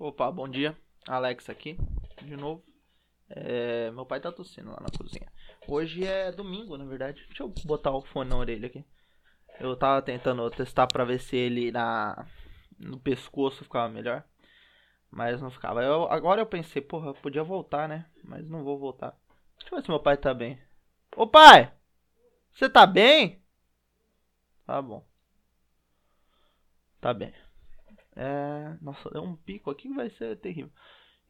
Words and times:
Opa, 0.00 0.32
bom 0.32 0.48
dia. 0.48 0.74
Alex 1.06 1.50
aqui, 1.50 1.76
de 2.22 2.34
novo. 2.34 2.64
É, 3.28 3.90
meu 3.90 4.06
pai 4.06 4.18
tá 4.18 4.32
tossindo 4.32 4.70
lá 4.70 4.78
na 4.80 4.88
cozinha. 4.96 5.30
Hoje 5.68 6.06
é 6.06 6.32
domingo, 6.32 6.78
na 6.78 6.86
verdade. 6.86 7.22
Deixa 7.26 7.42
eu 7.42 7.52
botar 7.66 7.90
o 7.90 8.00
fone 8.00 8.30
na 8.30 8.38
orelha 8.38 8.68
aqui. 8.68 8.82
Eu 9.60 9.76
tava 9.76 10.00
tentando 10.00 10.50
testar 10.52 10.86
pra 10.86 11.04
ver 11.04 11.20
se 11.20 11.36
ele 11.36 11.70
na 11.70 12.26
no 12.78 12.98
pescoço 12.98 13.62
ficava 13.62 13.90
melhor. 13.90 14.24
Mas 15.10 15.42
não 15.42 15.50
ficava. 15.50 15.82
Eu, 15.82 16.10
agora 16.10 16.40
eu 16.40 16.46
pensei, 16.46 16.80
porra, 16.80 17.08
eu 17.08 17.14
podia 17.16 17.44
voltar, 17.44 17.86
né? 17.86 18.06
Mas 18.24 18.48
não 18.48 18.64
vou 18.64 18.78
voltar. 18.78 19.14
Deixa 19.58 19.74
eu 19.74 19.78
ver 19.78 19.84
se 19.84 19.90
meu 19.90 20.00
pai 20.00 20.16
tá 20.16 20.32
bem. 20.32 20.58
Ô 21.14 21.26
pai! 21.26 21.70
Você 22.54 22.70
tá 22.70 22.86
bem? 22.86 23.44
Tá 24.64 24.80
bom. 24.80 25.06
Tá 27.02 27.12
bem. 27.12 27.34
É... 28.20 28.76
Nossa, 28.82 29.08
deu 29.08 29.22
um 29.22 29.34
pico 29.34 29.70
aqui 29.70 29.88
que 29.88 29.94
vai 29.94 30.10
ser 30.10 30.36
terrível. 30.36 30.70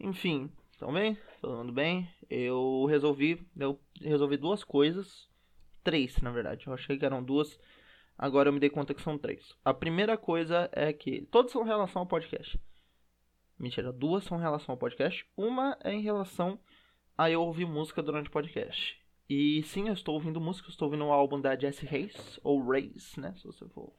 Enfim, 0.00 0.50
estão 0.72 0.92
bem? 0.92 1.16
Todo 1.40 1.56
mundo 1.56 1.72
bem? 1.72 2.12
Eu 2.28 2.84
resolvi. 2.86 3.46
Eu 3.56 3.78
resolvi 4.00 4.36
duas 4.36 4.64
coisas. 4.64 5.28
Três, 5.84 6.20
na 6.20 6.32
verdade. 6.32 6.66
Eu 6.66 6.74
achei 6.74 6.98
que 6.98 7.04
eram 7.04 7.22
duas. 7.22 7.60
Agora 8.18 8.48
eu 8.48 8.52
me 8.52 8.58
dei 8.58 8.68
conta 8.68 8.92
que 8.92 9.02
são 9.02 9.16
três. 9.16 9.54
A 9.64 9.72
primeira 9.72 10.16
coisa 10.16 10.68
é 10.72 10.92
que. 10.92 11.22
Todos 11.30 11.52
são 11.52 11.62
em 11.62 11.68
relação 11.68 12.02
ao 12.02 12.08
podcast. 12.08 12.58
Mentira, 13.56 13.92
duas 13.92 14.24
são 14.24 14.38
em 14.38 14.42
relação 14.42 14.72
ao 14.72 14.78
podcast. 14.78 15.24
Uma 15.36 15.78
é 15.84 15.92
em 15.92 16.02
relação 16.02 16.58
a 17.16 17.30
eu 17.30 17.40
ouvir 17.40 17.66
música 17.66 18.02
durante 18.02 18.28
o 18.28 18.32
podcast. 18.32 18.98
E 19.28 19.62
sim, 19.62 19.86
eu 19.86 19.94
estou 19.94 20.14
ouvindo 20.14 20.40
música, 20.40 20.68
estou 20.68 20.86
ouvindo 20.86 21.04
o 21.04 21.12
álbum 21.12 21.40
da 21.40 21.54
Jessie 21.54 21.88
Hayes, 21.88 22.40
ou 22.42 22.68
Reyes, 22.68 23.16
né? 23.16 23.32
Se 23.36 23.46
você 23.46 23.68
for 23.68 23.92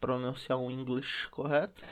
pronunciar 0.00 0.58
o 0.58 0.70
inglês 0.70 1.26
correto. 1.30 1.82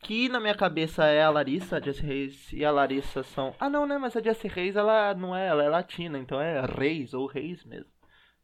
Que 0.00 0.28
na 0.28 0.40
minha 0.40 0.54
cabeça 0.54 1.04
é 1.04 1.22
a 1.22 1.30
Larissa, 1.30 1.76
a 1.76 1.80
Jessie 1.80 2.04
Reis 2.04 2.52
e 2.52 2.64
a 2.64 2.70
Larissa 2.70 3.22
são. 3.22 3.54
Ah 3.60 3.68
não, 3.68 3.86
né? 3.86 3.98
Mas 3.98 4.16
a 4.16 4.22
Jessie 4.22 4.48
Reis 4.48 4.74
ela 4.74 5.14
não 5.14 5.36
é, 5.36 5.46
ela 5.46 5.62
é 5.62 5.68
latina, 5.68 6.18
então 6.18 6.40
é 6.40 6.64
Reis 6.64 7.12
ou 7.12 7.26
Reis 7.26 7.64
mesmo. 7.64 7.92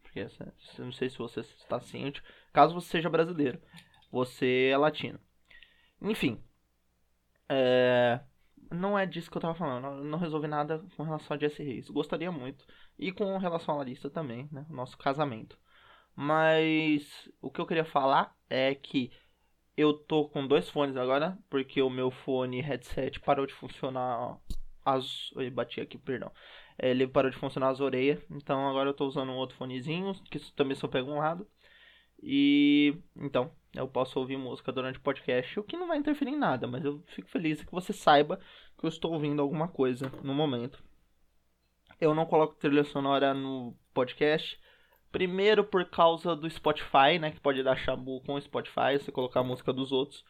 Porque 0.03 0.21
essa, 0.21 0.53
não 0.79 0.93
sei 0.93 1.09
se 1.09 1.19
você 1.19 1.41
está 1.41 1.81
ciente. 1.81 2.23
Caso 2.53 2.75
você 2.75 2.89
seja 2.89 3.09
brasileiro, 3.09 3.61
você 4.11 4.71
é 4.73 4.77
latino. 4.77 5.19
Enfim. 6.01 6.43
É... 7.49 8.21
Não 8.71 8.99
é 8.99 9.07
disso 9.07 9.31
que 9.31 9.37
eu 9.37 9.43
tava 9.43 9.55
falando. 9.55 9.83
Não, 9.83 10.05
não 10.05 10.19
resolvi 10.19 10.49
nada 10.49 10.85
com 10.97 11.05
relação 11.05 11.37
a 11.37 11.41
Jessie 11.41 11.65
Reis. 11.65 11.89
Gostaria 11.89 12.31
muito. 12.31 12.67
E 12.99 13.13
com 13.13 13.37
relação 13.39 13.75
a 13.75 13.79
Larissa 13.79 14.11
também, 14.11 14.49
né? 14.53 14.67
Nosso 14.69 14.99
casamento. 14.99 15.59
Mas 16.15 17.31
o 17.41 17.51
que 17.51 17.61
eu 17.61 17.67
queria 17.67 17.85
falar 17.85 18.35
é 18.49 18.75
que 18.75 19.13
eu 19.77 19.93
tô 19.95 20.29
com 20.29 20.47
dois 20.47 20.69
fones 20.71 20.97
agora, 20.97 21.39
porque 21.51 21.83
o 21.83 21.91
meu 21.91 22.11
fone 22.11 22.61
headset 22.61 23.21
parou 23.21 23.47
de 23.47 23.55
funcionar 23.55 24.39
as. 24.85 25.31
Eu 25.37 25.51
bati 25.51 25.81
aqui, 25.81 25.99
perdão. 25.99 26.33
Ele 26.79 27.07
parou 27.07 27.31
de 27.31 27.37
funcionar 27.37 27.71
as 27.71 27.81
orelhas. 27.81 28.25
Então 28.31 28.69
agora 28.69 28.91
eu 28.91 28.95
tô 28.95 29.07
usando 29.07 29.31
um 29.31 29.37
outro 29.37 29.57
fonezinho, 29.57 30.15
que 30.31 30.39
também 30.53 30.75
só 30.77 30.89
pega 30.89 31.11
um 31.11 31.19
lado. 31.19 31.47
E 32.23 32.97
então, 33.17 33.53
eu 33.75 33.87
posso 33.87 34.19
ouvir 34.19 34.37
música 34.39 34.73
durante 34.73 34.99
o 34.99 35.03
podcast, 35.03 35.61
o 35.61 35.65
que 35.65 35.77
não 35.77 35.89
vai 35.89 35.99
interferir 35.99 36.33
em 36.33 36.39
nada, 36.39 36.67
mas 36.67 36.85
eu 36.85 37.03
fico 37.09 37.29
feliz 37.29 37.63
que 37.63 37.73
você 37.73 37.93
saiba 37.93 38.41
que 38.79 38.85
eu 38.85 38.89
estou 38.89 39.13
ouvindo 39.13 39.43
alguma 39.43 39.69
coisa 39.69 40.11
no 40.23 40.35
momento. 40.35 40.83
Eu 42.01 42.15
não 42.15 42.27
coloco 42.27 42.55
trilha 42.55 42.85
sonora 42.85 43.35
no 43.35 43.77
podcast, 43.95 44.59
Primeiro 45.17 45.65
por 45.65 45.83
causa 45.87 46.37
do 46.37 46.51
Spotify, 46.51 47.19
né? 47.19 47.31
Que 47.31 47.41
pode 47.41 47.63
dar 47.63 47.75
chabu 47.75 48.21
com 48.21 48.35
o 48.35 48.41
Spotify, 48.43 48.99
você 48.99 49.11
colocar 49.11 49.41
a 49.41 49.43
música 49.43 49.73
dos 49.73 49.91
outros. 49.91 50.23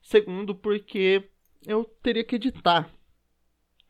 Segundo, 0.00 0.52
porque 0.52 1.30
eu 1.64 1.84
teria 2.02 2.24
que 2.24 2.34
editar. 2.34 2.90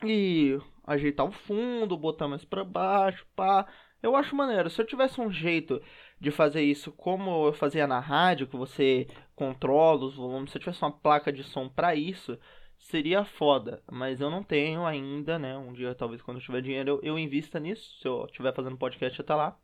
E 0.05 0.61
ajeitar 0.87 1.25
o 1.25 1.33
fundo, 1.33 1.97
botar 1.97 2.29
mais 2.29 2.45
pra 2.45 2.65
baixo, 2.65 3.27
pá. 3.35 3.67
Eu 4.03 4.15
acho 4.15 4.37
maneiro. 4.37 4.69
Se 4.69 4.79
eu 4.79 4.87
tivesse 4.87 5.19
um 5.23 5.33
jeito 5.33 5.81
de 6.21 6.31
fazer 6.31 6.61
isso 6.61 6.93
como 6.93 7.47
eu 7.47 7.55
fazia 7.55 7.87
na 7.87 7.99
rádio, 7.99 8.47
que 8.47 8.55
você 8.55 9.09
controla 9.35 10.05
os 10.05 10.17
volumes, 10.17 10.51
se 10.51 10.59
eu 10.59 10.61
tivesse 10.61 10.83
uma 10.83 10.93
placa 10.93 11.33
de 11.33 11.43
som 11.45 11.67
para 11.67 11.95
isso, 11.95 12.39
seria 12.77 13.25
foda. 13.25 13.83
Mas 13.91 14.21
eu 14.21 14.31
não 14.31 14.43
tenho 14.43 14.85
ainda, 14.85 15.39
né? 15.39 15.57
Um 15.57 15.73
dia, 15.73 15.95
talvez, 15.95 16.21
quando 16.21 16.37
eu 16.37 16.45
tiver 16.45 16.61
dinheiro, 16.61 16.91
eu, 16.91 17.01
eu 17.03 17.19
invista 17.19 17.59
nisso. 17.59 17.99
Se 18.03 18.07
eu 18.07 18.27
estiver 18.27 18.55
fazendo 18.55 18.77
podcast 18.77 19.19
até 19.19 19.35
lá. 19.35 19.59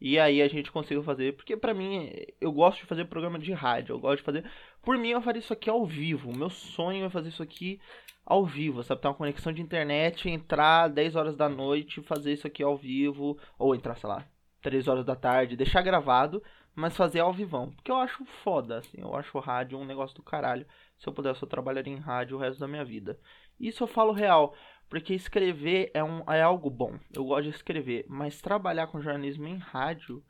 E 0.00 0.18
aí 0.18 0.40
a 0.40 0.48
gente 0.48 0.72
conseguiu 0.72 1.02
fazer, 1.02 1.36
porque 1.36 1.56
para 1.56 1.74
mim, 1.74 2.10
eu 2.40 2.50
gosto 2.50 2.78
de 2.78 2.86
fazer 2.86 3.04
programa 3.04 3.38
de 3.38 3.52
rádio, 3.52 3.94
eu 3.94 4.00
gosto 4.00 4.18
de 4.18 4.22
fazer. 4.24 4.50
Por 4.82 4.96
mim, 4.96 5.10
eu 5.10 5.20
faria 5.20 5.40
isso 5.40 5.52
aqui 5.52 5.68
ao 5.68 5.84
vivo. 5.84 6.30
O 6.30 6.36
meu 6.36 6.48
sonho 6.48 7.04
é 7.04 7.10
fazer 7.10 7.28
isso 7.28 7.42
aqui 7.42 7.78
ao 8.24 8.46
vivo, 8.46 8.82
sabe? 8.82 9.02
Ter 9.02 9.08
uma 9.08 9.14
conexão 9.14 9.52
de 9.52 9.60
internet, 9.60 10.28
entrar 10.28 10.88
10 10.88 11.16
horas 11.16 11.36
da 11.36 11.48
noite, 11.48 12.00
fazer 12.00 12.32
isso 12.32 12.46
aqui 12.46 12.62
ao 12.62 12.76
vivo, 12.76 13.38
ou 13.58 13.74
entrar, 13.74 13.96
sei 13.96 14.08
lá, 14.08 14.24
3 14.62 14.88
horas 14.88 15.04
da 15.04 15.16
tarde, 15.16 15.56
deixar 15.56 15.82
gravado, 15.82 16.42
mas 16.74 16.96
fazer 16.96 17.20
ao 17.20 17.32
vivão. 17.32 17.70
Porque 17.70 17.90
eu 17.90 17.96
acho 17.96 18.24
foda, 18.42 18.78
assim, 18.78 19.00
eu 19.00 19.14
acho 19.14 19.38
rádio 19.38 19.78
um 19.78 19.84
negócio 19.84 20.16
do 20.16 20.22
caralho. 20.22 20.66
Se 20.96 21.08
eu 21.08 21.12
pudesse, 21.12 21.42
eu 21.42 21.48
trabalharia 21.48 21.92
em 21.92 21.98
rádio 21.98 22.36
o 22.36 22.40
resto 22.40 22.60
da 22.60 22.68
minha 22.68 22.84
vida. 22.84 23.18
Isso 23.58 23.82
eu 23.82 23.88
falo 23.88 24.12
real. 24.12 24.54
Porque 24.90 25.14
escrever 25.14 25.90
é, 25.94 26.02
um, 26.02 26.22
é 26.26 26.42
algo 26.42 26.68
bom. 26.68 26.98
Eu 27.14 27.24
gosto 27.24 27.44
de 27.44 27.50
escrever. 27.50 28.04
Mas 28.08 28.42
trabalhar 28.42 28.88
com 28.88 29.00
jornalismo 29.00 29.46
em 29.46 29.56
rádio, 29.56 30.22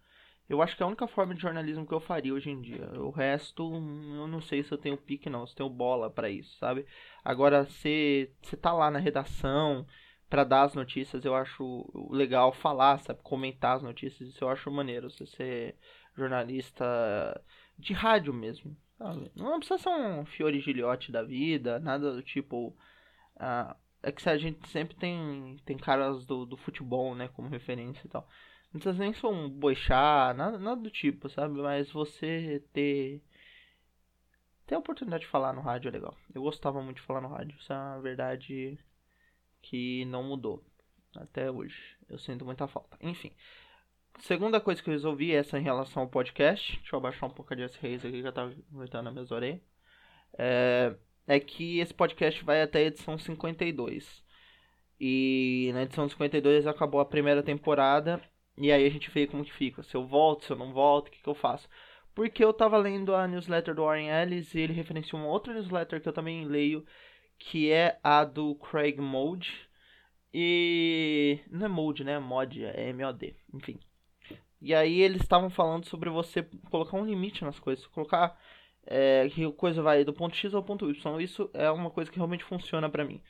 eu 0.51 0.61
acho 0.61 0.77
que 0.77 0.83
é 0.83 0.85
a 0.85 0.87
única 0.87 1.09
forma 1.09 1.35
de 1.35 1.41
jornalismo 1.41 1.87
que 1.87 1.95
eu 1.95 2.01
faria 2.01 2.35
hoje 2.35 2.51
em 2.51 2.61
dia. 2.61 2.87
O 3.01 3.11
resto, 3.11 3.73
eu 3.73 4.29
não 4.29 4.43
sei 4.43 4.63
se 4.63 4.71
eu 4.71 4.77
tenho 4.77 4.99
pique, 4.99 5.31
não. 5.31 5.47
Se 5.47 5.55
eu 5.55 5.57
tenho 5.57 5.71
bola 5.71 6.11
para 6.11 6.29
isso, 6.29 6.59
sabe? 6.59 6.85
Agora, 7.25 7.65
você 7.65 8.31
tá 8.61 8.71
lá 8.71 8.91
na 8.91 8.99
redação 8.99 9.87
para 10.29 10.45
dar 10.45 10.63
as 10.63 10.75
notícias, 10.75 11.25
eu 11.25 11.35
acho 11.35 12.09
legal 12.11 12.53
falar, 12.53 12.99
sabe? 12.99 13.21
Comentar 13.23 13.77
as 13.77 13.83
notícias, 13.83 14.29
isso 14.29 14.45
eu 14.45 14.51
acho 14.51 14.71
maneiro. 14.71 15.11
Você 15.11 15.25
ser 15.25 15.77
jornalista 16.15 16.85
de 17.79 17.95
rádio 17.95 18.35
mesmo? 18.35 18.77
Não 19.35 19.59
precisa 19.59 19.79
ser 19.79 19.89
um 19.89 20.27
Fiore 20.27 20.61
Gilhote 20.61 21.11
da 21.11 21.23
vida, 21.23 21.81
nada 21.81 22.13
do 22.13 22.23
tipo. 22.23 22.77
Uh, 23.37 23.75
é 24.03 24.13
que 24.13 24.29
a 24.29 24.39
gente 24.39 24.67
sempre 24.69 24.97
tem, 24.97 25.59
tem 25.65 25.77
caras 25.77 26.25
do, 26.25 26.47
do 26.47 26.57
futebol, 26.57 27.15
né, 27.15 27.29
como 27.29 27.49
referência 27.49 28.07
e 28.07 28.09
tal. 28.09 28.27
Não 28.73 28.81
precisa 28.81 29.03
nem 29.03 29.13
ser 29.13 29.27
um 29.27 29.49
boixá, 29.49 30.33
nada, 30.35 30.59
nada 30.59 30.81
do 30.81 30.91
tipo, 30.91 31.29
sabe? 31.29 31.61
Mas 31.61 31.91
você 31.91 32.63
ter. 32.73 33.21
Ter 34.67 34.77
a 34.77 34.79
oportunidade 34.79 35.25
de 35.25 35.29
falar 35.29 35.53
no 35.53 35.61
rádio 35.61 35.89
é 35.89 35.93
legal. 35.93 36.17
Eu 36.33 36.43
gostava 36.43 36.81
muito 36.81 36.97
de 36.99 37.03
falar 37.03 37.21
no 37.21 37.29
rádio. 37.29 37.57
Isso 37.59 37.73
é 37.73 37.77
uma 37.77 38.01
verdade 38.01 38.79
que 39.61 40.05
não 40.05 40.23
mudou 40.23 40.65
até 41.17 41.51
hoje. 41.51 41.97
Eu 42.09 42.19
sinto 42.19 42.45
muita 42.45 42.69
falta. 42.69 42.97
Enfim. 43.01 43.33
Segunda 44.21 44.61
coisa 44.61 44.83
que 44.83 44.89
eu 44.89 44.95
resolvi 44.95 45.33
é 45.33 45.39
essa 45.39 45.59
em 45.59 45.63
relação 45.63 46.05
ao 46.05 46.09
podcast. 46.09 46.77
Deixa 46.77 46.95
eu 46.95 46.99
abaixar 46.99 47.29
um 47.29 47.33
pouco 47.33 47.53
a 47.53 47.57
Jess 47.57 47.75
Reis 47.77 48.05
aqui 48.05 48.19
que 48.19 48.23
já 48.23 48.33
tá 48.33 48.49
gritando 48.71 49.05
na 49.05 49.11
minha 49.11 49.27
orelhas. 49.31 49.61
É, 50.39 50.95
é 51.31 51.39
que 51.39 51.79
esse 51.79 51.95
podcast 51.95 52.45
vai 52.45 52.61
até 52.61 52.81
a 52.81 52.87
edição 52.87 53.17
52. 53.17 54.25
E 54.99 55.71
na 55.73 55.85
edição 55.85 56.09
52 56.09 56.67
acabou 56.67 57.01
a 57.01 57.05
primeira 57.05 57.41
temporada. 57.41 58.21
E 58.59 58.73
aí 58.73 58.85
a 58.85 58.91
gente 58.91 59.09
vê 59.13 59.29
como 59.29 59.45
que 59.45 59.53
fica. 59.53 59.81
Se 59.85 59.97
eu 59.97 60.05
volto, 60.05 60.45
se 60.45 60.51
eu 60.51 60.57
não 60.57 60.73
volto, 60.73 61.07
o 61.07 61.11
que, 61.13 61.23
que 61.23 61.29
eu 61.29 61.35
faço? 61.35 61.69
Porque 62.17 62.43
eu 62.45 62.53
tava 62.53 62.77
lendo 62.79 63.15
a 63.15 63.29
newsletter 63.29 63.77
do 63.77 63.85
Warren 63.85 64.09
Ellis 64.09 64.53
e 64.55 64.59
ele 64.59 64.73
referenciou 64.73 65.23
uma 65.23 65.31
outra 65.31 65.55
newsletter 65.55 66.03
que 66.03 66.09
eu 66.09 66.13
também 66.13 66.45
leio, 66.47 66.85
que 67.39 67.71
é 67.71 68.01
a 68.03 68.25
do 68.25 68.57
Craig 68.57 69.01
Mode. 69.01 69.53
E. 70.35 71.39
Não 71.49 71.67
é 71.67 71.69
Mode, 71.69 72.03
né? 72.03 72.19
Mod, 72.19 72.65
é 72.65 72.89
M-O-D. 72.89 73.37
Enfim. 73.55 73.79
E 74.61 74.75
aí 74.75 75.01
eles 75.01 75.23
estavam 75.23 75.49
falando 75.49 75.87
sobre 75.87 76.11
você 76.11 76.43
colocar 76.71 76.97
um 76.97 77.07
limite 77.07 77.45
nas 77.45 77.61
coisas. 77.61 77.87
Colocar 77.87 78.37
é, 78.87 79.29
que 79.31 79.45
a 79.45 79.53
coisa 79.53 79.83
vai 79.83 80.05
do 80.05 80.13
ponto 80.13 80.37
X 80.37 80.55
ao 80.55 80.63
ponto 80.63 80.91
Y. 80.91 81.21
Isso 81.21 81.51
é 81.55 81.71
uma 81.71 81.91
coisa 81.91 82.11
que 82.11 82.17
realmente 82.17 82.45
funciona 82.45 82.89
para 82.89 83.05
mim. 83.05 83.21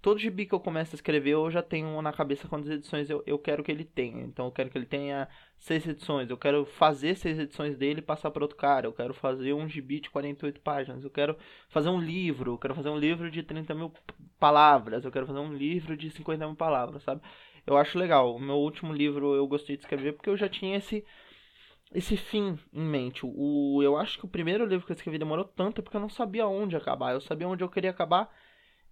Todo 0.00 0.20
gibi 0.20 0.46
que 0.46 0.54
eu 0.54 0.60
começo 0.60 0.94
a 0.94 0.96
escrever, 0.96 1.30
eu 1.30 1.50
já 1.50 1.60
tenho 1.60 2.00
na 2.00 2.12
cabeça 2.12 2.46
quantas 2.46 2.70
edições 2.70 3.10
eu, 3.10 3.20
eu 3.26 3.36
quero 3.36 3.64
que 3.64 3.72
ele 3.72 3.84
tenha. 3.84 4.22
Então 4.22 4.46
eu 4.46 4.52
quero 4.52 4.70
que 4.70 4.78
ele 4.78 4.86
tenha 4.86 5.28
seis 5.58 5.84
edições. 5.88 6.30
Eu 6.30 6.36
quero 6.36 6.64
fazer 6.64 7.16
seis 7.16 7.36
edições 7.36 7.76
dele 7.76 7.98
e 7.98 8.02
passar 8.02 8.30
para 8.30 8.44
outro 8.44 8.56
cara. 8.56 8.86
Eu 8.86 8.92
quero 8.92 9.12
fazer 9.12 9.52
um 9.54 9.68
gibi 9.68 9.98
de 10.00 10.08
48 10.08 10.60
páginas. 10.60 11.02
Eu 11.02 11.10
quero 11.10 11.36
fazer 11.68 11.88
um 11.88 12.00
livro. 12.00 12.52
Eu 12.52 12.58
quero 12.58 12.76
fazer 12.76 12.90
um 12.90 12.98
livro 12.98 13.28
de 13.28 13.42
30 13.42 13.74
mil 13.74 13.92
palavras. 14.38 15.04
Eu 15.04 15.10
quero 15.10 15.26
fazer 15.26 15.40
um 15.40 15.52
livro 15.52 15.96
de 15.96 16.10
50 16.10 16.46
mil 16.46 16.56
palavras, 16.56 17.02
sabe? 17.02 17.20
Eu 17.66 17.76
acho 17.76 17.98
legal. 17.98 18.36
O 18.36 18.38
meu 18.38 18.56
último 18.56 18.92
livro 18.92 19.34
eu 19.34 19.48
gostei 19.48 19.76
de 19.76 19.82
escrever 19.82 20.12
porque 20.12 20.30
eu 20.30 20.36
já 20.36 20.48
tinha 20.48 20.76
esse 20.76 21.04
esse 21.92 22.16
fim 22.16 22.58
em 22.72 22.84
mente. 22.84 23.20
O, 23.24 23.82
eu 23.82 23.96
acho 23.96 24.18
que 24.18 24.24
o 24.24 24.28
primeiro 24.28 24.66
livro 24.66 24.86
que 24.86 24.92
eu 24.92 24.96
escrevi 24.96 25.18
demorou 25.18 25.44
tanto 25.44 25.82
porque 25.82 25.96
eu 25.96 26.00
não 26.00 26.08
sabia 26.08 26.46
onde 26.46 26.76
acabar. 26.76 27.12
Eu 27.12 27.20
sabia 27.20 27.48
onde 27.48 27.64
eu 27.64 27.68
queria 27.68 27.90
acabar 27.90 28.30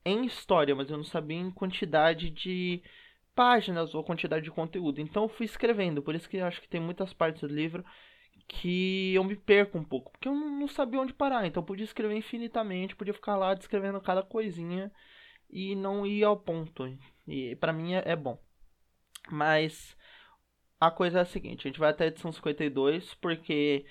em 0.04 0.24
história, 0.24 0.74
mas 0.74 0.90
eu 0.90 0.96
não 0.96 1.04
sabia 1.04 1.36
em 1.36 1.50
quantidade 1.50 2.30
de 2.30 2.82
páginas 3.34 3.94
ou 3.94 4.04
quantidade 4.04 4.44
de 4.44 4.50
conteúdo. 4.50 5.00
Então 5.00 5.24
eu 5.24 5.28
fui 5.28 5.44
escrevendo, 5.44 6.02
por 6.02 6.14
isso 6.14 6.28
que 6.28 6.38
eu 6.38 6.46
acho 6.46 6.60
que 6.60 6.68
tem 6.68 6.80
muitas 6.80 7.12
partes 7.12 7.42
do 7.42 7.54
livro 7.54 7.84
que 8.48 9.12
eu 9.14 9.24
me 9.24 9.34
perco 9.34 9.76
um 9.76 9.84
pouco, 9.84 10.12
porque 10.12 10.28
eu 10.28 10.34
não 10.34 10.68
sabia 10.68 11.00
onde 11.00 11.12
parar. 11.12 11.46
Então 11.46 11.62
eu 11.62 11.66
podia 11.66 11.84
escrever 11.84 12.16
infinitamente, 12.16 12.96
podia 12.96 13.14
ficar 13.14 13.36
lá 13.36 13.54
descrevendo 13.54 14.00
cada 14.00 14.22
coisinha 14.22 14.90
e 15.50 15.74
não 15.74 16.06
ir 16.06 16.24
ao 16.24 16.36
ponto. 16.36 16.84
E 17.26 17.56
para 17.56 17.72
mim 17.72 17.94
é, 17.94 18.02
é 18.06 18.16
bom. 18.16 18.38
Mas 19.30 19.96
a 20.80 20.90
coisa 20.90 21.18
é 21.18 21.22
a 21.22 21.26
seguinte, 21.26 21.66
a 21.66 21.70
gente 21.70 21.80
vai 21.80 21.90
até 21.90 22.04
a 22.04 22.06
edição 22.08 22.30
52 22.32 23.14
porque 23.14 23.86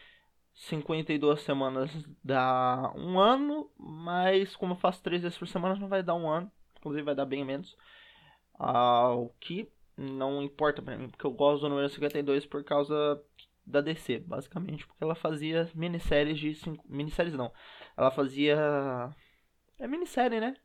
52 0.54 1.42
semanas 1.42 1.92
dá 2.24 2.94
um 2.96 3.20
ano, 3.20 3.70
mas 3.78 4.56
como 4.56 4.74
eu 4.74 4.78
faço 4.78 5.04
3 5.04 5.22
vezes 5.22 5.38
por 5.38 5.48
semana 5.48 5.76
não 5.76 5.88
vai 5.90 6.02
dar 6.04 6.16
um 6.16 6.30
ano, 6.30 6.52
inclusive 6.78 7.04
vai 7.04 7.16
dar 7.16 7.26
bem 7.26 7.44
menos. 7.44 7.76
Ah, 8.58 9.12
o 9.14 9.30
que 9.40 9.70
não 9.98 10.42
importa 10.42 10.82
pra 10.82 10.98
mim, 10.98 11.10
porque 11.10 11.26
eu 11.26 11.32
gosto 11.32 11.62
do 11.62 11.70
número 11.70 11.90
52 11.90 12.46
por 12.46 12.64
causa 12.64 13.22
da 13.66 13.82
DC, 13.82 14.20
basicamente, 14.20 14.86
porque 14.86 15.04
ela 15.04 15.16
fazia 15.16 15.70
minisséries 15.74 16.40
de 16.40 16.54
cinco, 16.56 16.86
minisséries 16.88 17.34
não. 17.34 17.52
Ela 17.98 18.12
fazia 18.12 18.56
é 19.80 19.88
minissérie, 19.88 20.40
né? 20.40 20.56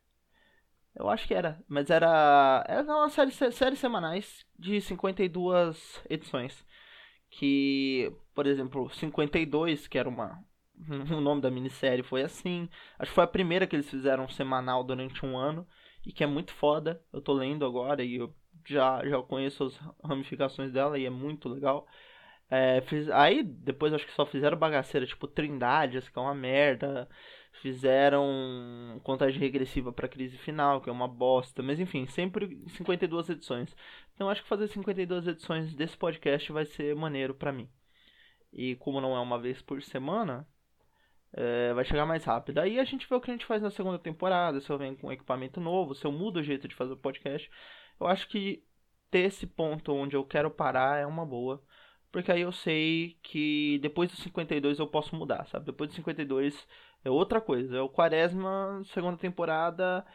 Eu 0.95 1.09
acho 1.09 1.27
que 1.27 1.33
era, 1.33 1.63
mas 1.67 1.89
era 1.89 2.63
era 2.67 2.83
uma 2.83 3.09
série 3.09 3.31
séries 3.31 3.79
semanais 3.79 4.45
de 4.59 4.81
52 4.81 6.01
edições. 6.09 6.65
Que, 7.29 8.13
por 8.35 8.45
exemplo, 8.47 8.89
52, 8.91 9.87
que 9.87 9.97
era 9.97 10.09
uma 10.09 10.43
o 11.11 11.21
nome 11.21 11.41
da 11.41 11.51
minissérie 11.51 12.03
foi 12.03 12.23
assim. 12.23 12.69
Acho 12.99 13.11
que 13.11 13.15
foi 13.15 13.23
a 13.23 13.27
primeira 13.27 13.67
que 13.67 13.75
eles 13.75 13.89
fizeram 13.89 14.27
semanal 14.29 14.83
durante 14.83 15.25
um 15.25 15.37
ano 15.37 15.67
e 16.05 16.11
que 16.11 16.23
é 16.23 16.27
muito 16.27 16.53
foda. 16.53 17.01
Eu 17.13 17.21
tô 17.21 17.33
lendo 17.33 17.65
agora 17.65 18.03
e 18.03 18.15
eu 18.15 18.33
já 18.65 19.07
já 19.07 19.21
conheço 19.23 19.65
as 19.65 19.77
ramificações 20.03 20.71
dela 20.71 20.97
e 20.99 21.05
é 21.05 21.09
muito 21.09 21.49
legal. 21.49 21.87
É, 22.49 22.81
fiz, 22.81 23.09
aí 23.11 23.43
depois 23.43 23.93
acho 23.93 24.05
que 24.05 24.13
só 24.13 24.25
fizeram 24.25 24.57
bagaceira, 24.57 25.05
tipo 25.07 25.27
Trindade, 25.27 26.01
que 26.01 26.19
é 26.19 26.21
uma 26.21 26.35
merda. 26.35 27.07
Fizeram 27.51 28.99
contagem 29.03 29.39
regressiva 29.39 29.91
para 29.91 30.07
crise 30.07 30.37
final, 30.37 30.81
que 30.81 30.89
é 30.89 30.91
uma 30.91 31.07
bosta. 31.07 31.61
Mas 31.61 31.79
enfim, 31.79 32.07
sempre 32.07 32.57
52 32.69 33.29
edições. 33.29 33.75
Então 34.15 34.29
acho 34.29 34.41
que 34.41 34.49
fazer 34.49 34.67
52 34.67 35.27
edições 35.27 35.75
desse 35.75 35.97
podcast 35.97 36.51
vai 36.51 36.65
ser 36.65 36.95
maneiro 36.95 37.35
para 37.35 37.51
mim. 37.51 37.69
E 38.53 38.75
como 38.77 39.01
não 39.01 39.15
é 39.15 39.19
uma 39.19 39.39
vez 39.39 39.61
por 39.61 39.81
semana, 39.81 40.47
é, 41.33 41.73
vai 41.73 41.85
chegar 41.85 42.05
mais 42.05 42.23
rápido. 42.23 42.59
Aí 42.59 42.79
a 42.79 42.83
gente 42.83 43.07
vê 43.07 43.15
o 43.15 43.21
que 43.21 43.31
a 43.31 43.33
gente 43.33 43.45
faz 43.45 43.61
na 43.61 43.71
segunda 43.71 43.99
temporada, 43.99 44.59
se 44.59 44.69
eu 44.69 44.77
venho 44.77 44.97
com 44.97 45.11
equipamento 45.11 45.59
novo, 45.59 45.95
se 45.95 46.05
eu 46.05 46.11
mudo 46.11 46.39
o 46.39 46.43
jeito 46.43 46.67
de 46.67 46.75
fazer 46.75 46.93
o 46.93 46.97
podcast. 46.97 47.49
Eu 47.99 48.07
acho 48.07 48.27
que 48.27 48.63
ter 49.09 49.19
esse 49.19 49.45
ponto 49.47 49.93
onde 49.93 50.15
eu 50.15 50.25
quero 50.25 50.49
parar 50.49 50.99
é 50.99 51.05
uma 51.05 51.25
boa. 51.25 51.63
Porque 52.11 52.31
aí 52.31 52.41
eu 52.41 52.51
sei 52.51 53.17
que 53.23 53.79
depois 53.81 54.11
do 54.11 54.17
52 54.17 54.79
eu 54.79 54.87
posso 54.87 55.15
mudar, 55.15 55.45
sabe? 55.47 55.65
Depois 55.65 55.89
do 55.89 55.95
52 55.95 56.67
é 57.03 57.09
outra 57.09 57.41
coisa. 57.41 57.77
É 57.77 57.81
o 57.81 57.89
Quaresma, 57.89 58.81
segunda 58.93 59.17
temporada, 59.17 60.05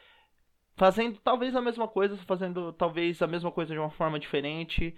fazendo 0.76 1.18
talvez 1.20 1.54
a 1.56 1.60
mesma 1.60 1.88
coisa, 1.88 2.16
fazendo 2.18 2.72
talvez 2.72 3.20
a 3.22 3.26
mesma 3.26 3.50
coisa 3.50 3.72
de 3.72 3.78
uma 3.78 3.90
forma 3.90 4.18
diferente. 4.18 4.94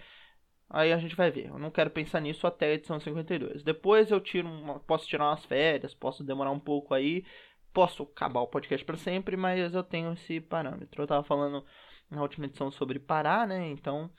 Aí 0.70 0.92
a 0.92 0.98
gente 0.98 1.16
vai 1.16 1.30
ver. 1.30 1.46
Eu 1.46 1.58
não 1.58 1.70
quero 1.70 1.90
pensar 1.90 2.20
nisso 2.20 2.46
até 2.46 2.66
a 2.66 2.74
edição 2.74 3.00
52. 3.00 3.62
Depois 3.62 4.10
eu 4.10 4.20
tiro 4.20 4.48
uma, 4.48 4.78
posso 4.80 5.06
tirar 5.06 5.30
umas 5.30 5.44
férias, 5.44 5.94
posso 5.94 6.22
demorar 6.22 6.50
um 6.50 6.60
pouco 6.60 6.92
aí, 6.94 7.24
posso 7.72 8.02
acabar 8.02 8.40
o 8.40 8.46
podcast 8.46 8.84
para 8.84 8.96
sempre, 8.96 9.36
mas 9.36 9.74
eu 9.74 9.82
tenho 9.82 10.12
esse 10.12 10.40
parâmetro. 10.40 11.02
Eu 11.02 11.06
tava 11.06 11.24
falando 11.24 11.64
na 12.10 12.20
última 12.22 12.46
edição 12.46 12.70
sobre 12.70 12.98
parar, 12.98 13.46
né? 13.46 13.68
Então, 13.68 14.10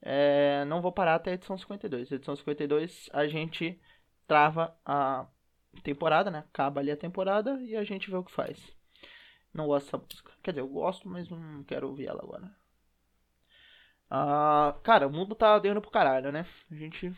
é, 0.00 0.64
não 0.66 0.82
vou 0.82 0.92
parar 0.92 1.14
até 1.16 1.30
a 1.30 1.34
edição 1.34 1.56
52. 1.56 2.10
A 2.10 2.16
edição 2.16 2.34
52 2.34 3.08
a 3.12 3.28
gente 3.28 3.80
trava 4.26 4.76
a 4.84 5.26
temporada, 5.82 6.30
né? 6.30 6.40
Acaba 6.40 6.80
ali 6.80 6.90
a 6.90 6.96
temporada 6.96 7.60
e 7.62 7.76
a 7.76 7.84
gente 7.84 8.10
vê 8.10 8.16
o 8.16 8.24
que 8.24 8.32
faz. 8.32 8.58
Não 9.52 9.66
gosto 9.66 9.86
dessa 9.86 9.98
música. 9.98 10.32
Quer 10.42 10.52
dizer, 10.52 10.60
eu 10.60 10.68
gosto, 10.68 11.08
mas 11.08 11.28
não 11.28 11.62
quero 11.64 11.88
ouvir 11.88 12.06
ela 12.06 12.22
agora. 12.22 12.50
Ah, 14.10 14.78
cara, 14.82 15.06
o 15.06 15.12
mundo 15.12 15.34
tá 15.34 15.58
dando 15.58 15.80
pro 15.80 15.90
caralho, 15.90 16.32
né? 16.32 16.46
A 16.70 16.74
gente 16.74 17.12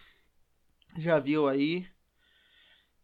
já 0.99 1.19
viu 1.19 1.49
aí 1.49 1.87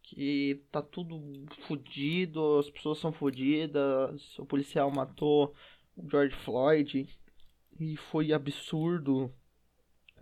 que 0.02 0.64
tá 0.72 0.82
tudo 0.82 1.46
fodido, 1.66 2.58
as 2.58 2.70
pessoas 2.70 2.98
são 2.98 3.12
fodidas, 3.12 4.38
o 4.38 4.46
policial 4.46 4.90
matou 4.90 5.54
o 5.96 6.08
George 6.08 6.34
Floyd 6.44 7.08
e 7.78 7.96
foi 7.96 8.32
absurdo 8.32 9.32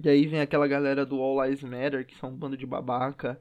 e 0.00 0.08
aí 0.08 0.26
vem 0.26 0.40
aquela 0.40 0.68
galera 0.68 1.04
do 1.04 1.20
All 1.20 1.44
Lives 1.44 1.64
Matter, 1.64 2.06
que 2.06 2.14
são 2.16 2.30
um 2.30 2.36
bando 2.36 2.56
de 2.56 2.64
babaca. 2.64 3.40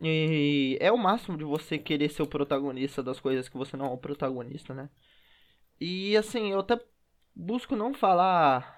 E 0.00 0.76
é 0.80 0.92
o 0.92 0.98
máximo 0.98 1.38
de 1.38 1.44
você 1.44 1.78
querer 1.78 2.10
ser 2.10 2.22
o 2.22 2.26
protagonista 2.26 3.02
das 3.02 3.18
coisas 3.18 3.48
que 3.48 3.56
você 3.56 3.76
não 3.76 3.86
é 3.86 3.90
o 3.90 3.98
protagonista, 3.98 4.74
né? 4.74 4.90
E 5.80 6.16
assim, 6.16 6.52
eu 6.52 6.60
até 6.60 6.78
busco 7.34 7.74
não 7.74 7.94
falar 7.94 8.76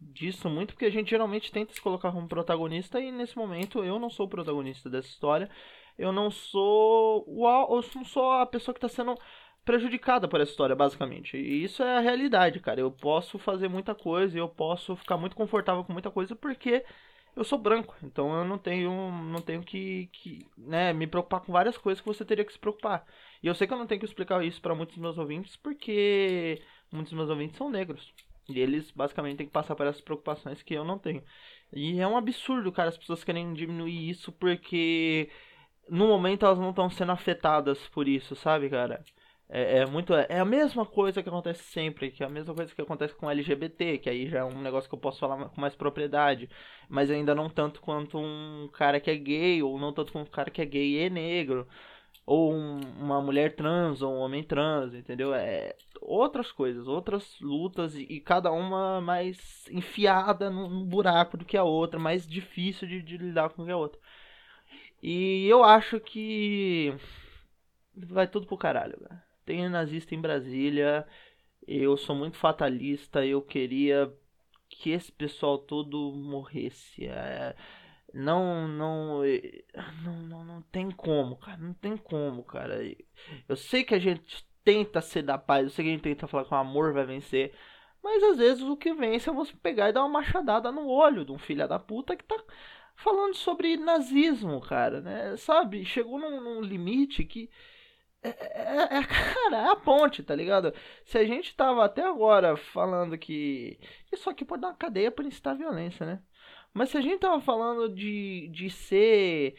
disso 0.00 0.48
muito, 0.48 0.74
porque 0.74 0.86
a 0.86 0.90
gente 0.90 1.10
geralmente 1.10 1.52
tenta 1.52 1.72
se 1.72 1.80
colocar 1.80 2.12
como 2.12 2.28
protagonista 2.28 3.00
e 3.00 3.10
nesse 3.10 3.36
momento 3.36 3.82
eu 3.84 3.98
não 3.98 4.10
sou 4.10 4.26
o 4.26 4.28
protagonista 4.28 4.90
dessa 4.90 5.08
história. 5.08 5.50
Eu 5.98 6.12
não 6.12 6.30
sou 6.30 7.24
o 7.26 7.46
eu 7.46 7.84
não 7.94 8.04
sou 8.04 8.32
a 8.32 8.46
pessoa 8.46 8.74
que 8.74 8.78
está 8.84 8.88
sendo 8.88 9.16
prejudicada 9.64 10.28
por 10.28 10.40
essa 10.40 10.50
história, 10.50 10.76
basicamente. 10.76 11.36
E 11.36 11.64
isso 11.64 11.82
é 11.82 11.96
a 11.96 12.00
realidade, 12.00 12.60
cara. 12.60 12.80
Eu 12.80 12.90
posso 12.90 13.38
fazer 13.38 13.68
muita 13.68 13.94
coisa 13.94 14.36
e 14.36 14.40
eu 14.40 14.48
posso 14.48 14.96
ficar 14.96 15.16
muito 15.16 15.36
confortável 15.36 15.84
com 15.84 15.92
muita 15.92 16.10
coisa 16.10 16.34
porque 16.36 16.84
eu 17.36 17.44
sou 17.44 17.58
branco. 17.58 17.94
Então 18.02 18.34
eu 18.34 18.44
não 18.44 18.58
tenho, 18.58 18.90
não 19.10 19.40
tenho 19.40 19.62
que, 19.62 20.08
que 20.12 20.46
né, 20.56 20.92
me 20.92 21.06
preocupar 21.06 21.40
com 21.40 21.52
várias 21.52 21.76
coisas 21.76 22.00
que 22.00 22.06
você 22.06 22.24
teria 22.24 22.44
que 22.44 22.52
se 22.52 22.58
preocupar. 22.58 23.04
E 23.42 23.46
eu 23.46 23.54
sei 23.54 23.66
que 23.66 23.72
eu 23.72 23.78
não 23.78 23.86
tenho 23.86 24.00
que 24.00 24.06
explicar 24.06 24.44
isso 24.44 24.60
para 24.60 24.74
muitos 24.74 24.94
dos 24.94 25.02
meus 25.02 25.18
ouvintes 25.18 25.56
porque 25.56 26.62
muitos 26.92 27.10
dos 27.12 27.18
meus 27.18 27.30
ouvintes 27.30 27.56
são 27.56 27.70
negros. 27.70 28.12
E 28.48 28.60
eles 28.60 28.90
basicamente 28.90 29.38
têm 29.38 29.46
que 29.46 29.52
passar 29.52 29.74
por 29.74 29.86
essas 29.86 30.02
preocupações 30.02 30.62
que 30.62 30.74
eu 30.74 30.84
não 30.84 30.98
tenho. 30.98 31.22
E 31.72 32.00
é 32.00 32.06
um 32.06 32.16
absurdo, 32.16 32.70
cara, 32.72 32.90
as 32.90 32.98
pessoas 32.98 33.24
querem 33.24 33.52
diminuir 33.54 34.10
isso 34.10 34.30
porque 34.32 35.30
no 35.88 36.06
momento 36.08 36.44
elas 36.46 36.58
não 36.58 36.70
estão 36.70 36.90
sendo 36.90 37.12
afetadas 37.12 37.78
por 37.88 38.08
isso, 38.08 38.36
sabe, 38.36 38.68
cara? 38.70 39.04
É, 39.48 39.78
é, 39.78 39.86
muito. 39.86 40.14
É 40.14 40.40
a 40.40 40.44
mesma 40.44 40.86
coisa 40.86 41.22
que 41.22 41.28
acontece 41.28 41.62
sempre, 41.64 42.10
que 42.10 42.22
é 42.22 42.26
a 42.26 42.30
mesma 42.30 42.54
coisa 42.54 42.74
que 42.74 42.80
acontece 42.80 43.14
com 43.14 43.30
LGBT, 43.30 43.98
que 43.98 44.08
aí 44.08 44.28
já 44.28 44.38
é 44.40 44.44
um 44.44 44.60
negócio 44.60 44.88
que 44.88 44.94
eu 44.94 44.98
posso 44.98 45.20
falar 45.20 45.48
com 45.48 45.60
mais 45.60 45.76
propriedade, 45.76 46.48
mas 46.88 47.10
ainda 47.10 47.34
não 47.34 47.48
tanto 47.50 47.80
quanto 47.80 48.18
um 48.18 48.68
cara 48.72 48.98
que 49.00 49.10
é 49.10 49.16
gay, 49.16 49.62
ou 49.62 49.78
não 49.78 49.92
tanto 49.92 50.12
quanto 50.12 50.28
um 50.28 50.30
cara 50.30 50.50
que 50.50 50.62
é 50.62 50.64
gay 50.64 50.92
e 50.94 50.98
é 50.98 51.10
negro, 51.10 51.68
ou 52.26 52.52
um, 52.54 52.80
uma 52.98 53.20
mulher 53.22 53.54
trans, 53.54 54.02
ou 54.02 54.14
um 54.14 54.18
homem 54.18 54.42
trans, 54.42 54.94
entendeu? 54.94 55.34
É 55.34 55.76
outras 56.00 56.52
coisas, 56.52 56.86
outras 56.88 57.38
lutas, 57.40 57.94
e, 57.94 58.02
e 58.04 58.20
cada 58.20 58.50
uma 58.52 59.00
mais 59.00 59.66
enfiada 59.70 60.50
num, 60.50 60.84
buraco 60.84 61.36
do 61.36 61.44
que 61.44 61.56
a 61.56 61.64
outra, 61.64 61.98
mais 61.98 62.26
difícil 62.26 62.88
de, 62.88 63.02
de 63.02 63.18
lidar 63.18 63.50
com 63.50 63.64
que 63.64 63.70
a 63.70 63.76
outra. 63.76 64.00
E 65.02 65.46
eu 65.48 65.62
acho 65.64 66.00
que 66.00 66.94
vai 67.96 68.26
tudo 68.26 68.46
pro 68.46 68.56
caralho, 68.56 68.98
cara 69.00 69.23
tem 69.44 69.68
nazista 69.68 70.14
em 70.14 70.20
Brasília. 70.20 71.06
Eu 71.66 71.96
sou 71.96 72.14
muito 72.16 72.36
fatalista. 72.36 73.24
Eu 73.24 73.42
queria 73.42 74.12
que 74.68 74.90
esse 74.90 75.12
pessoal 75.12 75.58
todo 75.58 76.12
morresse. 76.12 77.06
É, 77.06 77.56
não, 78.12 78.68
não, 78.68 79.22
não, 80.04 80.22
não, 80.22 80.44
não 80.44 80.62
tem 80.62 80.90
como, 80.90 81.36
cara. 81.36 81.58
Não 81.58 81.74
tem 81.74 81.96
como, 81.96 82.44
cara. 82.44 82.80
Eu 83.48 83.56
sei 83.56 83.84
que 83.84 83.94
a 83.94 83.98
gente 83.98 84.46
tenta 84.64 85.00
ser 85.00 85.22
da 85.22 85.38
paz. 85.38 85.64
Eu 85.64 85.70
sei 85.70 85.84
que 85.84 85.90
a 85.90 85.94
gente 85.94 86.02
tenta 86.02 86.26
falar 86.26 86.44
que 86.44 86.54
o 86.54 86.56
amor 86.56 86.92
vai 86.92 87.04
vencer. 87.04 87.54
Mas 88.02 88.22
às 88.22 88.36
vezes 88.38 88.62
o 88.62 88.76
que 88.76 88.92
vence 88.94 89.30
é 89.30 89.32
você 89.32 89.54
pegar 89.56 89.88
e 89.88 89.92
dar 89.92 90.02
uma 90.02 90.20
machadada 90.20 90.70
no 90.70 90.86
olho 90.88 91.24
de 91.24 91.32
um 91.32 91.38
filho 91.38 91.66
da 91.66 91.78
puta 91.78 92.14
que 92.14 92.24
tá 92.24 92.36
falando 92.96 93.34
sobre 93.34 93.76
nazismo, 93.76 94.60
cara, 94.60 95.00
né? 95.00 95.36
Sabe? 95.38 95.84
Chegou 95.84 96.18
num, 96.18 96.40
num 96.40 96.60
limite 96.60 97.24
que 97.24 97.50
é, 98.24 98.28
é, 98.28 98.98
é, 98.98 99.04
cara, 99.04 99.56
é 99.56 99.70
a 99.70 99.76
ponte, 99.76 100.22
tá 100.22 100.34
ligado? 100.34 100.72
Se 101.04 101.18
a 101.18 101.24
gente 101.24 101.54
tava 101.54 101.84
até 101.84 102.02
agora 102.02 102.56
falando 102.56 103.18
que. 103.18 103.78
Isso 104.12 104.30
aqui 104.30 104.44
pode 104.44 104.62
dar 104.62 104.68
uma 104.68 104.74
cadeia 104.74 105.10
por 105.10 105.24
incitar 105.24 105.56
violência, 105.56 106.06
né? 106.06 106.22
Mas 106.72 106.90
se 106.90 106.98
a 106.98 107.00
gente 107.00 107.20
tava 107.20 107.40
falando 107.40 107.88
de, 107.94 108.48
de 108.48 108.70
ser 108.70 109.56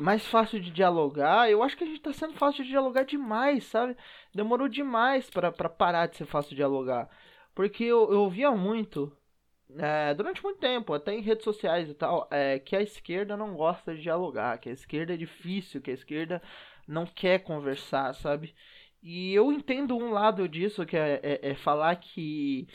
mais 0.00 0.26
fácil 0.26 0.60
de 0.60 0.70
dialogar, 0.70 1.50
eu 1.50 1.62
acho 1.62 1.76
que 1.76 1.84
a 1.84 1.86
gente 1.86 2.00
tá 2.00 2.12
sendo 2.12 2.34
fácil 2.34 2.62
de 2.64 2.70
dialogar 2.70 3.04
demais, 3.04 3.64
sabe? 3.64 3.96
Demorou 4.34 4.68
demais 4.68 5.30
para 5.30 5.50
parar 5.50 6.06
de 6.06 6.16
ser 6.16 6.26
fácil 6.26 6.50
de 6.50 6.56
dialogar. 6.56 7.08
Porque 7.54 7.84
eu, 7.84 8.10
eu 8.12 8.20
ouvia 8.20 8.50
muito, 8.52 9.12
é, 9.78 10.14
durante 10.14 10.42
muito 10.42 10.58
tempo, 10.58 10.92
até 10.94 11.14
em 11.14 11.22
redes 11.22 11.44
sociais 11.44 11.88
e 11.88 11.94
tal, 11.94 12.28
é, 12.30 12.58
que 12.58 12.76
a 12.76 12.82
esquerda 12.82 13.36
não 13.36 13.54
gosta 13.54 13.94
de 13.94 14.02
dialogar, 14.02 14.58
que 14.58 14.68
a 14.68 14.72
esquerda 14.72 15.14
é 15.14 15.16
difícil, 15.16 15.80
que 15.80 15.90
a 15.90 15.94
esquerda 15.94 16.42
não 16.86 17.06
quer 17.06 17.40
conversar, 17.40 18.14
sabe? 18.14 18.54
E 19.02 19.34
eu 19.34 19.52
entendo 19.52 19.96
um 19.96 20.10
lado 20.12 20.48
disso, 20.48 20.86
que 20.86 20.96
é, 20.96 21.20
é, 21.22 21.50
é 21.50 21.54
falar 21.54 21.96
que 21.96 22.68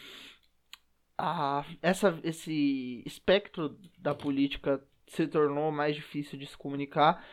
a, 1.18 1.66
essa, 1.82 2.20
esse 2.24 3.02
espectro 3.06 3.78
da 3.98 4.14
política 4.14 4.84
se 5.08 5.28
tornou 5.28 5.72
mais 5.72 5.96
difícil 5.96 6.38
de 6.38 6.46
se 6.46 6.58
comunicar 6.58 7.26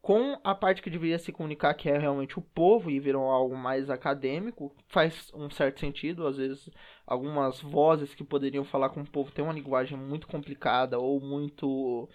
com 0.00 0.40
a 0.42 0.54
parte 0.54 0.80
que 0.80 0.90
deveria 0.90 1.18
se 1.18 1.30
comunicar, 1.30 1.74
que 1.74 1.88
é 1.88 1.98
realmente 1.98 2.38
o 2.38 2.42
povo, 2.42 2.90
e 2.90 2.98
viram 2.98 3.24
algo 3.24 3.56
mais 3.56 3.90
acadêmico, 3.90 4.74
faz 4.88 5.30
um 5.34 5.50
certo 5.50 5.80
sentido. 5.80 6.26
Às 6.26 6.38
vezes, 6.38 6.70
algumas 7.06 7.60
vozes 7.60 8.14
que 8.14 8.24
poderiam 8.24 8.64
falar 8.64 8.90
com 8.90 9.02
o 9.02 9.06
povo 9.06 9.30
têm 9.30 9.44
uma 9.44 9.52
linguagem 9.52 9.98
muito 9.98 10.26
complicada 10.26 10.98
ou 10.98 11.20
muito 11.20 12.08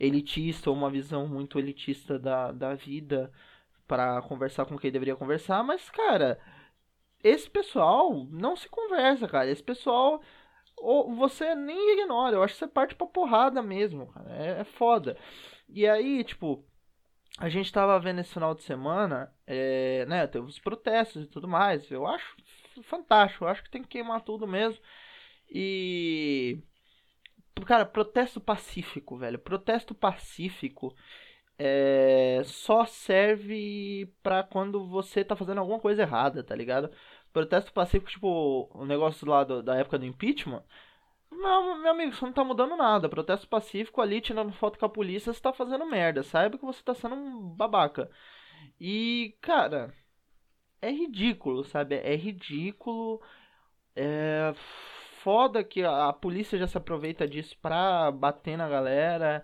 elitista, 0.00 0.70
ou 0.70 0.76
uma 0.76 0.90
visão 0.90 1.28
muito 1.28 1.58
elitista 1.58 2.18
da, 2.18 2.50
da 2.50 2.74
vida 2.74 3.32
para 3.88 4.22
conversar 4.22 4.66
com 4.66 4.78
quem 4.78 4.92
deveria 4.92 5.16
conversar, 5.16 5.64
mas, 5.64 5.90
cara, 5.90 6.38
esse 7.24 7.50
pessoal 7.50 8.26
não 8.30 8.54
se 8.54 8.68
conversa, 8.68 9.26
cara. 9.26 9.50
Esse 9.50 9.62
pessoal 9.62 10.22
ou 10.76 11.12
você 11.14 11.54
nem 11.54 11.94
ignora, 11.94 12.36
eu 12.36 12.42
acho 12.42 12.54
que 12.54 12.60
você 12.60 12.68
parte 12.68 12.94
pra 12.94 13.06
porrada 13.06 13.60
mesmo, 13.62 14.06
cara. 14.12 14.30
É, 14.36 14.60
é 14.60 14.64
foda. 14.64 15.16
E 15.68 15.86
aí, 15.88 16.22
tipo, 16.22 16.64
a 17.38 17.48
gente 17.48 17.72
tava 17.72 17.98
vendo 17.98 18.20
esse 18.20 18.32
final 18.32 18.54
de 18.54 18.62
semana, 18.62 19.32
é, 19.46 20.06
né, 20.06 20.26
teve 20.26 20.46
os 20.46 20.58
protestos 20.58 21.24
e 21.24 21.26
tudo 21.26 21.48
mais. 21.48 21.90
Eu 21.90 22.06
acho 22.06 22.36
fantástico, 22.82 23.44
eu 23.44 23.48
acho 23.48 23.62
que 23.64 23.70
tem 23.70 23.82
que 23.82 23.88
queimar 23.88 24.22
tudo 24.22 24.46
mesmo. 24.46 24.80
E. 25.50 26.62
Cara, 27.66 27.84
protesto 27.84 28.40
pacífico, 28.40 29.16
velho. 29.16 29.38
Protesto 29.38 29.94
pacífico 29.94 30.94
é, 31.58 32.42
só 32.44 32.86
serve 32.86 34.06
pra 34.22 34.42
quando 34.44 34.86
você 34.88 35.24
tá 35.24 35.36
fazendo 35.36 35.58
alguma 35.58 35.80
coisa 35.80 36.02
errada, 36.02 36.42
tá 36.44 36.54
ligado? 36.54 36.90
Protesto 37.32 37.72
pacífico, 37.72 38.10
tipo, 38.10 38.70
o 38.74 38.84
negócio 38.86 39.26
lá 39.28 39.44
do, 39.44 39.62
da 39.62 39.76
época 39.76 39.98
do 39.98 40.06
impeachment. 40.06 40.64
Não, 41.30 41.78
meu 41.82 41.92
amigo, 41.92 42.14
você 42.14 42.24
não 42.24 42.32
tá 42.32 42.44
mudando 42.44 42.76
nada. 42.76 43.08
Protesto 43.08 43.48
pacífico 43.48 44.00
ali, 44.00 44.20
tirando 44.20 44.52
foto 44.52 44.78
com 44.78 44.86
a 44.86 44.88
polícia, 44.88 45.32
você 45.32 45.40
tá 45.40 45.52
fazendo 45.52 45.86
merda. 45.86 46.22
Saiba 46.22 46.58
que 46.58 46.64
você 46.64 46.82
tá 46.82 46.94
sendo 46.94 47.14
um 47.14 47.50
babaca. 47.50 48.10
E, 48.80 49.36
cara, 49.40 49.94
é 50.80 50.90
ridículo, 50.90 51.64
sabe? 51.64 51.96
É 51.96 52.14
ridículo. 52.16 53.20
É 53.96 54.52
foda 55.22 55.64
que 55.64 55.82
a, 55.84 56.08
a 56.08 56.12
polícia 56.12 56.58
já 56.58 56.66
se 56.66 56.78
aproveita 56.78 57.26
disso 57.28 57.56
pra 57.60 58.10
bater 58.10 58.56
na 58.56 58.68
galera. 58.68 59.42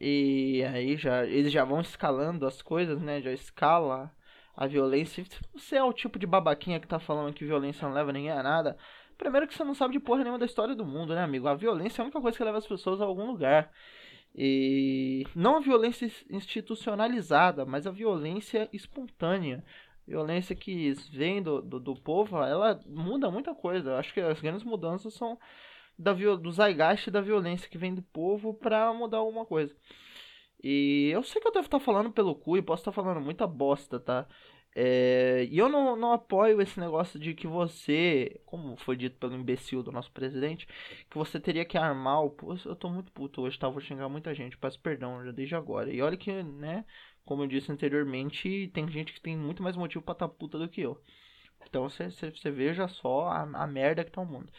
E 0.00 0.64
aí 0.64 0.96
já 0.96 1.26
eles 1.26 1.52
já 1.52 1.64
vão 1.64 1.80
escalando 1.80 2.46
as 2.46 2.62
coisas, 2.62 3.00
né? 3.02 3.20
Já 3.20 3.32
escala 3.32 4.10
a 4.56 4.66
violência. 4.66 5.24
Se 5.24 5.38
você 5.52 5.76
é 5.76 5.84
o 5.84 5.92
tipo 5.92 6.18
de 6.18 6.26
babaquinha 6.26 6.80
que 6.80 6.88
tá 6.88 6.98
falando 6.98 7.34
que 7.34 7.44
violência 7.44 7.86
não 7.86 7.94
leva 7.94 8.12
ninguém 8.12 8.30
a 8.30 8.42
nada, 8.42 8.78
primeiro 9.18 9.46
que 9.46 9.54
você 9.54 9.62
não 9.62 9.74
sabe 9.74 9.92
de 9.92 10.00
porra 10.00 10.20
nenhuma 10.22 10.38
da 10.38 10.46
história 10.46 10.74
do 10.74 10.86
mundo, 10.86 11.14
né, 11.14 11.22
amigo? 11.22 11.46
A 11.48 11.54
violência 11.54 12.00
é 12.00 12.02
a 12.02 12.04
única 12.04 12.20
coisa 12.20 12.36
que 12.36 12.44
leva 12.44 12.58
as 12.58 12.66
pessoas 12.66 13.00
a 13.00 13.04
algum 13.04 13.26
lugar. 13.26 13.70
E 14.34 15.26
não 15.34 15.56
a 15.56 15.60
violência 15.60 16.10
institucionalizada, 16.30 17.66
mas 17.66 17.86
a 17.86 17.90
violência 17.90 18.68
espontânea. 18.72 19.62
Violência 20.06 20.56
que 20.56 20.92
vem 21.12 21.42
do, 21.42 21.60
do, 21.60 21.78
do 21.78 21.94
povo, 21.94 22.38
ela 22.42 22.80
muda 22.86 23.30
muita 23.30 23.54
coisa. 23.54 23.90
Eu 23.90 23.96
acho 23.96 24.14
que 24.14 24.20
as 24.20 24.40
grandes 24.40 24.64
mudanças 24.64 25.12
são 25.14 25.38
da, 26.00 26.12
do 26.12 26.52
zeitgeist 26.52 27.10
da 27.10 27.20
violência 27.20 27.68
que 27.68 27.78
vem 27.78 27.94
do 27.94 28.02
povo 28.02 28.54
pra 28.54 28.92
mudar 28.92 29.18
alguma 29.18 29.44
coisa. 29.44 29.74
E 30.62 31.10
eu 31.12 31.22
sei 31.22 31.40
que 31.40 31.48
eu 31.48 31.52
devo 31.52 31.66
estar 31.66 31.80
falando 31.80 32.12
pelo 32.12 32.34
cu 32.34 32.56
e 32.56 32.62
posso 32.62 32.82
estar 32.82 32.92
falando 32.92 33.20
muita 33.20 33.46
bosta, 33.46 33.98
tá? 33.98 34.26
É, 34.74 35.46
e 35.50 35.58
eu 35.58 35.68
não, 35.68 35.96
não 35.96 36.12
apoio 36.12 36.60
esse 36.60 36.78
negócio 36.78 37.18
de 37.18 37.34
que 37.34 37.46
você, 37.46 38.40
como 38.46 38.76
foi 38.76 38.96
dito 38.96 39.18
pelo 39.18 39.34
imbecil 39.34 39.82
do 39.82 39.90
nosso 39.90 40.12
presidente, 40.12 40.66
que 41.10 41.18
você 41.18 41.40
teria 41.40 41.64
que 41.64 41.76
armar 41.76 42.22
o. 42.24 42.36
Eu 42.64 42.76
tô 42.76 42.88
muito 42.88 43.10
puto 43.12 43.42
hoje, 43.42 43.58
tá? 43.58 43.68
Vou 43.68 43.80
xingar 43.80 44.08
muita 44.08 44.34
gente, 44.34 44.56
peço 44.56 44.80
perdão 44.80 45.24
já 45.24 45.32
desde 45.32 45.54
agora. 45.56 45.92
E 45.92 46.00
olha 46.00 46.16
que, 46.16 46.42
né, 46.42 46.84
como 47.24 47.42
eu 47.42 47.48
disse 47.48 47.72
anteriormente, 47.72 48.70
tem 48.72 48.88
gente 48.90 49.12
que 49.12 49.20
tem 49.20 49.36
muito 49.36 49.62
mais 49.62 49.76
motivo 49.76 50.04
pra 50.04 50.14
tá 50.14 50.28
puta 50.28 50.58
do 50.58 50.68
que 50.68 50.82
eu. 50.82 51.00
Então 51.66 51.88
você 51.88 52.50
veja 52.50 52.88
só 52.88 53.28
a, 53.28 53.42
a 53.42 53.66
merda 53.66 54.04
que 54.04 54.10
tá 54.10 54.20
o 54.20 54.26
mundo. 54.26 54.50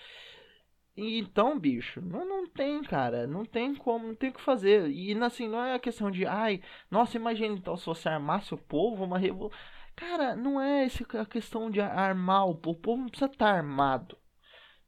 Então, 1.04 1.58
bicho, 1.58 2.00
não, 2.02 2.24
não 2.28 2.48
tem, 2.48 2.84
cara. 2.84 3.26
Não 3.26 3.44
tem 3.44 3.74
como, 3.76 4.08
não 4.08 4.16
tem 4.16 4.30
o 4.30 4.34
que 4.34 4.42
fazer. 4.42 4.90
E 4.90 5.14
assim, 5.24 5.48
não 5.48 5.64
é 5.64 5.74
a 5.74 5.80
questão 5.80 6.12
de, 6.12 6.26
ai, 6.26 6.62
nossa, 6.92 7.18
imagina 7.18 7.56
então 7.56 7.76
se 7.76 7.86
você 7.86 8.08
armasse 8.08 8.54
o 8.54 8.58
povo, 8.58 9.04
uma 9.04 9.18
revolução. 9.18 9.58
Cara, 9.96 10.36
não 10.36 10.62
é 10.62 10.86
esse 10.86 11.06
a 11.18 11.26
questão 11.26 11.70
de 11.72 11.82
armar 11.82 12.48
o 12.48 12.56
povo. 12.56 12.78
O 12.78 12.82
povo 12.82 13.02
não 13.02 13.10
precisa 13.10 13.32
estar 13.32 13.54
armado. 13.54 14.18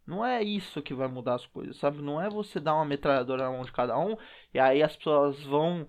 Não 0.05 0.25
é 0.25 0.43
isso 0.43 0.81
que 0.81 0.93
vai 0.93 1.07
mudar 1.07 1.35
as 1.35 1.45
coisas, 1.47 1.77
sabe? 1.77 2.01
Não 2.01 2.21
é 2.21 2.29
você 2.29 2.59
dar 2.59 2.75
uma 2.75 2.85
metralhadora 2.85 3.43
na 3.43 3.51
mão 3.51 3.63
de 3.63 3.71
cada 3.71 3.97
um 3.97 4.17
e 4.53 4.59
aí 4.59 4.83
as 4.83 4.95
pessoas 4.95 5.41
vão 5.43 5.87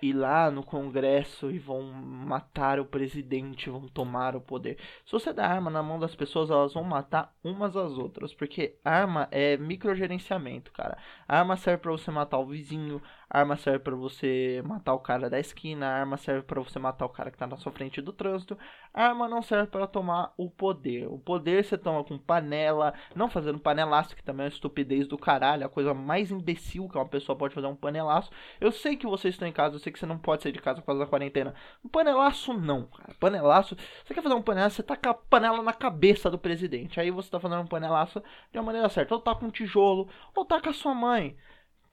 ir 0.00 0.12
lá 0.12 0.50
no 0.50 0.62
Congresso 0.62 1.50
e 1.50 1.58
vão 1.58 1.82
matar 1.82 2.78
o 2.78 2.84
presidente, 2.84 3.70
vão 3.70 3.88
tomar 3.88 4.36
o 4.36 4.40
poder. 4.40 4.78
Se 5.04 5.12
você 5.12 5.32
dá 5.32 5.46
arma 5.46 5.70
na 5.70 5.82
mão 5.82 5.98
das 5.98 6.14
pessoas, 6.14 6.50
elas 6.50 6.74
vão 6.74 6.84
matar 6.84 7.34
umas 7.42 7.76
às 7.76 7.98
outras, 7.98 8.32
porque 8.32 8.76
arma 8.84 9.28
é 9.30 9.56
microgerenciamento, 9.56 10.72
cara. 10.72 10.96
arma 11.26 11.56
serve 11.56 11.82
para 11.82 11.92
você 11.92 12.10
matar 12.10 12.38
o 12.38 12.46
vizinho, 12.46 13.02
arma 13.30 13.56
serve 13.56 13.80
para 13.80 13.94
você 13.94 14.62
matar 14.64 14.94
o 14.94 15.00
cara 15.00 15.28
da 15.28 15.38
esquina, 15.38 15.86
arma 15.86 16.16
serve 16.16 16.42
para 16.42 16.60
você 16.60 16.78
matar 16.78 17.04
o 17.04 17.08
cara 17.08 17.30
que 17.30 17.36
tá 17.36 17.46
na 17.46 17.56
sua 17.56 17.72
frente 17.72 18.00
do 18.00 18.12
trânsito. 18.12 18.58
arma 18.92 19.28
não 19.28 19.42
serve 19.42 19.66
para 19.66 19.86
tomar 19.86 20.32
o 20.36 20.50
poder. 20.50 21.06
O 21.08 21.18
poder 21.18 21.64
você 21.64 21.76
toma 21.76 22.02
com 22.04 22.18
panela, 22.18 22.94
não 23.14 23.28
fazendo 23.28 23.58
panelaço, 23.58 24.16
que 24.16 24.22
também 24.22 24.44
é 24.44 24.48
uma 24.48 24.52
estupidez 24.52 25.06
do 25.06 25.18
caralho, 25.18 25.66
a 25.66 25.68
coisa 25.68 25.92
mais 25.92 26.30
imbecil 26.30 26.88
que 26.88 26.96
uma 26.96 27.08
pessoa 27.08 27.36
pode 27.36 27.54
fazer 27.54 27.66
um 27.66 27.76
panelaço. 27.76 28.30
Eu 28.60 28.72
sei 28.72 28.96
que 28.96 29.06
vocês 29.06 29.34
estão 29.34 29.46
em 29.46 29.52
casa, 29.52 29.76
eu 29.76 29.80
sei 29.80 29.92
que 29.92 29.98
você 29.98 30.06
não 30.06 30.18
pode 30.18 30.42
sair 30.42 30.52
de 30.52 30.60
casa 30.60 30.80
por 30.80 30.86
causa 30.86 31.00
da 31.00 31.06
quarentena. 31.06 31.54
Um 31.84 31.88
panelaço 31.88 32.52
não, 32.54 32.86
cara. 32.86 33.14
Panelaço. 33.20 33.76
Você 34.04 34.14
quer 34.14 34.22
fazer 34.22 34.34
um 34.34 34.42
panelaço, 34.42 34.76
você 34.76 34.82
taca 34.82 35.10
a 35.10 35.14
panela 35.14 35.62
na 35.62 35.72
cabeça 35.72 36.30
do 36.30 36.38
presidente. 36.38 37.00
Aí 37.00 37.10
você 37.10 37.30
tá 37.30 37.38
fazendo 37.40 37.62
um 37.62 37.66
panelaço 37.66 38.22
de 38.52 38.58
uma 38.58 38.64
maneira 38.64 38.88
certa. 38.88 39.14
Ou 39.14 39.20
taca 39.20 39.44
um 39.44 39.50
tijolo, 39.50 40.08
ou 40.34 40.44
taca 40.44 40.70
a 40.70 40.72
sua 40.72 40.94
mãe. 40.94 41.36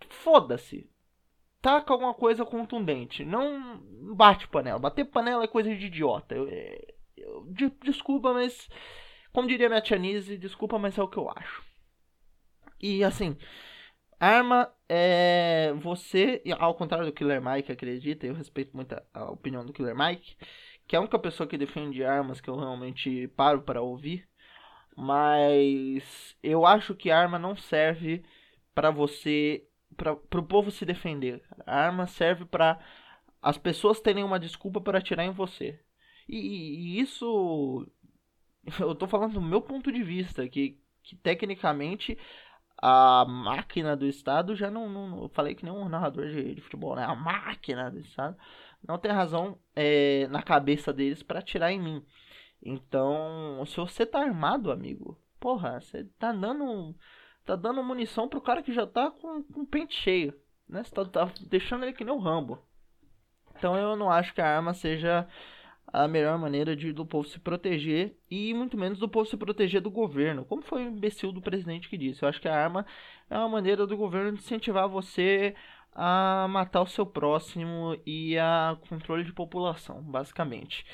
Foda-se. 0.09 0.94
Taca 1.65 1.91
alguma 1.91 2.13
coisa 2.13 2.45
contundente. 2.45 3.25
Não 3.25 3.79
bate 4.15 4.47
panela. 4.47 4.77
Bater 4.77 5.03
panela 5.03 5.43
é 5.43 5.47
coisa 5.47 5.75
de 5.75 5.87
idiota. 5.87 6.35
Eu, 6.35 6.47
eu, 7.17 7.43
de, 7.47 7.71
desculpa, 7.83 8.31
mas. 8.31 8.69
Como 9.33 9.47
diria 9.47 9.67
minha 9.67 9.81
tia 9.81 9.97
Nise, 9.97 10.37
desculpa, 10.37 10.77
mas 10.77 10.95
é 10.95 11.01
o 11.01 11.07
que 11.07 11.17
eu 11.17 11.27
acho. 11.27 11.63
E 12.79 13.03
assim. 13.03 13.35
Arma 14.19 14.71
é 14.87 15.73
você, 15.77 16.43
ao 16.59 16.75
contrário 16.75 17.07
do 17.07 17.11
Killer 17.11 17.41
Mike, 17.41 17.71
acredita, 17.71 18.27
eu 18.27 18.35
respeito 18.35 18.75
muito 18.75 18.95
a 19.11 19.31
opinião 19.31 19.65
do 19.65 19.73
Killer 19.73 19.97
Mike, 19.97 20.37
que 20.87 20.95
é 20.95 20.99
a 20.99 21.01
única 21.01 21.17
pessoa 21.17 21.47
que 21.47 21.57
defende 21.57 22.03
armas 22.03 22.39
que 22.39 22.49
eu 22.49 22.55
realmente 22.55 23.27
paro 23.29 23.63
para 23.63 23.81
ouvir, 23.81 24.29
mas 24.95 26.37
eu 26.43 26.63
acho 26.65 26.93
que 26.93 27.09
arma 27.09 27.39
não 27.39 27.57
serve 27.57 28.23
para 28.73 28.89
você, 28.89 29.67
para 29.95 30.13
o 30.13 30.43
povo 30.43 30.71
se 30.71 30.85
defender. 30.85 31.43
A 31.65 31.79
arma 31.85 32.07
serve 32.07 32.45
para 32.45 32.79
as 33.41 33.57
pessoas 33.57 33.99
terem 33.99 34.23
uma 34.23 34.39
desculpa 34.39 34.81
para 34.81 34.99
atirar 34.99 35.25
em 35.25 35.31
você. 35.31 35.79
E, 36.27 36.37
e, 36.37 36.99
isso 36.99 37.87
eu 38.79 38.95
tô 38.95 39.07
falando 39.07 39.33
do 39.33 39.41
meu 39.41 39.61
ponto 39.61 39.91
de 39.91 40.03
vista, 40.03 40.47
que, 40.47 40.79
que 41.03 41.15
tecnicamente 41.15 42.17
a 42.77 43.25
máquina 43.25 43.95
do 43.95 44.05
Estado 44.05 44.55
já 44.55 44.69
não, 44.69 44.89
não, 44.89 45.23
Eu 45.23 45.29
falei 45.29 45.55
que 45.55 45.63
nem 45.63 45.73
um 45.73 45.87
narrador 45.87 46.27
de, 46.27 46.55
de, 46.55 46.61
futebol, 46.61 46.95
né? 46.95 47.03
A 47.03 47.15
máquina 47.15 47.89
do 47.89 47.99
Estado 47.99 48.37
não 48.85 48.97
tem 48.97 49.11
razão 49.11 49.57
é, 49.75 50.27
na 50.27 50.41
cabeça 50.43 50.91
deles 50.93 51.23
para 51.23 51.39
atirar 51.39 51.71
em 51.71 51.81
mim. 51.81 52.05
Então, 52.61 53.63
se 53.65 53.77
você 53.77 54.05
tá 54.05 54.19
armado, 54.19 54.71
amigo, 54.71 55.19
porra, 55.39 55.79
você 55.79 56.03
tá 56.19 56.31
dando. 56.31 56.95
Tá 57.45 57.55
dando 57.55 57.83
munição 57.83 58.27
pro 58.27 58.41
cara 58.41 58.63
que 58.63 58.73
já 58.73 58.87
tá 58.87 59.11
com, 59.11 59.43
com 59.43 59.65
pente 59.65 59.95
cheio. 59.95 60.33
Né? 60.67 60.83
Você 60.83 60.91
tá, 60.91 61.05
tá 61.05 61.31
deixando 61.47 61.83
ele 61.83 61.93
que 61.93 62.03
nem 62.03 62.13
o 62.13 62.19
Rambo. 62.19 62.59
Então 63.57 63.75
eu 63.77 63.95
não 63.95 64.11
acho 64.11 64.33
que 64.33 64.41
a 64.41 64.57
arma 64.57 64.73
seja 64.73 65.27
a 65.87 66.07
melhor 66.07 66.37
maneira 66.37 66.75
de, 66.75 66.91
do 66.91 67.05
povo 67.05 67.27
se 67.27 67.39
proteger 67.39 68.17
e 68.29 68.53
muito 68.53 68.77
menos 68.77 68.99
do 68.99 69.07
povo 69.07 69.25
se 69.29 69.37
proteger 69.37 69.79
do 69.79 69.89
governo. 69.91 70.43
Como 70.43 70.61
foi 70.61 70.83
o 70.85 70.89
imbecil 70.89 71.31
do 71.31 71.41
presidente 71.41 71.87
que 71.87 71.97
disse? 71.97 72.23
Eu 72.23 72.29
acho 72.29 72.41
que 72.41 72.47
a 72.47 72.55
arma 72.55 72.85
é 73.29 73.37
uma 73.37 73.47
maneira 73.47 73.87
do 73.87 73.95
governo 73.95 74.37
incentivar 74.37 74.89
você 74.89 75.55
a 75.93 76.47
matar 76.49 76.81
o 76.81 76.87
seu 76.87 77.05
próximo 77.05 77.97
e 78.05 78.37
a 78.37 78.77
controle 78.89 79.23
de 79.23 79.31
população, 79.31 80.01
basicamente. 80.01 80.85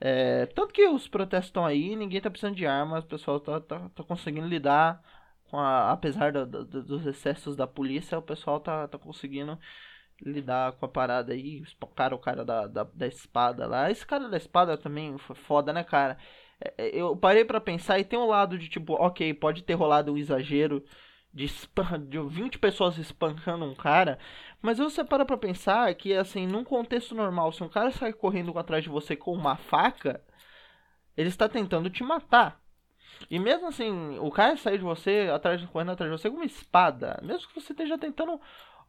É, 0.00 0.46
tanto 0.46 0.72
que 0.72 0.86
os 0.88 1.08
protestos 1.08 1.48
estão 1.48 1.66
aí, 1.66 1.94
ninguém 1.96 2.20
tá 2.20 2.30
precisando 2.30 2.56
de 2.56 2.66
armas, 2.66 3.04
o 3.04 3.06
pessoal 3.06 3.40
tá, 3.40 3.60
tá, 3.60 3.90
tá 3.90 4.02
conseguindo 4.04 4.46
lidar 4.46 5.02
a, 5.52 5.92
apesar 5.92 6.32
do, 6.32 6.46
do, 6.46 6.82
dos 6.82 7.06
excessos 7.06 7.54
da 7.56 7.66
polícia, 7.66 8.18
o 8.18 8.22
pessoal 8.22 8.58
tá, 8.60 8.88
tá 8.88 8.98
conseguindo 8.98 9.58
lidar 10.20 10.72
com 10.72 10.86
a 10.86 10.88
parada 10.88 11.32
aí, 11.32 11.62
cara 11.94 12.14
o 12.14 12.18
cara 12.18 12.44
da, 12.44 12.66
da, 12.66 12.84
da, 12.84 13.06
espada 13.06 13.66
lá. 13.66 13.90
Esse 13.90 14.06
cara 14.06 14.28
da 14.28 14.36
espada 14.36 14.76
também 14.78 15.16
foi 15.18 15.36
foda, 15.36 15.72
né, 15.72 15.84
cara? 15.84 16.18
É, 16.60 16.88
é, 16.88 17.00
eu 17.00 17.16
parei 17.16 17.44
para 17.44 17.60
pensar 17.60 17.98
e 17.98 18.04
tem 18.04 18.18
um 18.18 18.26
lado 18.26 18.58
de 18.58 18.68
tipo, 18.68 18.94
ok, 18.94 19.34
pode 19.34 19.62
ter 19.62 19.74
rolado 19.74 20.12
um 20.12 20.18
exagero 20.18 20.82
de, 21.32 21.46
de 22.08 22.18
20 22.18 22.58
pessoas 22.58 22.98
espancando 22.98 23.64
um 23.64 23.74
cara. 23.74 24.18
Mas 24.62 24.78
você 24.78 25.04
para 25.04 25.24
pra 25.24 25.36
pensar 25.36 25.94
que, 25.94 26.14
assim, 26.14 26.46
num 26.46 26.64
contexto 26.64 27.14
normal, 27.14 27.52
se 27.52 27.62
um 27.62 27.68
cara 27.68 27.90
sai 27.92 28.12
correndo 28.12 28.56
atrás 28.58 28.82
de 28.82 28.90
você 28.90 29.14
com 29.14 29.32
uma 29.32 29.56
faca, 29.56 30.22
ele 31.16 31.28
está 31.28 31.48
tentando 31.48 31.90
te 31.90 32.02
matar. 32.02 32.60
E 33.30 33.38
mesmo 33.38 33.66
assim, 33.68 34.18
o 34.18 34.30
cara 34.30 34.56
sair 34.56 34.78
de 34.78 34.84
você, 34.84 35.30
atrás, 35.32 35.62
correndo 35.66 35.92
atrás 35.92 36.10
de 36.10 36.18
você 36.18 36.30
com 36.30 36.36
uma 36.36 36.44
espada, 36.44 37.18
mesmo 37.22 37.48
que 37.48 37.60
você 37.60 37.72
esteja 37.72 37.98
tentando 37.98 38.40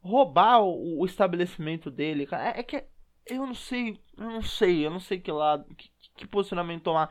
roubar 0.01 0.61
o, 0.61 1.01
o 1.01 1.05
estabelecimento 1.05 1.89
dele, 1.89 2.25
cara, 2.25 2.49
é, 2.49 2.59
é, 2.59 2.63
que 2.63 2.83
eu 3.25 3.45
não 3.45 3.55
sei, 3.55 3.99
eu 4.17 4.25
não 4.25 4.41
sei, 4.41 4.85
eu 4.85 4.91
não 4.91 4.99
sei 4.99 5.19
que 5.19 5.31
lado, 5.31 5.65
que, 5.75 5.89
que 6.15 6.27
posicionamento 6.27 6.83
tomar. 6.83 7.09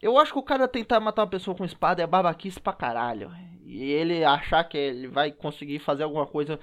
Eu 0.00 0.16
acho 0.18 0.32
que 0.32 0.38
o 0.38 0.42
cara 0.42 0.68
tentar 0.68 1.00
matar 1.00 1.22
uma 1.22 1.30
pessoa 1.30 1.56
com 1.56 1.64
espada 1.64 2.02
é 2.02 2.06
babaquice 2.06 2.60
pra 2.60 2.72
caralho. 2.72 3.32
E 3.64 3.82
ele 3.82 4.24
achar 4.24 4.62
que 4.64 4.78
ele 4.78 5.08
vai 5.08 5.32
conseguir 5.32 5.80
fazer 5.80 6.04
alguma 6.04 6.26
coisa 6.26 6.58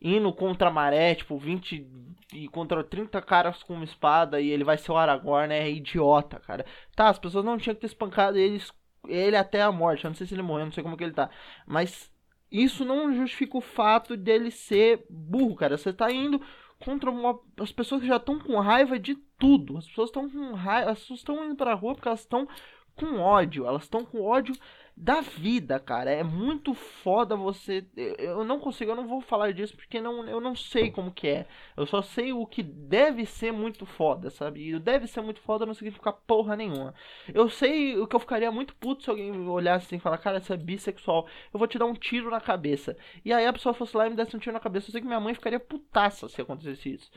indo 0.00 0.32
contra 0.32 0.68
a 0.68 0.72
maré, 0.72 1.14
tipo, 1.14 1.36
20 1.38 1.86
e 2.32 2.48
contra 2.48 2.84
30 2.84 3.20
caras 3.22 3.62
com 3.62 3.74
uma 3.74 3.84
espada 3.84 4.40
e 4.40 4.50
ele 4.50 4.64
vai 4.64 4.78
ser 4.78 4.92
o 4.92 4.96
Aragorn, 4.96 5.52
é 5.52 5.70
idiota, 5.70 6.38
cara. 6.40 6.64
Tá, 6.94 7.08
as 7.08 7.18
pessoas 7.18 7.44
não 7.44 7.58
tinham 7.58 7.74
que 7.74 7.80
ter 7.80 7.88
espancado 7.88 8.38
eles, 8.38 8.72
ele 9.08 9.36
até 9.36 9.62
a 9.62 9.72
morte. 9.72 10.04
Eu 10.04 10.10
não 10.10 10.16
sei 10.16 10.26
se 10.26 10.34
ele 10.34 10.42
morreu, 10.42 10.66
não 10.66 10.72
sei 10.72 10.82
como 10.82 10.96
que 10.96 11.04
ele 11.04 11.12
tá. 11.12 11.30
Mas 11.66 12.12
isso 12.50 12.84
não 12.84 13.12
justifica 13.12 13.56
o 13.58 13.62
fato 13.62 14.16
dele 14.16 14.50
ser 14.50 15.04
burro, 15.10 15.56
cara. 15.56 15.76
Você 15.76 15.92
tá 15.92 16.10
indo 16.10 16.40
contra 16.78 17.10
uma, 17.10 17.38
as 17.58 17.72
pessoas 17.72 18.00
que 18.00 18.06
já 18.06 18.16
estão 18.16 18.38
com 18.38 18.58
raiva 18.58 18.98
de 18.98 19.14
tudo. 19.38 19.76
As 19.78 19.86
pessoas 19.86 20.08
estão 20.08 20.30
com 20.30 20.52
raiva, 20.52 20.92
as 20.92 21.00
pessoas 21.00 21.20
estão 21.20 21.44
indo 21.44 21.56
pra 21.56 21.74
rua 21.74 21.94
porque 21.94 22.08
elas 22.08 22.20
estão 22.20 22.48
com 22.94 23.18
ódio. 23.18 23.66
Elas 23.66 23.84
estão 23.84 24.04
com 24.04 24.22
ódio 24.22 24.54
da 25.00 25.20
vida, 25.20 25.78
cara. 25.78 26.10
É 26.10 26.24
muito 26.24 26.74
foda 26.74 27.36
você. 27.36 27.86
Eu 27.96 28.44
não 28.44 28.58
consigo, 28.58 28.90
eu 28.90 28.96
não 28.96 29.06
vou 29.06 29.20
falar 29.20 29.52
disso 29.52 29.76
porque 29.76 30.00
não, 30.00 30.26
eu 30.28 30.40
não 30.40 30.56
sei 30.56 30.90
como 30.90 31.12
que 31.12 31.28
é. 31.28 31.46
Eu 31.76 31.86
só 31.86 32.02
sei 32.02 32.32
o 32.32 32.44
que 32.44 32.62
deve 32.62 33.24
ser 33.24 33.52
muito 33.52 33.86
foda, 33.86 34.28
sabe? 34.28 34.60
E 34.60 34.74
o 34.74 34.80
deve 34.80 35.06
ser 35.06 35.20
muito 35.20 35.40
foda 35.40 35.64
não 35.64 35.72
significa 35.72 36.12
porra 36.12 36.56
nenhuma. 36.56 36.94
Eu 37.32 37.48
sei 37.48 37.96
o 37.96 38.08
que 38.08 38.16
eu 38.16 38.20
ficaria 38.20 38.50
muito 38.50 38.74
puto 38.74 39.04
se 39.04 39.10
alguém 39.10 39.30
olhasse 39.48 39.86
assim 39.86 39.96
e 39.96 40.00
falar, 40.00 40.18
cara, 40.18 40.40
você 40.40 40.54
é 40.54 40.56
bissexual, 40.56 41.28
eu 41.52 41.58
vou 41.58 41.68
te 41.68 41.78
dar 41.78 41.86
um 41.86 41.94
tiro 41.94 42.28
na 42.30 42.40
cabeça. 42.40 42.96
E 43.24 43.32
aí 43.32 43.46
a 43.46 43.52
pessoa 43.52 43.72
fosse 43.74 43.96
lá 43.96 44.06
e 44.06 44.10
me 44.10 44.16
desse 44.16 44.36
um 44.36 44.40
tiro 44.40 44.52
na 44.52 44.60
cabeça. 44.60 44.88
Eu 44.88 44.92
sei 44.92 45.00
que 45.00 45.06
minha 45.06 45.20
mãe 45.20 45.32
ficaria 45.34 45.60
putaça 45.60 46.28
se 46.28 46.40
acontecesse 46.42 46.94
isso. 46.94 47.10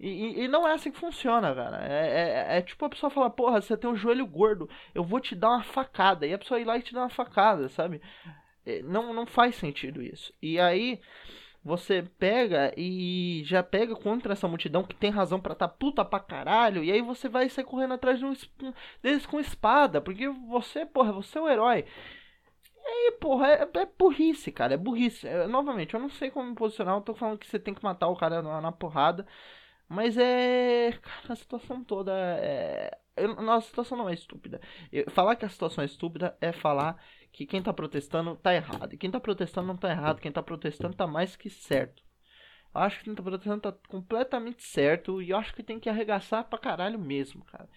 E, 0.00 0.44
e, 0.44 0.48
não 0.48 0.66
é 0.66 0.74
assim 0.74 0.92
que 0.92 0.98
funciona, 0.98 1.52
cara. 1.54 1.84
É, 1.84 2.54
é, 2.54 2.58
é, 2.58 2.62
tipo 2.62 2.84
a 2.84 2.88
pessoa 2.88 3.10
falar, 3.10 3.30
porra, 3.30 3.60
você 3.60 3.76
tem 3.76 3.90
um 3.90 3.96
joelho 3.96 4.26
gordo, 4.26 4.68
eu 4.94 5.02
vou 5.02 5.18
te 5.20 5.34
dar 5.34 5.50
uma 5.50 5.62
facada. 5.64 6.26
E 6.26 6.32
a 6.32 6.38
pessoa 6.38 6.60
ir 6.60 6.64
lá 6.64 6.78
e 6.78 6.82
te 6.82 6.94
dar 6.94 7.00
uma 7.00 7.08
facada, 7.08 7.68
sabe? 7.68 8.00
É, 8.64 8.80
não, 8.82 9.12
não 9.12 9.26
faz 9.26 9.56
sentido 9.56 10.00
isso. 10.02 10.32
E 10.40 10.60
aí 10.60 11.00
você 11.64 12.02
pega 12.18 12.72
e 12.76 13.42
já 13.44 13.62
pega 13.62 13.94
contra 13.96 14.32
essa 14.32 14.48
multidão 14.48 14.84
que 14.84 14.94
tem 14.94 15.10
razão 15.10 15.40
para 15.40 15.54
tá 15.54 15.68
puta 15.68 16.04
pra 16.04 16.20
caralho. 16.20 16.84
E 16.84 16.92
aí 16.92 17.02
você 17.02 17.28
vai 17.28 17.48
sair 17.48 17.64
correndo 17.64 17.94
atrás 17.94 18.18
de 18.18 18.24
um 18.24 18.34
deles 19.02 19.26
com 19.26 19.40
espada. 19.40 20.00
Porque 20.00 20.28
você, 20.28 20.86
porra, 20.86 21.12
você 21.12 21.38
é 21.38 21.42
o 21.42 21.48
herói. 21.48 21.84
E 22.76 22.88
aí, 22.90 23.12
porra, 23.20 23.48
é, 23.48 23.62
é 23.62 23.86
burrice, 23.98 24.52
cara. 24.52 24.74
É 24.74 24.76
burrice. 24.76 25.26
É, 25.26 25.46
novamente, 25.46 25.94
eu 25.94 26.00
não 26.00 26.08
sei 26.08 26.30
como 26.30 26.48
me 26.48 26.54
posicionar. 26.54 26.94
Eu 26.96 27.02
tô 27.02 27.14
falando 27.14 27.38
que 27.38 27.46
você 27.46 27.58
tem 27.58 27.74
que 27.74 27.82
matar 27.82 28.08
o 28.08 28.16
cara 28.16 28.40
na, 28.40 28.60
na 28.60 28.72
porrada. 28.72 29.26
Mas 29.88 30.16
é. 30.18 30.92
Cara, 31.00 31.32
a 31.32 31.36
situação 31.36 31.82
toda 31.82 32.12
é. 32.12 32.90
Nossa, 33.40 33.66
a 33.66 33.70
situação 33.70 33.98
não 33.98 34.08
é 34.08 34.14
estúpida. 34.14 34.60
Eu, 34.92 35.10
falar 35.10 35.34
que 35.34 35.44
a 35.44 35.48
situação 35.48 35.82
é 35.82 35.86
estúpida 35.86 36.36
é 36.40 36.52
falar 36.52 37.02
que 37.32 37.46
quem 37.46 37.62
tá 37.62 37.72
protestando 37.72 38.36
tá 38.36 38.54
errado. 38.54 38.92
E 38.94 38.98
quem 38.98 39.10
tá 39.10 39.18
protestando 39.18 39.66
não 39.66 39.76
tá 39.76 39.90
errado. 39.90 40.20
Quem 40.20 40.30
tá 40.30 40.42
protestando 40.42 40.94
tá 40.94 41.06
mais 41.06 41.36
que 41.36 41.50
certo. 41.50 42.02
Eu 42.74 42.80
acho 42.82 42.98
que 42.98 43.04
quem 43.04 43.14
tá 43.14 43.22
protestando 43.22 43.60
tá 43.62 43.72
completamente 43.88 44.62
certo. 44.62 45.22
E 45.22 45.30
eu 45.30 45.36
acho 45.36 45.54
que 45.54 45.62
tem 45.62 45.80
que 45.80 45.88
arregaçar 45.88 46.44
pra 46.44 46.58
caralho 46.58 46.98
mesmo, 46.98 47.44
cara. 47.44 47.68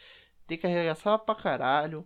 Tem 0.46 0.58
que 0.58 0.68
arregaçar 0.68 1.18
pra 1.20 1.34
caralho 1.34 2.06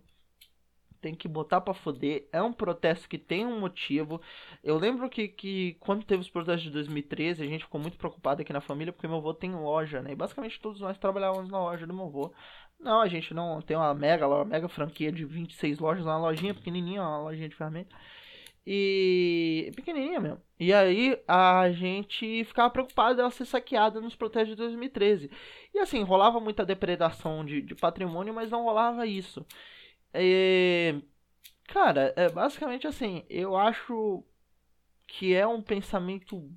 tem 1.00 1.14
que 1.14 1.28
botar 1.28 1.60
para 1.60 1.74
foder. 1.74 2.28
É 2.32 2.42
um 2.42 2.52
protesto 2.52 3.08
que 3.08 3.18
tem 3.18 3.46
um 3.46 3.60
motivo. 3.60 4.20
Eu 4.62 4.78
lembro 4.78 5.08
que, 5.08 5.28
que 5.28 5.76
quando 5.80 6.04
teve 6.04 6.22
os 6.22 6.30
protestos 6.30 6.64
de 6.64 6.70
2013, 6.70 7.42
a 7.42 7.46
gente 7.46 7.64
ficou 7.64 7.80
muito 7.80 7.96
preocupado 7.96 8.42
aqui 8.42 8.52
na 8.52 8.60
família 8.60 8.92
porque 8.92 9.08
meu 9.08 9.18
avô 9.18 9.34
tem 9.34 9.54
loja, 9.54 10.02
né? 10.02 10.12
E 10.12 10.16
basicamente 10.16 10.60
todos 10.60 10.80
nós 10.80 10.98
trabalhávamos 10.98 11.50
na 11.50 11.58
loja 11.58 11.86
do 11.86 11.94
meu 11.94 12.06
avô. 12.06 12.32
Não, 12.78 13.00
a 13.00 13.08
gente 13.08 13.32
não 13.32 13.60
tem 13.62 13.76
uma 13.76 13.94
mega, 13.94 14.26
uma 14.28 14.44
mega 14.44 14.68
franquia 14.68 15.10
de 15.10 15.24
26 15.24 15.78
lojas, 15.78 16.04
uma 16.04 16.18
lojinha 16.18 16.54
pequenininha, 16.54 17.02
uma 17.02 17.20
lojinha 17.20 17.48
de 17.48 17.56
ferramenta. 17.56 17.94
E 18.66 19.70
pequenininha 19.76 20.18
mesmo. 20.18 20.40
E 20.58 20.72
aí 20.72 21.16
a 21.28 21.70
gente 21.70 22.44
ficava 22.44 22.68
preocupado 22.68 23.16
dela 23.16 23.30
ser 23.30 23.44
saqueada 23.44 24.00
nos 24.00 24.16
protestos 24.16 24.50
de 24.50 24.56
2013. 24.56 25.30
E 25.72 25.78
assim, 25.78 26.02
rolava 26.02 26.40
muita 26.40 26.66
depredação 26.66 27.44
de, 27.44 27.62
de 27.62 27.76
patrimônio, 27.76 28.34
mas 28.34 28.50
não 28.50 28.64
rolava 28.64 29.06
isso. 29.06 29.46
E, 30.18 31.02
cara, 31.68 32.12
é 32.16 32.28
basicamente 32.28 32.86
assim, 32.86 33.24
eu 33.28 33.56
acho 33.56 34.24
que 35.06 35.34
é 35.34 35.46
um 35.46 35.62
pensamento 35.62 36.50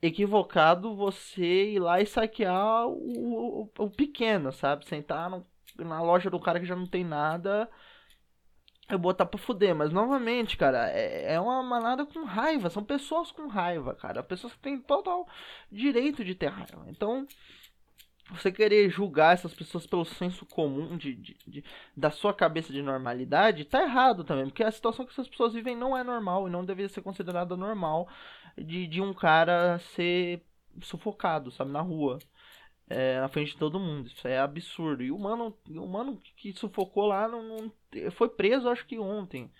equivocado 0.00 0.94
você 0.96 1.72
ir 1.72 1.78
lá 1.78 2.00
e 2.00 2.06
saquear 2.06 2.86
o, 2.86 3.62
o, 3.78 3.84
o 3.84 3.90
pequeno, 3.90 4.52
sabe? 4.52 4.86
Sentar 4.86 5.30
no, 5.30 5.44
na 5.78 6.02
loja 6.02 6.30
do 6.30 6.40
cara 6.40 6.60
que 6.60 6.66
já 6.66 6.76
não 6.76 6.86
tem 6.86 7.04
nada 7.04 7.68
eu 8.88 8.98
botar 8.98 9.26
pra 9.26 9.38
fuder. 9.38 9.74
Mas 9.74 9.92
novamente, 9.92 10.56
cara, 10.56 10.90
é, 10.90 11.34
é 11.34 11.40
uma 11.40 11.62
manada 11.62 12.06
com 12.06 12.24
raiva. 12.24 12.70
São 12.70 12.84
pessoas 12.84 13.32
com 13.32 13.46
raiva, 13.48 13.94
cara. 13.94 14.22
Pessoas 14.22 14.52
que 14.54 14.60
têm 14.60 14.78
total 14.80 15.26
direito 15.70 16.24
de 16.24 16.34
ter 16.34 16.48
raiva. 16.48 16.84
Então, 16.88 17.26
você 18.30 18.50
querer 18.50 18.90
julgar 18.90 19.34
essas 19.34 19.54
pessoas 19.54 19.86
pelo 19.86 20.04
senso 20.04 20.44
comum 20.46 20.96
de, 20.96 21.14
de, 21.14 21.36
de, 21.46 21.64
da 21.96 22.10
sua 22.10 22.34
cabeça 22.34 22.72
de 22.72 22.82
normalidade, 22.82 23.64
tá 23.64 23.82
errado 23.82 24.24
também, 24.24 24.46
porque 24.46 24.64
a 24.64 24.70
situação 24.70 25.04
que 25.04 25.12
essas 25.12 25.28
pessoas 25.28 25.52
vivem 25.54 25.76
não 25.76 25.96
é 25.96 26.02
normal 26.02 26.48
e 26.48 26.50
não 26.50 26.64
deveria 26.64 26.88
ser 26.88 27.02
considerada 27.02 27.56
normal 27.56 28.08
de, 28.58 28.86
de 28.86 29.00
um 29.00 29.14
cara 29.14 29.78
ser 29.94 30.42
sufocado, 30.82 31.50
sabe, 31.50 31.70
na 31.70 31.80
rua. 31.80 32.18
É, 32.88 33.20
na 33.20 33.28
frente 33.28 33.52
de 33.52 33.58
todo 33.58 33.80
mundo. 33.80 34.06
Isso 34.06 34.28
é 34.28 34.38
absurdo. 34.38 35.02
E 35.02 35.10
o 35.10 35.18
mano, 35.18 35.56
o 35.68 35.86
mano 35.88 36.20
que 36.36 36.52
sufocou 36.52 37.06
lá 37.06 37.26
não, 37.26 37.42
não 37.42 37.72
foi 38.12 38.28
preso, 38.28 38.68
acho 38.68 38.86
que 38.86 38.96
ontem. 38.98 39.50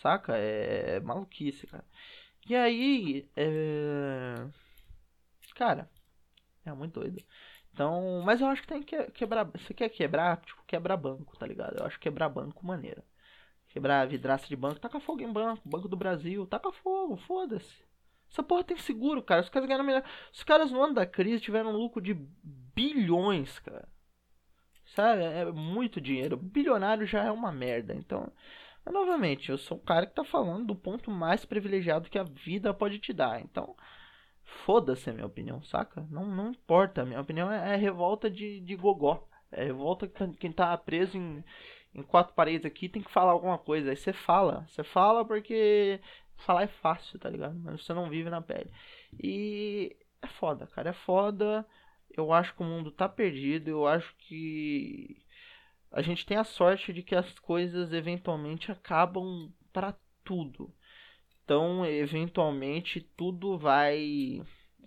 Saca? 0.00 0.36
É, 0.36 0.96
é 0.96 1.00
maluquice, 1.00 1.66
cara. 1.66 1.84
E 2.48 2.54
aí, 2.56 3.28
é... 3.36 4.46
cara, 5.54 5.88
é 6.64 6.72
muito 6.72 7.00
doido. 7.00 7.22
Então, 7.72 8.22
mas 8.24 8.40
eu 8.40 8.46
acho 8.48 8.62
que 8.62 8.68
tem 8.68 8.82
que 8.82 9.10
quebrar. 9.12 9.44
Você 9.44 9.72
quer 9.72 9.88
quebrar? 9.88 10.38
Tipo, 10.38 10.62
quebrar 10.66 10.96
banco, 10.96 11.36
tá 11.36 11.46
ligado? 11.46 11.78
Eu 11.78 11.86
acho 11.86 11.98
que 11.98 12.04
quebrar 12.04 12.28
banco 12.28 12.66
maneira. 12.66 13.02
Quebrar 13.68 14.06
vidraça 14.06 14.46
de 14.46 14.56
banco, 14.56 14.80
taca 14.80 15.00
fogo 15.00 15.22
em 15.22 15.32
banco, 15.32 15.66
Banco 15.66 15.88
do 15.88 15.96
Brasil, 15.96 16.46
taca 16.46 16.70
fogo, 16.72 17.16
foda-se. 17.16 17.82
Essa 18.30 18.42
porra 18.42 18.64
tem 18.64 18.76
seguro, 18.76 19.22
cara. 19.22 19.40
Os 19.42 19.48
caras 19.48 19.66
ganharam 19.66 19.84
melhor. 19.84 20.04
Os 20.32 20.42
caras 20.42 20.70
no 20.70 20.82
ano 20.82 20.94
da 20.94 21.06
crise 21.06 21.40
tiveram 21.40 21.70
um 21.70 21.76
lucro 21.76 22.00
de 22.00 22.14
bilhões, 22.74 23.58
cara. 23.60 23.88
Sabe? 24.94 25.22
É 25.22 25.44
muito 25.50 26.00
dinheiro. 26.00 26.36
Bilionário 26.36 27.06
já 27.06 27.24
é 27.24 27.30
uma 27.30 27.52
merda. 27.52 27.94
Então, 27.94 28.30
mas, 28.84 28.94
novamente, 28.94 29.50
eu 29.50 29.58
sou 29.58 29.78
um 29.78 29.80
cara 29.80 30.06
que 30.06 30.14
tá 30.14 30.24
falando 30.24 30.66
do 30.66 30.74
ponto 30.74 31.10
mais 31.10 31.44
privilegiado 31.44 32.10
que 32.10 32.18
a 32.18 32.24
vida 32.24 32.74
pode 32.74 32.98
te 32.98 33.12
dar. 33.12 33.40
Então, 33.40 33.76
Foda-se 34.44 35.08
a 35.10 35.12
minha 35.12 35.26
opinião, 35.26 35.62
saca? 35.62 36.06
Não, 36.10 36.26
não 36.26 36.50
importa. 36.50 37.02
A 37.02 37.04
minha 37.04 37.20
opinião 37.20 37.50
é, 37.50 37.74
é 37.74 37.76
revolta 37.76 38.30
de, 38.30 38.60
de 38.60 38.76
gogó. 38.76 39.26
É 39.50 39.64
revolta 39.64 40.08
que 40.08 40.36
quem 40.36 40.52
tá 40.52 40.76
preso 40.76 41.16
em, 41.16 41.44
em 41.94 42.02
quatro 42.02 42.34
paredes 42.34 42.66
aqui 42.66 42.88
tem 42.88 43.02
que 43.02 43.10
falar 43.10 43.32
alguma 43.32 43.58
coisa. 43.58 43.90
Aí 43.90 43.96
você 43.96 44.12
fala. 44.12 44.66
Você 44.68 44.82
fala 44.82 45.24
porque 45.24 46.00
falar 46.38 46.62
é 46.64 46.68
fácil, 46.68 47.18
tá 47.18 47.28
ligado? 47.28 47.58
Mas 47.58 47.84
você 47.84 47.92
não 47.92 48.08
vive 48.10 48.30
na 48.30 48.40
pele. 48.40 48.70
E 49.22 49.96
é 50.20 50.26
foda, 50.26 50.66
cara. 50.66 50.90
É 50.90 50.94
foda. 50.94 51.66
Eu 52.10 52.32
acho 52.32 52.54
que 52.54 52.62
o 52.62 52.66
mundo 52.66 52.90
tá 52.90 53.08
perdido. 53.08 53.68
Eu 53.68 53.86
acho 53.86 54.14
que 54.16 55.16
a 55.90 56.02
gente 56.02 56.24
tem 56.24 56.36
a 56.36 56.44
sorte 56.44 56.92
de 56.92 57.02
que 57.02 57.14
as 57.14 57.38
coisas 57.38 57.92
eventualmente 57.92 58.72
acabam 58.72 59.52
para 59.72 59.94
tudo. 60.24 60.72
Então, 61.44 61.84
eventualmente, 61.84 63.00
tudo 63.16 63.58
vai 63.58 64.42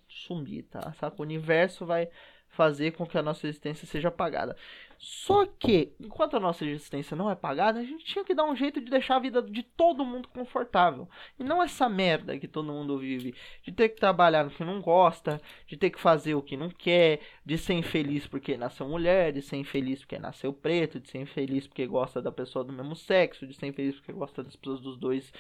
sumir, 0.08 0.64
tá? 0.64 0.94
Saca? 0.94 1.16
O 1.20 1.22
universo 1.24 1.86
vai 1.86 2.10
fazer 2.56 2.92
com 2.94 3.06
que 3.06 3.18
a 3.18 3.22
nossa 3.22 3.48
existência 3.48 3.86
seja 3.86 4.08
apagada. 4.08 4.56
Só 4.98 5.46
que, 5.46 5.94
enquanto 6.00 6.38
a 6.38 6.40
nossa 6.40 6.66
existência 6.66 7.16
não 7.16 7.30
é 7.30 7.36
pagada, 7.36 7.80
a 7.80 7.84
gente 7.84 8.06
tinha 8.06 8.24
que 8.24 8.34
dar 8.34 8.46
um 8.46 8.56
jeito 8.56 8.80
de 8.80 8.90
deixar 8.90 9.18
a 9.18 9.20
vida 9.20 9.42
de 9.42 9.62
todo 9.62 10.06
mundo 10.06 10.28
confortável. 10.30 11.08
E 11.38 11.44
não 11.44 11.62
essa 11.62 11.90
merda 11.90 12.38
que 12.40 12.48
todo 12.48 12.72
mundo 12.72 12.98
vive. 12.98 13.36
De 13.62 13.72
ter 13.72 13.90
que 13.90 14.00
trabalhar 14.00 14.46
no 14.46 14.50
que 14.50 14.64
não 14.64 14.82
gosta, 14.82 15.42
de 15.68 15.78
ter 15.78 15.90
que 15.90 16.00
fazer 16.00 16.36
o 16.36 16.42
que 16.42 16.56
não 16.56 16.70
quer, 16.70 17.20
de 17.46 17.58
ser 17.58 17.74
infeliz 17.74 18.26
porque 18.26 18.58
nasceu 18.58 18.88
mulher, 18.88 19.34
de 19.34 19.42
ser 19.42 19.58
infeliz 19.58 20.00
porque 20.00 20.18
nasceu 20.18 20.54
preto, 20.54 21.00
de 21.00 21.10
ser 21.10 21.20
infeliz 21.20 21.68
porque 21.68 21.86
gosta 21.86 22.22
da 22.22 22.32
pessoa 22.32 22.64
do 22.64 22.74
mesmo 22.74 22.96
sexo, 22.96 23.46
de 23.46 23.54
ser 23.54 23.68
infeliz 23.68 23.96
porque 23.96 24.14
gosta 24.14 24.44
das 24.44 24.56
pessoas 24.56 24.82
dos 24.82 24.98
dois. 24.98 25.32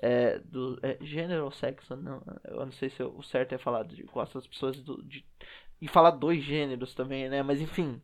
É, 0.00 0.38
do, 0.38 0.78
é, 0.82 0.96
gênero 1.02 1.44
ou 1.44 1.50
sexo, 1.50 1.94
não, 1.96 2.22
eu 2.44 2.64
não 2.64 2.72
sei 2.72 2.88
se 2.88 3.02
o 3.02 3.22
certo 3.22 3.54
é 3.54 3.58
falar 3.58 3.82
de 3.82 4.02
gosta 4.04 4.38
das 4.38 4.46
pessoas 4.46 4.80
do, 4.80 5.02
de, 5.02 5.22
e 5.80 5.88
falar 5.88 6.10
dois 6.12 6.42
gêneros 6.42 6.94
também, 6.94 7.28
né? 7.28 7.42
Mas 7.42 7.60
enfim. 7.60 8.00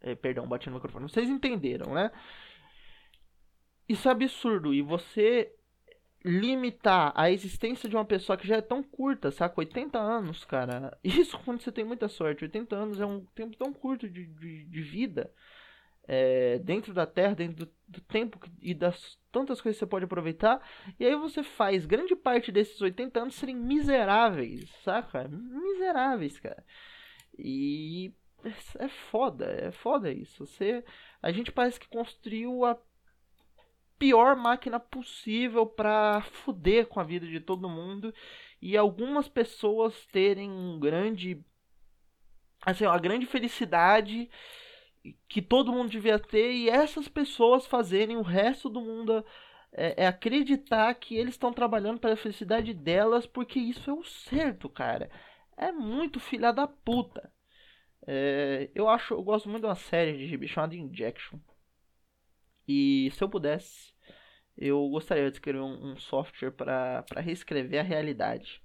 É, 0.00 0.14
perdão, 0.14 0.46
bati 0.48 0.68
no 0.68 0.74
microfone. 0.74 1.08
Vocês 1.08 1.28
entenderam, 1.28 1.94
né? 1.94 2.10
Isso 3.88 4.08
é 4.08 4.12
absurdo. 4.12 4.74
E 4.74 4.82
você 4.82 5.54
limitar 6.24 7.12
a 7.16 7.30
existência 7.30 7.88
de 7.88 7.96
uma 7.96 8.04
pessoa 8.04 8.36
que 8.36 8.46
já 8.46 8.56
é 8.56 8.60
tão 8.60 8.82
curta, 8.82 9.30
saca? 9.30 9.60
80 9.60 9.98
anos, 9.98 10.44
cara. 10.44 10.96
Isso 11.02 11.38
quando 11.44 11.60
você 11.60 11.70
tem 11.70 11.84
muita 11.84 12.08
sorte. 12.08 12.44
80 12.44 12.74
anos 12.74 13.00
é 13.00 13.06
um 13.06 13.24
tempo 13.34 13.56
tão 13.56 13.72
curto 13.72 14.08
de, 14.08 14.26
de, 14.26 14.64
de 14.64 14.82
vida. 14.82 15.32
É, 16.06 16.58
dentro 16.58 16.92
da 16.92 17.06
Terra, 17.06 17.34
dentro 17.34 17.64
do, 17.64 17.72
do 17.86 18.00
tempo 18.00 18.38
e 18.60 18.74
das 18.74 19.18
tantas 19.30 19.60
coisas 19.60 19.78
que 19.78 19.84
você 19.84 19.88
pode 19.88 20.04
aproveitar. 20.04 20.60
E 20.98 21.06
aí 21.06 21.14
você 21.14 21.42
faz 21.42 21.86
grande 21.86 22.16
parte 22.16 22.50
desses 22.50 22.80
80 22.80 23.20
anos 23.20 23.34
serem 23.34 23.56
miseráveis, 23.56 24.68
saca? 24.82 25.28
Miseráveis, 25.28 26.38
cara. 26.40 26.64
E 27.38 28.12
é 28.78 28.88
foda, 28.88 29.46
é 29.46 29.70
foda 29.70 30.10
isso. 30.10 30.44
Você, 30.46 30.84
a 31.22 31.30
gente 31.30 31.52
parece 31.52 31.78
que 31.78 31.88
construiu 31.88 32.64
a 32.64 32.76
pior 33.98 34.34
máquina 34.34 34.80
possível 34.80 35.64
para 35.64 36.22
fuder 36.22 36.86
com 36.86 36.98
a 36.98 37.04
vida 37.04 37.26
de 37.26 37.38
todo 37.38 37.68
mundo 37.68 38.12
e 38.60 38.76
algumas 38.76 39.28
pessoas 39.28 40.06
terem 40.06 40.50
um 40.50 40.78
grande 40.80 41.40
assim, 42.64 42.84
uma 42.84 42.98
grande 42.98 43.26
felicidade 43.26 44.28
que 45.28 45.42
todo 45.42 45.72
mundo 45.72 45.90
devia 45.90 46.18
ter 46.18 46.52
e 46.52 46.68
essas 46.68 47.08
pessoas 47.08 47.66
fazerem 47.66 48.16
o 48.16 48.22
resto 48.22 48.68
do 48.68 48.80
mundo 48.80 49.24
é, 49.72 50.04
é 50.04 50.06
acreditar 50.06 50.94
que 50.94 51.16
eles 51.16 51.34
estão 51.34 51.52
trabalhando 51.52 51.98
para 51.98 52.12
a 52.12 52.16
felicidade 52.16 52.72
delas 52.74 53.26
porque 53.26 53.58
isso 53.58 53.90
é 53.90 53.92
o 53.92 54.04
certo, 54.04 54.68
cara. 54.68 55.10
É 55.56 55.72
muito 55.72 56.20
filha 56.20 56.52
da 56.52 56.66
puta. 56.66 57.32
É, 58.06 58.70
eu 58.74 58.88
acho, 58.88 59.14
eu 59.14 59.22
gosto 59.22 59.48
muito 59.48 59.62
de 59.62 59.68
uma 59.68 59.74
série 59.74 60.16
de 60.16 60.26
gibi 60.26 60.48
chamada 60.48 60.74
Injection. 60.74 61.38
E 62.66 63.10
se 63.12 63.22
eu 63.22 63.28
pudesse, 63.28 63.92
eu 64.56 64.88
gostaria 64.88 65.30
de 65.30 65.36
escrever 65.36 65.60
um, 65.60 65.92
um 65.92 65.96
software 65.96 66.52
para 66.52 67.04
reescrever 67.16 67.80
a 67.80 67.82
realidade. 67.82 68.62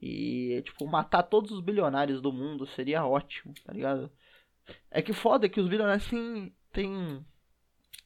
E, 0.00 0.62
tipo, 0.64 0.86
matar 0.86 1.22
todos 1.22 1.50
os 1.50 1.60
bilionários 1.60 2.20
do 2.20 2.32
mundo 2.32 2.66
seria 2.66 3.06
ótimo, 3.06 3.54
tá 3.64 3.72
ligado? 3.72 4.12
É 4.90 5.02
que 5.02 5.12
foda 5.12 5.48
que 5.48 5.60
os 5.60 5.68
bilionários 5.68 6.08
têm. 6.08 6.54
têm 6.72 7.24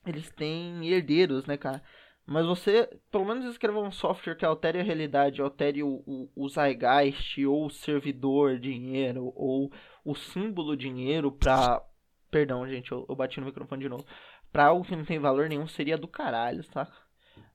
eles 0.06 0.30
têm 0.30 0.86
herdeiros, 0.88 1.44
né, 1.46 1.56
cara? 1.56 1.82
Mas 2.26 2.46
você, 2.46 2.88
pelo 3.10 3.24
menos, 3.24 3.44
escreva 3.44 3.80
um 3.80 3.90
software 3.90 4.36
que 4.36 4.44
altere 4.44 4.78
a 4.78 4.82
realidade, 4.82 5.42
altere 5.42 5.82
o, 5.82 6.02
o, 6.06 6.30
o 6.36 6.48
Zeitgeist, 6.48 7.44
ou 7.44 7.66
o 7.66 7.70
servidor 7.70 8.58
dinheiro, 8.58 9.32
ou 9.34 9.72
o 10.04 10.14
símbolo 10.14 10.76
dinheiro 10.76 11.32
pra. 11.32 11.82
Perdão, 12.30 12.68
gente, 12.68 12.92
eu, 12.92 13.04
eu 13.08 13.16
bati 13.16 13.40
no 13.40 13.46
microfone 13.46 13.82
de 13.82 13.88
novo. 13.88 14.04
Pra 14.52 14.66
algo 14.66 14.84
que 14.84 14.94
não 14.94 15.04
tem 15.04 15.18
valor 15.18 15.48
nenhum 15.48 15.66
seria 15.66 15.98
do 15.98 16.06
caralho, 16.06 16.64
tá? 16.70 16.86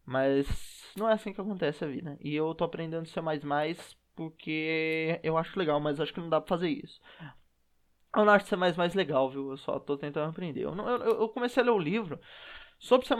Mas 0.06 0.92
não 0.98 1.10
é 1.10 1.14
assim 1.14 1.34
que 1.34 1.42
acontece 1.42 1.84
a 1.84 1.88
vida. 1.88 2.18
E 2.22 2.36
eu 2.36 2.54
tô 2.54 2.64
aprendendo 2.64 3.06
C 3.08 3.22
porque 4.16 5.20
eu 5.24 5.38
acho 5.38 5.58
legal, 5.58 5.80
mas 5.80 6.00
acho 6.00 6.14
que 6.14 6.20
não 6.20 6.30
dá 6.30 6.40
pra 6.40 6.50
fazer 6.56 6.70
isso. 6.70 7.00
Eu 8.16 8.26
não 8.26 8.34
acho 8.34 8.48
C 8.48 8.56
mais 8.56 8.94
legal, 8.94 9.30
viu? 9.30 9.52
Eu 9.52 9.58
só 9.58 9.80
tô 9.80 9.98
tentando 9.98 10.30
aprender. 10.30 10.62
Eu, 10.62 10.74
não, 10.76 10.90
eu, 10.90 11.22
eu 11.22 11.30
comecei 11.30 11.62
a 11.62 11.66
ler 11.66 11.72
o 11.72 11.80
livro 11.80 12.20
sobre 12.80 13.08
C 13.08 13.16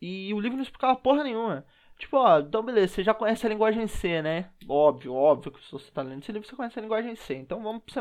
e 0.00 0.32
o 0.32 0.40
livro 0.40 0.56
não 0.56 0.62
explicava 0.62 0.96
porra 0.96 1.24
nenhuma. 1.24 1.64
Tipo, 1.98 2.16
ó, 2.16 2.40
então 2.40 2.62
beleza, 2.64 2.94
você 2.94 3.04
já 3.04 3.14
conhece 3.14 3.46
a 3.46 3.48
linguagem 3.48 3.86
C, 3.86 4.20
né? 4.20 4.50
Óbvio, 4.68 5.14
óbvio 5.14 5.52
que 5.52 5.64
se 5.64 5.70
você 5.70 5.90
tá 5.90 6.02
lendo 6.02 6.22
esse 6.22 6.32
livro, 6.32 6.48
você 6.48 6.56
conhece 6.56 6.78
a 6.78 6.82
linguagem 6.82 7.14
C. 7.14 7.34
Então 7.34 7.62
vamos 7.62 7.82
pro 7.82 7.94
C. 7.94 8.00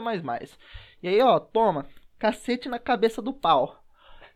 E 1.02 1.08
aí, 1.08 1.22
ó, 1.22 1.40
toma, 1.40 1.88
cacete 2.18 2.70
na 2.70 2.80
cabeça 2.80 3.22
do 3.22 3.34
pau. 3.34 3.84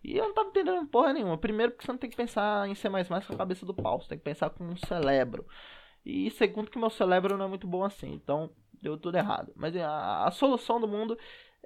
E 0.04 0.18
eu 0.18 0.26
não 0.28 0.34
tava 0.34 0.50
entendendo 0.50 0.86
porra 0.88 1.12
nenhuma. 1.14 1.38
Primeiro, 1.38 1.72
porque 1.72 1.86
você 1.86 1.92
não 1.92 2.00
tem 2.00 2.10
que 2.10 2.16
pensar 2.16 2.68
em 2.68 2.76
C 2.76 2.90
com 2.90 3.34
a 3.34 3.38
cabeça 3.38 3.66
do 3.66 3.74
pau. 3.74 4.00
Você 4.00 4.10
tem 4.10 4.18
que 4.18 4.24
pensar 4.24 4.50
com 4.50 4.64
um 4.64 4.78
celebro. 4.78 5.46
E 6.06 6.30
segundo, 6.32 6.70
que 6.70 6.80
meu 6.80 6.90
celebro 6.90 7.38
não 7.38 7.46
é 7.46 7.50
muito 7.50 7.68
bom 7.68 7.84
assim. 7.84 8.14
Então, 8.14 8.50
deu 8.82 8.98
tudo 8.98 9.18
errado. 9.18 9.52
Mas 9.56 9.76
a, 9.76 10.26
a 10.26 10.32
solução 10.32 10.80
do 10.80 10.88
mundo 10.88 11.18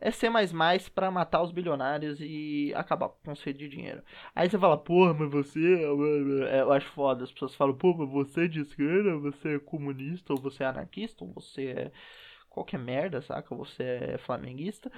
é 0.02 0.12
C++ 0.12 0.28
para 0.94 1.12
matar 1.12 1.44
os 1.44 1.52
bilionários 1.52 2.20
e 2.20 2.74
acabar 2.76 3.10
com 3.10 3.36
sede 3.36 3.60
de 3.60 3.70
dinheiro. 3.70 4.04
Aí 4.36 4.50
você 4.50 4.58
fala, 4.58 4.78
porra, 4.78 5.14
mas 5.14 5.32
você... 5.32 5.86
É, 6.50 6.62
eu 6.62 6.74
acho 6.74 6.88
foda, 6.92 7.24
as 7.24 7.32
pessoas 7.32 7.56
falam, 7.56 7.76
pô, 7.76 7.94
mas 7.94 8.10
você 8.10 8.46
é 8.46 8.48
de 8.48 8.62
esquerda, 8.62 9.16
você 9.18 9.56
é 9.56 9.60
comunista, 9.60 10.34
ou 10.34 10.42
você 10.42 10.64
é 10.64 10.68
anarquista, 10.68 11.24
ou 11.24 11.32
você 11.32 11.68
é 11.68 11.92
qualquer 12.50 12.80
merda, 12.80 13.22
saca? 13.22 13.56
Você 13.56 13.84
é 13.84 14.18
flamenguista. 14.18 14.92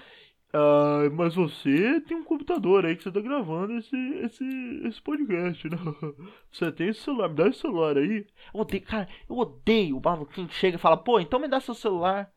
Ah, 0.53 1.09
mas 1.11 1.33
você 1.35 1.99
tem 2.01 2.15
um 2.15 2.23
computador 2.23 2.85
aí 2.85 2.95
que 2.95 3.03
você 3.03 3.11
tá 3.11 3.19
gravando 3.19 3.73
esse, 3.73 3.97
esse, 4.23 4.45
esse 4.85 5.01
podcast, 5.01 5.67
né? 5.67 5.77
Você 6.51 6.71
tem 6.71 6.89
esse 6.89 7.01
celular, 7.01 7.29
me 7.29 7.35
dá 7.35 7.47
esse 7.47 7.59
celular 7.59 7.97
aí. 7.97 8.27
Eu 8.53 8.59
odeio, 8.59 8.83
cara, 8.83 9.09
eu 9.27 9.35
odeio 9.35 9.97
o 9.97 10.01
maluquinho 10.01 10.47
que 10.47 10.53
chega 10.53 10.77
e 10.77 10.79
fala, 10.79 10.95
pô, 10.95 11.19
então 11.19 11.39
me 11.39 11.47
dá 11.47 11.59
seu 11.59 11.73
celular 11.73 12.31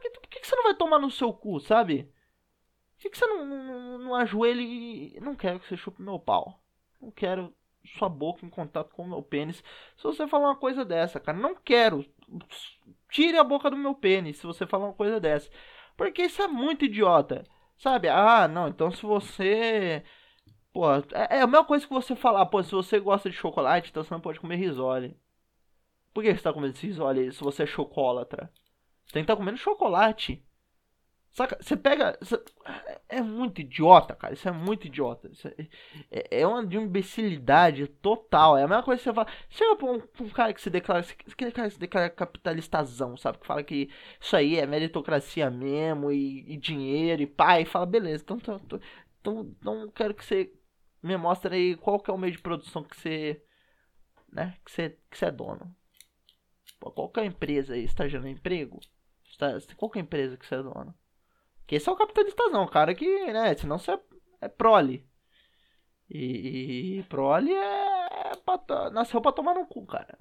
que, 0.00 0.10
que 0.10 0.46
você 0.46 0.56
não 0.56 0.64
vai 0.64 0.74
tomar 0.74 0.98
no 0.98 1.10
seu 1.10 1.32
cu, 1.32 1.60
sabe? 1.60 2.04
Por 2.94 3.02
que, 3.02 3.10
que 3.10 3.18
você 3.18 3.26
não, 3.26 3.44
não, 3.44 3.98
não 3.98 4.14
ajoelha 4.14 4.60
e. 4.60 5.18
Não 5.20 5.34
quero 5.34 5.60
que 5.60 5.68
você 5.68 5.76
chupe 5.76 6.02
meu 6.02 6.18
pau. 6.18 6.60
Não 7.00 7.10
quero 7.10 7.54
sua 7.84 8.08
boca 8.08 8.46
em 8.46 8.50
contato 8.50 8.94
com 8.94 9.02
o 9.02 9.08
meu 9.08 9.22
pênis. 9.22 9.62
Se 9.96 10.04
você 10.04 10.26
falar 10.26 10.48
uma 10.48 10.56
coisa 10.56 10.84
dessa, 10.84 11.18
cara, 11.20 11.36
não 11.36 11.54
quero. 11.54 12.04
Tire 13.10 13.36
a 13.36 13.44
boca 13.44 13.70
do 13.70 13.76
meu 13.76 13.94
pênis 13.94 14.38
se 14.38 14.46
você 14.46 14.66
falar 14.66 14.86
uma 14.86 14.94
coisa 14.94 15.20
dessa. 15.20 15.50
Porque 15.96 16.22
isso 16.22 16.42
é 16.42 16.46
muito 16.48 16.84
idiota. 16.84 17.44
Sabe? 17.76 18.08
Ah, 18.08 18.46
não, 18.48 18.68
então 18.68 18.90
se 18.92 19.02
você. 19.02 20.04
Pô, 20.72 20.90
é, 20.94 21.38
é 21.38 21.40
a 21.42 21.46
mesma 21.46 21.64
coisa 21.64 21.86
que 21.86 21.92
você 21.92 22.16
falar, 22.16 22.46
pô, 22.46 22.62
se 22.62 22.72
você 22.72 22.98
gosta 23.00 23.28
de 23.28 23.36
chocolate, 23.36 23.90
então 23.90 24.02
você 24.04 24.14
não 24.14 24.20
pode 24.20 24.40
comer 24.40 24.56
risole. 24.56 25.16
Por 26.14 26.22
que 26.22 26.34
você 26.34 26.42
tá 26.42 26.52
comendo 26.52 26.74
esse 26.74 26.86
risole 26.86 27.32
se 27.32 27.42
você 27.42 27.64
é 27.64 27.66
chocolatra? 27.66 28.50
Tem 29.10 29.22
que 29.22 29.24
estar 29.24 29.34
tá 29.34 29.36
comendo 29.36 29.58
chocolate. 29.58 30.44
Saca? 31.32 31.56
Você 31.60 31.76
pega. 31.76 32.16
Você... 32.20 32.42
É 33.08 33.22
muito 33.22 33.60
idiota, 33.60 34.14
cara. 34.14 34.34
Isso 34.34 34.48
é 34.48 34.52
muito 34.52 34.86
idiota. 34.86 35.30
É, 36.10 36.40
é, 36.42 36.46
uma 36.46 36.64
de 36.64 36.76
imbecilidade 36.76 37.86
total. 37.86 38.56
É 38.56 38.64
a 38.64 38.68
mesma 38.68 38.82
coisa 38.82 38.98
que 38.98 39.04
você 39.04 39.14
fala. 39.14 39.28
Chega 39.48 39.76
pra 39.76 39.90
um, 39.90 40.00
pra 40.00 40.24
um 40.24 40.28
cara 40.28 40.52
que 40.52 40.60
se 40.60 40.68
declara. 40.68 41.04
Aquele 41.30 41.52
cara 41.52 41.68
que 41.68 41.74
se 41.74 41.80
declara 41.80 42.10
capitalistazão, 42.10 43.16
sabe? 43.16 43.38
Que 43.38 43.46
fala 43.46 43.62
que 43.62 43.90
isso 44.20 44.36
aí 44.36 44.58
é 44.58 44.66
meritocracia 44.66 45.50
mesmo. 45.50 46.12
E, 46.12 46.52
e 46.52 46.56
dinheiro 46.58 47.22
e 47.22 47.26
pai. 47.26 47.62
E 47.62 47.66
fala, 47.66 47.86
beleza, 47.86 48.22
então, 48.24 48.36
então, 48.36 48.60
então, 48.64 48.80
então, 49.20 49.56
então 49.58 49.90
quero 49.94 50.14
que 50.14 50.24
você 50.24 50.52
me 51.02 51.16
mostre 51.16 51.54
aí 51.54 51.76
qual 51.76 51.98
que 51.98 52.10
é 52.10 52.14
o 52.14 52.18
meio 52.18 52.32
de 52.32 52.40
produção 52.40 52.82
que 52.84 52.96
você. 52.96 53.42
Né? 54.30 54.54
Que 54.64 54.70
você, 54.70 54.98
que 55.10 55.18
você 55.18 55.26
é 55.26 55.30
dono. 55.30 55.74
Qual 56.90 57.08
que 57.08 57.20
é 57.20 57.22
a 57.22 57.26
empresa 57.26 57.74
aí? 57.74 57.86
Você 57.86 57.94
tá 57.94 58.08
gerando 58.08 58.28
emprego? 58.28 58.80
Tá, 59.38 59.58
qual 59.76 59.90
que 59.90 59.98
é 59.98 60.02
a 60.02 60.04
empresa 60.04 60.36
que 60.36 60.46
você 60.46 60.56
é 60.56 60.62
dono? 60.62 60.94
Que 61.66 61.76
esse 61.76 61.88
é 61.88 61.92
o 61.92 61.96
capitalista 61.96 62.48
não, 62.50 62.66
cara 62.66 62.94
que, 62.94 63.32
né, 63.32 63.54
senão 63.54 63.78
você 63.78 63.92
é, 63.92 64.00
é 64.42 64.48
prole. 64.48 65.06
E, 66.10 66.98
e 66.98 67.02
prole 67.04 67.52
é, 67.52 68.32
é 68.32 68.36
pra, 68.44 68.90
nasceu 68.90 69.20
pra 69.20 69.32
tomar 69.32 69.54
no 69.54 69.66
cu, 69.66 69.86
cara. 69.86 70.18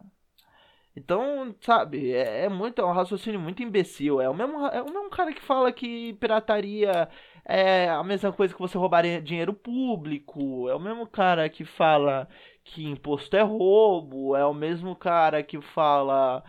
Então, 0.95 1.55
sabe, 1.61 2.11
é, 2.11 2.45
é, 2.45 2.49
muito, 2.49 2.81
é 2.81 2.85
um 2.85 2.91
raciocínio 2.91 3.39
muito 3.39 3.63
imbecil. 3.63 4.19
É 4.21 4.29
o, 4.29 4.33
mesmo, 4.33 4.65
é 4.67 4.81
o 4.81 4.85
mesmo 4.85 5.09
cara 5.09 5.33
que 5.33 5.41
fala 5.41 5.71
que 5.71 6.13
pirataria 6.13 7.09
é 7.45 7.89
a 7.89 8.03
mesma 8.03 8.31
coisa 8.33 8.53
que 8.53 8.59
você 8.59 8.77
roubar 8.77 9.03
dinheiro 9.21 9.53
público. 9.53 10.67
É 10.69 10.75
o 10.75 10.79
mesmo 10.79 11.07
cara 11.07 11.49
que 11.49 11.63
fala 11.63 12.27
que 12.63 12.85
imposto 12.85 13.35
é 13.35 13.41
roubo. 13.41 14.35
É 14.35 14.45
o 14.45 14.53
mesmo 14.53 14.95
cara 14.95 15.43
que 15.43 15.61
fala 15.61 16.43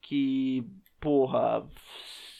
que, 0.00 0.64
porra, 1.00 1.66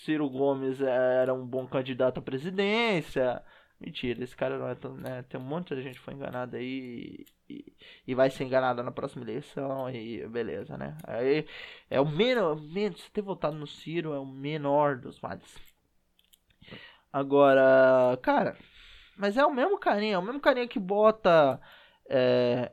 Ciro 0.04 0.28
Gomes 0.30 0.80
era 0.80 1.34
um 1.34 1.46
bom 1.46 1.66
candidato 1.66 2.18
à 2.18 2.22
presidência. 2.22 3.42
Mentira, 3.80 4.24
esse 4.24 4.36
cara 4.36 4.58
não 4.58 4.68
é 4.68 4.74
tão. 4.74 4.94
Né, 4.94 5.22
tem 5.28 5.38
um 5.40 5.44
monte 5.44 5.74
de 5.74 5.82
gente 5.82 5.98
que 5.98 6.04
foi 6.04 6.14
enganada 6.14 6.56
aí 6.56 7.26
e, 7.48 7.64
e, 8.06 8.14
vai 8.14 8.30
ser 8.30 8.44
enganada 8.44 8.82
na 8.82 8.90
próxima 8.90 9.24
eleição 9.24 9.90
e 9.90 10.26
beleza, 10.28 10.76
né? 10.76 10.96
Aí 11.04 11.46
é 11.90 12.00
o 12.00 12.08
menor. 12.08 12.56
menos 12.60 13.08
ter 13.10 13.22
votado 13.22 13.56
no 13.56 13.66
Ciro 13.66 14.14
é 14.14 14.18
o 14.18 14.26
menor 14.26 14.96
dos 14.96 15.20
males. 15.20 15.56
Agora, 17.12 18.18
cara, 18.22 18.56
mas 19.16 19.36
é 19.36 19.44
o 19.44 19.52
mesmo 19.52 19.78
carinha, 19.78 20.14
é 20.14 20.18
o 20.18 20.22
mesmo 20.22 20.40
carinha 20.40 20.68
que 20.68 20.78
bota 20.78 21.60
é, 22.08 22.72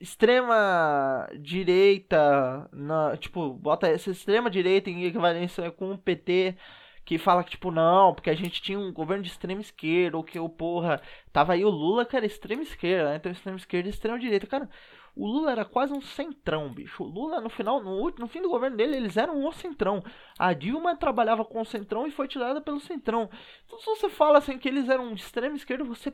extrema 0.00 1.28
direita, 1.40 2.68
na, 2.72 3.16
tipo, 3.16 3.52
bota 3.54 3.88
essa 3.88 4.10
extrema 4.10 4.50
direita 4.50 4.90
em 4.90 5.04
equivalência 5.04 5.70
com 5.70 5.92
o 5.92 5.98
PT, 5.98 6.56
que 7.04 7.18
fala 7.18 7.44
que, 7.44 7.52
tipo, 7.52 7.70
não, 7.70 8.14
porque 8.14 8.30
a 8.30 8.34
gente 8.34 8.62
tinha 8.62 8.78
um 8.78 8.92
governo 8.92 9.22
de 9.22 9.30
extrema 9.30 9.60
esquerda, 9.60 10.16
ou 10.16 10.24
que 10.24 10.38
o 10.38 10.48
porra, 10.48 11.00
tava 11.32 11.52
aí 11.52 11.64
o 11.64 11.70
Lula 11.70 12.06
era 12.12 12.26
extrema 12.26 12.62
esquerda, 12.62 13.10
né? 13.10 13.16
então 13.16 13.30
extrema 13.30 13.58
esquerda 13.58 13.88
e 13.88 13.90
extrema 13.90 14.18
direita, 14.18 14.46
cara. 14.46 14.68
O 15.16 15.26
Lula 15.28 15.52
era 15.52 15.64
quase 15.64 15.92
um 15.92 16.00
centrão, 16.00 16.72
bicho. 16.72 17.04
O 17.04 17.06
Lula, 17.06 17.40
no 17.40 17.48
final, 17.48 17.80
no, 17.80 18.10
no 18.10 18.26
fim 18.26 18.42
do 18.42 18.48
governo 18.48 18.76
dele, 18.76 18.96
eles 18.96 19.16
eram 19.16 19.46
um 19.46 19.52
centrão. 19.52 20.02
A 20.36 20.52
Dilma 20.52 20.96
trabalhava 20.96 21.44
com 21.44 21.60
o 21.60 21.64
centrão 21.64 22.04
e 22.04 22.10
foi 22.10 22.26
tirada 22.26 22.60
pelo 22.60 22.80
centrão. 22.80 23.30
Então, 23.64 23.78
se 23.78 23.86
você 23.86 24.08
fala 24.08 24.38
assim 24.38 24.58
que 24.58 24.66
eles 24.66 24.88
eram 24.88 25.14
de 25.14 25.22
extrema 25.22 25.54
esquerda, 25.54 25.84
você 25.84 26.12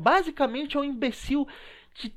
basicamente 0.00 0.76
é 0.76 0.80
um 0.80 0.84
imbecil 0.84 1.46
de 1.94 2.12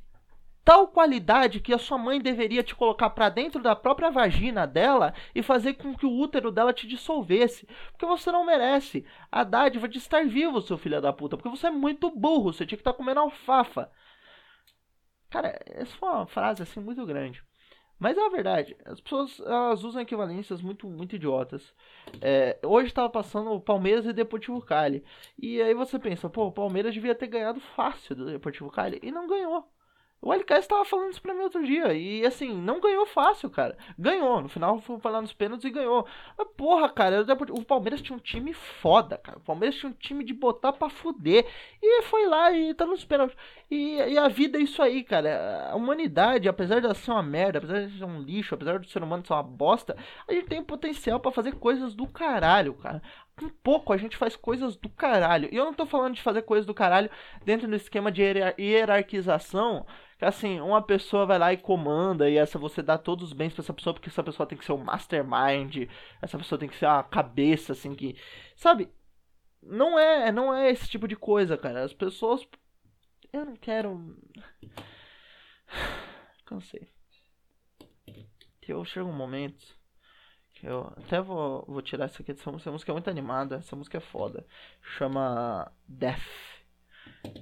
tal 0.68 0.86
qualidade 0.86 1.60
que 1.60 1.72
a 1.72 1.78
sua 1.78 1.96
mãe 1.96 2.20
deveria 2.20 2.62
te 2.62 2.74
colocar 2.74 3.08
para 3.08 3.30
dentro 3.30 3.62
da 3.62 3.74
própria 3.74 4.10
vagina 4.10 4.66
dela 4.66 5.14
e 5.34 5.42
fazer 5.42 5.72
com 5.72 5.96
que 5.96 6.04
o 6.04 6.14
útero 6.14 6.52
dela 6.52 6.74
te 6.74 6.86
dissolvesse. 6.86 7.66
Porque 7.90 8.04
você 8.04 8.30
não 8.30 8.44
merece 8.44 9.02
a 9.32 9.44
dádiva 9.44 9.88
de 9.88 9.96
estar 9.96 10.26
vivo, 10.26 10.60
seu 10.60 10.76
filho 10.76 11.00
da 11.00 11.10
puta. 11.10 11.38
Porque 11.38 11.48
você 11.48 11.68
é 11.68 11.70
muito 11.70 12.10
burro, 12.10 12.52
você 12.52 12.66
tinha 12.66 12.76
que 12.76 12.82
estar 12.82 12.92
tá 12.92 12.96
comendo 12.98 13.18
alfafa. 13.18 13.90
Cara, 15.30 15.58
essa 15.64 15.96
foi 15.96 16.06
uma 16.06 16.26
frase 16.26 16.62
assim 16.62 16.80
muito 16.80 17.06
grande. 17.06 17.42
Mas 17.98 18.18
é 18.18 18.26
a 18.26 18.28
verdade, 18.28 18.76
as 18.84 19.00
pessoas 19.00 19.40
elas 19.40 19.82
usam 19.84 20.02
equivalências 20.02 20.60
muito, 20.60 20.86
muito 20.86 21.16
idiotas. 21.16 21.74
É, 22.20 22.58
hoje 22.62 22.88
estava 22.88 23.08
passando 23.08 23.52
o 23.52 23.60
Palmeiras 23.60 24.04
e 24.04 24.12
Deportivo 24.12 24.60
Cali. 24.60 25.02
E 25.38 25.62
aí 25.62 25.72
você 25.72 25.98
pensa, 25.98 26.28
pô, 26.28 26.48
o 26.48 26.52
Palmeiras 26.52 26.92
devia 26.92 27.14
ter 27.14 27.26
ganhado 27.26 27.58
fácil 27.58 28.14
do 28.14 28.26
Deportivo 28.26 28.70
Cali. 28.70 29.00
E 29.02 29.10
não 29.10 29.26
ganhou. 29.26 29.64
O 30.20 30.32
LKS 30.32 30.60
estava 30.60 30.84
falando 30.84 31.12
isso 31.12 31.22
pra 31.22 31.32
mim 31.32 31.42
outro 31.42 31.64
dia. 31.64 31.92
E 31.94 32.26
assim, 32.26 32.52
não 32.52 32.80
ganhou 32.80 33.06
fácil, 33.06 33.48
cara. 33.48 33.78
Ganhou. 33.96 34.42
No 34.42 34.48
final 34.48 34.80
foi 34.80 34.98
lá 35.10 35.20
nos 35.20 35.32
pênaltis 35.32 35.64
e 35.64 35.70
ganhou. 35.70 36.06
Mas 36.36 36.48
porra, 36.56 36.88
cara, 36.88 37.24
o 37.50 37.64
Palmeiras 37.64 38.02
tinha 38.02 38.16
um 38.16 38.20
time 38.20 38.52
foda, 38.52 39.16
cara. 39.16 39.38
O 39.38 39.42
Palmeiras 39.42 39.76
tinha 39.76 39.90
um 39.90 39.94
time 39.94 40.24
de 40.24 40.34
botar 40.34 40.72
pra 40.72 40.90
fuder. 40.90 41.46
E 41.80 42.02
foi 42.02 42.26
lá 42.26 42.52
e 42.52 42.74
tá 42.74 42.84
nos 42.84 43.04
pênaltis. 43.04 43.36
E, 43.70 43.96
e 43.96 44.18
a 44.18 44.28
vida 44.28 44.58
é 44.58 44.62
isso 44.62 44.82
aí, 44.82 45.04
cara. 45.04 45.70
A 45.70 45.76
humanidade, 45.76 46.48
apesar 46.48 46.80
de 46.80 46.92
ser 46.96 47.12
uma 47.12 47.22
merda, 47.22 47.58
apesar 47.58 47.86
de 47.86 47.96
ser 47.96 48.04
um 48.04 48.20
lixo, 48.20 48.54
apesar 48.54 48.80
do 48.80 48.88
ser 48.88 49.02
humano 49.02 49.24
ser 49.24 49.34
uma 49.34 49.42
bosta, 49.42 49.96
a 50.26 50.32
gente 50.32 50.48
tem 50.48 50.62
potencial 50.64 51.20
para 51.20 51.30
fazer 51.30 51.54
coisas 51.54 51.94
do 51.94 52.06
caralho, 52.06 52.74
cara 52.74 53.00
um 53.44 53.48
pouco 53.48 53.92
a 53.92 53.96
gente 53.96 54.16
faz 54.16 54.36
coisas 54.36 54.76
do 54.76 54.88
caralho. 54.88 55.48
E 55.52 55.56
eu 55.56 55.64
não 55.64 55.74
tô 55.74 55.86
falando 55.86 56.14
de 56.14 56.22
fazer 56.22 56.42
coisas 56.42 56.66
do 56.66 56.74
caralho 56.74 57.10
dentro 57.44 57.68
do 57.68 57.76
esquema 57.76 58.10
de 58.10 58.22
hierarquização 58.58 59.86
que 60.18 60.24
assim, 60.24 60.60
uma 60.60 60.82
pessoa 60.82 61.24
vai 61.24 61.38
lá 61.38 61.52
e 61.52 61.56
comanda, 61.56 62.28
e 62.28 62.36
essa 62.36 62.58
você 62.58 62.82
dá 62.82 62.98
todos 62.98 63.28
os 63.28 63.32
bens 63.32 63.54
pra 63.54 63.62
essa 63.62 63.72
pessoa, 63.72 63.94
porque 63.94 64.08
essa 64.08 64.22
pessoa 64.22 64.48
tem 64.48 64.58
que 64.58 64.64
ser 64.64 64.72
o 64.72 64.78
mastermind, 64.78 65.88
essa 66.20 66.36
pessoa 66.36 66.58
tem 66.58 66.68
que 66.68 66.76
ser 66.76 66.86
a 66.86 67.04
cabeça, 67.04 67.72
assim, 67.72 67.94
que. 67.94 68.16
Sabe? 68.56 68.90
Não 69.62 69.96
é, 69.96 70.32
não 70.32 70.52
é 70.52 70.70
esse 70.70 70.88
tipo 70.88 71.06
de 71.06 71.14
coisa, 71.14 71.56
cara. 71.56 71.84
As 71.84 71.94
pessoas. 71.94 72.44
Eu 73.32 73.44
não 73.44 73.54
quero. 73.54 74.16
Cansei. 76.44 76.88
Eu 78.66 78.84
chego 78.84 79.08
um 79.08 79.16
momento. 79.16 79.77
Eu 80.62 80.92
até 80.96 81.20
vou, 81.20 81.64
vou 81.66 81.82
tirar 81.82 82.06
essa 82.06 82.22
aqui 82.22 82.32
dessa 82.32 82.50
música. 82.50 82.68
Essa 82.68 82.72
música 82.72 82.92
é 82.92 82.94
muito 82.94 83.10
animada. 83.10 83.56
Essa 83.56 83.76
música 83.76 83.98
é 83.98 84.00
foda. 84.00 84.46
Chama 84.82 85.70
Death 85.86 86.20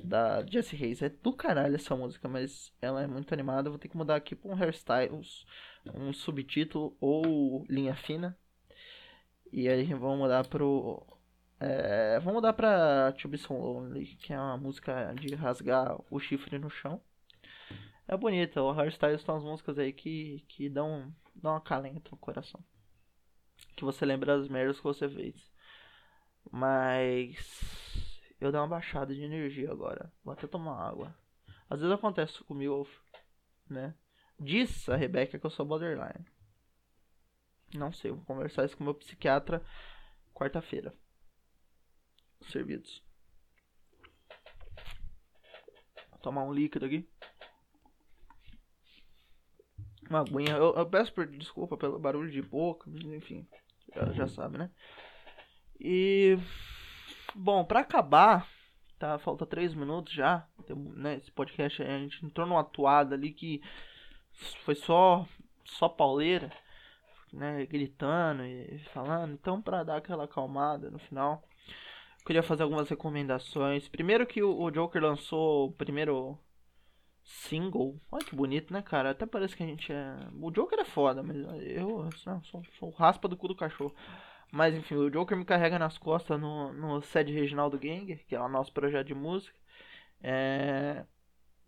da 0.05 0.45
Jessie 0.47 0.83
Hayes. 0.83 1.03
É 1.03 1.09
do 1.09 1.33
caralho 1.33 1.75
essa 1.75 1.97
música, 1.97 2.29
mas 2.29 2.73
ela 2.81 3.03
é 3.03 3.07
muito 3.07 3.33
animada. 3.33 3.71
Vou 3.71 3.79
ter 3.79 3.89
que 3.89 3.97
mudar 3.97 4.17
aqui 4.17 4.35
pra 4.35 4.51
um 4.51 4.55
hairstyles, 4.55 5.47
um 5.95 6.13
subtítulo 6.13 6.97
ou 7.01 7.65
linha 7.69 7.95
fina. 7.95 8.37
E 9.53 9.69
aí 9.69 9.85
vamos 9.95 10.19
mudar 10.19 10.47
pro. 10.47 11.07
É, 11.59 12.19
vamos 12.19 12.35
mudar 12.35 12.53
pra 12.53 13.13
To 13.13 13.29
Be 13.29 13.41
Lonely, 13.49 14.07
que 14.17 14.33
é 14.33 14.39
uma 14.39 14.59
música 14.59 15.15
de 15.15 15.35
rasgar 15.35 15.99
o 16.11 16.21
chifre 16.21 16.59
no 16.59 16.69
chão. 16.69 17.01
É 18.09 18.17
bonita, 18.17 18.63
o 18.63 18.71
hairstyles 18.71 19.23
são 19.23 19.37
as 19.37 19.43
músicas 19.43 19.79
aí 19.79 19.93
que, 19.93 20.45
que 20.49 20.69
dão, 20.69 21.13
dão 21.35 21.53
uma 21.53 21.61
calenta 21.61 22.11
no 22.11 22.17
coração. 22.17 22.63
Que 23.77 23.85
você 23.85 24.05
lembra 24.05 24.39
das 24.39 24.49
merdas 24.49 24.79
que 24.79 24.85
você 24.85 25.09
fez. 25.09 25.53
Mas 26.51 28.21
eu 28.41 28.51
dei 28.51 28.61
uma 28.61 28.69
baixada 28.69 29.15
de 29.15 29.23
energia 29.23 29.71
agora. 29.71 30.13
Vou 30.25 30.33
até 30.33 30.47
tomar 30.47 30.81
água. 30.89 31.15
Às 31.69 31.81
vezes 31.81 31.95
acontece 31.95 32.43
comigo, 32.45 32.89
né? 33.69 33.95
Diz 34.39 34.89
a 34.89 34.97
Rebeca 34.97 35.39
que 35.39 35.47
eu 35.47 35.51
sou 35.51 35.67
borderline. 35.67 36.27
Não 37.75 37.93
sei, 37.93 38.13
vou 38.13 38.25
conversar 38.25 38.65
isso 38.65 38.77
com 38.77 38.85
meu 38.85 38.95
psiquiatra 38.95 39.65
quarta-feira. 40.33 40.95
Servidos. 42.43 43.03
Vou 46.11 46.19
tomar 46.21 46.45
um 46.45 46.53
líquido 46.53 46.87
aqui. 46.87 47.09
Uma 50.09 50.21
aguinha. 50.21 50.57
Eu, 50.57 50.75
eu, 50.75 50.87
peço 50.87 51.13
por 51.13 51.27
desculpa 51.27 51.77
pelo 51.77 51.99
barulho 51.99 52.31
de 52.31 52.43
boca, 52.43 52.89
enfim. 52.91 53.47
Já, 53.95 54.13
já 54.13 54.29
sabe, 54.29 54.59
né? 54.59 54.71
E 55.81 56.39
Bom, 57.39 57.67
para 57.67 57.81
acabar, 57.81 58.49
tá? 58.99 59.19
Falta 59.19 59.45
três 59.45 59.75
minutos 59.75 60.15
já. 60.15 60.47
Tem, 60.67 60.75
né, 60.75 61.17
esse 61.17 61.31
podcast 61.31 61.83
a 61.83 61.99
gente 61.99 62.25
entrou 62.25 62.47
numa 62.47 62.61
atuada 62.61 63.15
ali 63.15 63.31
que 63.31 63.61
foi 64.65 64.75
só 64.75 65.27
só 65.63 65.87
pauleira, 65.87 66.51
né? 67.31 67.67
Gritando 67.67 68.43
e 68.43 68.79
falando. 68.95 69.35
Então, 69.35 69.61
para 69.61 69.85
dar 69.85 69.97
aquela 69.99 70.25
acalmada 70.25 70.91
no 70.91 70.99
final, 70.99 71.43
eu 72.21 72.27
queria 72.27 72.43
fazer 72.43 72.63
algumas 72.63 72.89
recomendações. 72.89 73.87
Primeiro 73.87 74.27
que 74.27 74.43
o, 74.43 74.63
o 74.63 74.71
Joker 74.71 75.03
lançou 75.03 75.67
o 75.67 75.73
primeiro 75.73 76.39
single. 77.27 78.01
Olha 78.11 78.25
que 78.25 78.37
bonito, 78.37 78.73
né, 78.73 78.81
cara? 78.83 79.11
Até 79.11 79.27
parece 79.27 79.57
que 79.57 79.63
a 79.63 79.67
gente 79.67 79.93
é. 79.93 80.17
O 80.41 80.51
Joker 80.51 80.79
é 80.79 80.85
foda, 80.85 81.23
mas 81.23 81.37
eu, 81.37 81.51
eu 82.05 82.13
sou, 82.13 82.63
sou 82.79 82.91
raspa 82.91 83.29
do 83.29 83.37
cu 83.37 83.49
do 83.49 83.57
cachorro. 83.57 83.95
Mas 84.53 84.75
enfim, 84.75 84.95
o 84.95 85.11
Joker 85.11 85.37
me 85.37 85.45
carrega 85.45 85.79
nas 85.79 85.99
costas 85.99 86.41
no, 86.41 86.73
no 86.73 87.03
sede 87.03 87.33
Reginaldo 87.33 87.79
Gang, 87.79 88.17
que 88.29 88.35
é 88.35 88.41
o 88.41 88.49
nosso 88.49 88.73
projeto 88.73 89.09
de 89.09 89.15
música. 89.15 89.59
É... 90.23 91.05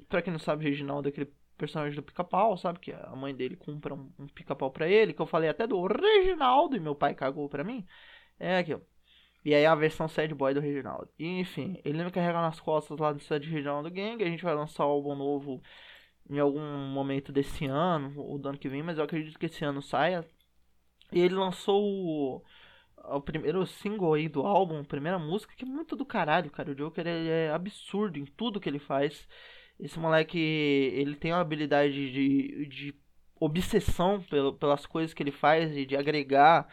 Pra 0.08 0.22
quem 0.22 0.32
não 0.32 0.40
sabe, 0.40 0.64
Reginaldo 0.64 1.08
é 1.08 1.10
aquele 1.10 1.32
personagem 1.56 1.96
do 1.96 2.02
pica-pau, 2.02 2.56
sabe? 2.56 2.78
Que 2.78 2.92
a 2.92 3.14
mãe 3.16 3.34
dele 3.34 3.56
compra 3.56 3.92
um, 3.94 4.12
um 4.18 4.28
pica-pau 4.28 4.70
pra 4.70 4.88
ele, 4.88 5.12
que 5.12 5.20
eu 5.20 5.26
falei 5.26 5.50
até 5.50 5.66
do 5.66 5.84
Reginaldo 5.86 6.76
e 6.76 6.80
meu 6.80 6.94
pai 6.94 7.14
cagou 7.14 7.48
pra 7.48 7.64
mim. 7.64 7.84
É 8.38 8.58
aquilo. 8.58 8.82
E 9.48 9.54
aí 9.54 9.64
a 9.64 9.74
versão 9.74 10.06
sad 10.06 10.34
boy 10.34 10.52
do 10.52 10.60
Reginaldo. 10.60 11.08
E, 11.18 11.40
enfim, 11.40 11.80
ele 11.82 12.04
me 12.04 12.10
carrega 12.10 12.38
nas 12.42 12.60
costas 12.60 12.98
lá 12.98 13.14
do 13.14 13.20
sede 13.20 13.48
Reginaldo 13.48 13.90
Gang. 13.90 14.22
A 14.22 14.26
gente 14.28 14.44
vai 14.44 14.54
lançar 14.54 14.84
o 14.84 14.90
álbum 14.90 15.14
novo 15.14 15.62
em 16.28 16.38
algum 16.38 16.60
momento 16.60 17.32
desse 17.32 17.64
ano, 17.64 18.12
ou 18.20 18.38
do 18.38 18.46
ano 18.50 18.58
que 18.58 18.68
vem, 18.68 18.82
mas 18.82 18.98
eu 18.98 19.04
acredito 19.04 19.38
que 19.38 19.46
esse 19.46 19.64
ano 19.64 19.80
saia. 19.80 20.22
E 21.10 21.18
ele 21.18 21.34
lançou 21.34 21.82
o 21.82 22.44
o 23.10 23.22
primeiro 23.22 23.64
single 23.66 24.12
aí 24.12 24.28
do 24.28 24.46
álbum, 24.46 24.80
a 24.80 24.84
primeira 24.84 25.18
música, 25.18 25.54
que 25.56 25.64
é 25.64 25.66
muito 25.66 25.96
do 25.96 26.04
caralho, 26.04 26.50
cara. 26.50 26.72
O 26.72 26.74
Joker 26.74 27.06
é 27.06 27.50
absurdo 27.50 28.18
em 28.18 28.26
tudo 28.26 28.60
que 28.60 28.68
ele 28.68 28.78
faz. 28.78 29.26
Esse 29.80 29.98
moleque, 29.98 30.38
ele 30.38 31.16
tem 31.16 31.32
uma 31.32 31.40
habilidade 31.40 32.12
de, 32.12 32.66
de 32.66 32.94
obsessão 33.40 34.20
pelo, 34.28 34.52
pelas 34.52 34.84
coisas 34.84 35.14
que 35.14 35.22
ele 35.22 35.32
faz 35.32 35.74
e 35.74 35.86
de 35.86 35.96
agregar 35.96 36.68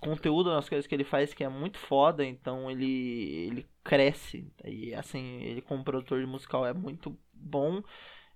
conteúdo 0.00 0.50
nas 0.50 0.68
coisas 0.68 0.86
que 0.86 0.94
ele 0.94 1.04
faz 1.04 1.34
que 1.34 1.44
é 1.44 1.48
muito 1.48 1.78
foda, 1.78 2.24
então 2.24 2.70
ele 2.70 3.46
ele 3.46 3.66
cresce 3.84 4.50
e 4.64 4.94
assim, 4.94 5.42
ele 5.42 5.60
como 5.62 5.84
produtor 5.84 6.20
de 6.20 6.26
musical 6.26 6.66
é 6.66 6.72
muito 6.72 7.16
bom, 7.32 7.82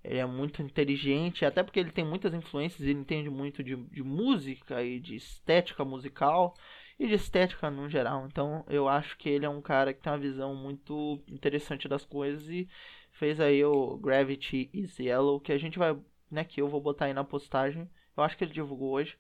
ele 0.03 0.19
é 0.19 0.27
muito 0.27 0.63
inteligente, 0.63 1.45
até 1.45 1.63
porque 1.63 1.81
ele 1.81 1.91
tem 1.91 2.05
muitas 2.05 2.35
influências, 2.35 2.83
ele 2.87 2.99
entende 3.01 3.31
muito 3.31 3.63
de, 3.63 3.77
de 3.77 4.03
música 4.03 4.83
e 4.83 5.01
de 5.01 5.17
estética 5.17 5.85
musical 5.85 6.55
e 6.99 7.07
de 7.09 7.15
estética 7.15 7.71
no 7.71 7.89
geral. 7.89 8.27
Então 8.27 8.65
eu 8.69 8.89
acho 8.89 9.17
que 9.17 9.29
ele 9.29 9.47
é 9.47 9.49
um 9.49 9.63
cara 9.63 9.93
que 9.95 10.01
tem 10.03 10.13
uma 10.13 10.19
visão 10.19 10.55
muito 10.55 11.23
interessante 11.29 11.89
das 11.89 12.05
coisas 12.05 12.49
e 12.49 12.69
fez 13.13 13.41
aí 13.41 13.65
o 13.65 13.97
Gravity 13.99 14.71
is 14.73 14.99
Yellow, 14.99 15.41
que 15.41 15.53
a 15.53 15.59
gente 15.59 15.79
vai, 15.79 15.97
né, 16.31 16.45
que 16.45 16.61
eu 16.61 16.69
vou 16.69 16.81
botar 16.81 17.07
aí 17.07 17.15
na 17.15 17.25
postagem. 17.25 17.89
Eu 18.17 18.23
acho 18.23 18.37
que 18.37 18.45
ele 18.45 18.53
divulgou 18.53 18.93
hoje. 18.93 19.17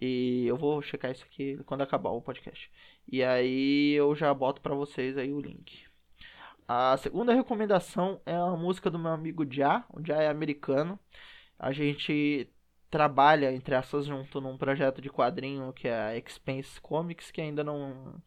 E 0.00 0.46
eu 0.46 0.56
vou 0.56 0.82
checar 0.82 1.10
isso 1.10 1.24
aqui 1.24 1.58
quando 1.66 1.82
acabar 1.82 2.10
o 2.10 2.20
podcast. 2.20 2.70
E 3.08 3.22
aí 3.22 3.92
eu 3.92 4.14
já 4.14 4.32
boto 4.34 4.60
para 4.60 4.74
vocês 4.74 5.16
aí 5.16 5.32
o 5.32 5.40
link. 5.40 5.84
A 6.68 6.96
segunda 6.96 7.32
recomendação 7.32 8.20
é 8.26 8.34
a 8.34 8.50
música 8.56 8.90
do 8.90 8.98
meu 8.98 9.12
amigo 9.12 9.46
Já. 9.50 9.84
O 9.92 10.04
Já 10.04 10.16
é 10.22 10.28
americano. 10.28 10.98
A 11.58 11.72
gente 11.72 12.48
trabalha, 12.90 13.52
entre 13.52 13.74
aspas, 13.74 14.06
junto 14.06 14.40
num 14.40 14.56
projeto 14.58 15.00
de 15.00 15.10
quadrinho 15.10 15.72
que 15.72 15.88
é 15.88 15.94
a 15.94 16.16
Expense 16.16 16.80
Comics, 16.80 17.30
que 17.30 17.40
ainda 17.40 17.62
não, 17.64 18.20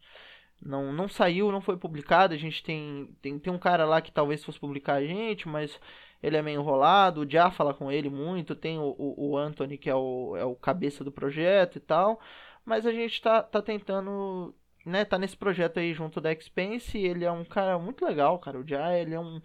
não, 0.62 0.92
não 0.92 1.08
saiu, 1.08 1.52
não 1.52 1.60
foi 1.60 1.76
publicado. 1.76 2.34
A 2.34 2.38
gente 2.38 2.62
tem, 2.62 3.14
tem, 3.20 3.38
tem 3.38 3.52
um 3.52 3.58
cara 3.58 3.84
lá 3.84 4.00
que 4.00 4.12
talvez 4.12 4.44
fosse 4.44 4.58
publicar 4.58 4.94
a 4.94 5.06
gente, 5.06 5.48
mas 5.48 5.78
ele 6.22 6.36
é 6.36 6.42
meio 6.42 6.60
enrolado. 6.60 7.22
O 7.22 7.30
Já 7.30 7.50
fala 7.50 7.74
com 7.74 7.90
ele 7.90 8.10
muito. 8.10 8.54
Tem 8.54 8.78
o, 8.78 8.94
o, 8.98 9.30
o 9.30 9.36
Anthony, 9.38 9.78
que 9.78 9.88
é 9.90 9.94
o, 9.94 10.36
é 10.36 10.44
o 10.44 10.54
cabeça 10.54 11.02
do 11.04 11.12
projeto 11.12 11.76
e 11.76 11.80
tal. 11.80 12.20
Mas 12.64 12.86
a 12.86 12.92
gente 12.92 13.20
tá, 13.22 13.42
tá 13.42 13.62
tentando, 13.62 14.54
né? 14.84 15.04
Tá 15.04 15.18
nesse 15.18 15.36
projeto 15.36 15.78
aí 15.78 15.92
junto 15.94 16.20
da 16.20 16.32
Expense. 16.32 16.98
Ele 16.98 17.24
é 17.24 17.32
um 17.32 17.44
cara 17.44 17.78
muito 17.78 18.04
legal, 18.04 18.38
cara. 18.38 18.58
O 18.60 18.66
Já, 18.66 18.96
ele 18.96 19.14
é 19.14 19.20
um, 19.20 19.40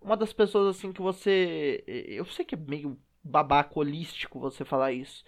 uma 0.00 0.16
das 0.16 0.32
pessoas 0.32 0.76
assim 0.76 0.92
que 0.92 1.02
você. 1.02 1.84
Eu 1.86 2.24
sei 2.26 2.44
que 2.44 2.54
é 2.54 2.58
meio 2.58 2.98
babaco 3.22 3.80
holístico 3.80 4.40
você 4.40 4.64
falar 4.64 4.92
isso. 4.92 5.24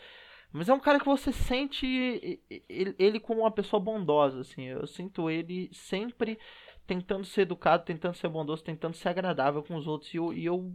Mas 0.53 0.69
é 0.69 0.75
um 0.75 0.81
cara 0.81 0.99
que 0.99 1.05
você 1.05 1.31
sente 1.33 2.41
ele, 2.69 3.21
como 3.21 3.41
uma 3.43 3.51
pessoa 3.51 3.81
bondosa, 3.81 4.41
assim. 4.41 4.65
Eu 4.65 4.87
sinto 4.87 5.29
ele 5.29 5.69
sempre 5.73 6.39
tentando 6.87 7.25
ser 7.25 7.43
educado, 7.43 7.85
tentando 7.85 8.17
ser 8.17 8.29
bondoso, 8.29 8.65
tentando 8.65 8.97
ser 8.97 9.11
agradável 9.11 9.63
com 9.63 9.77
os 9.77 9.87
outros. 9.87 10.13
E 10.15 10.17
eu, 10.17 10.33
e 10.33 10.47
eu 10.47 10.73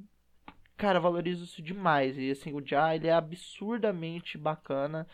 cara, 0.83 0.99
valorizo 0.99 1.45
isso 1.45 1.61
demais. 1.61 2.17
E 2.17 2.31
assim, 2.31 2.53
o 2.53 2.61
Ja, 2.65 2.93
ele 2.93 3.07
é 3.07 3.13
absurdamente 3.13 4.37
bacana. 4.37 5.07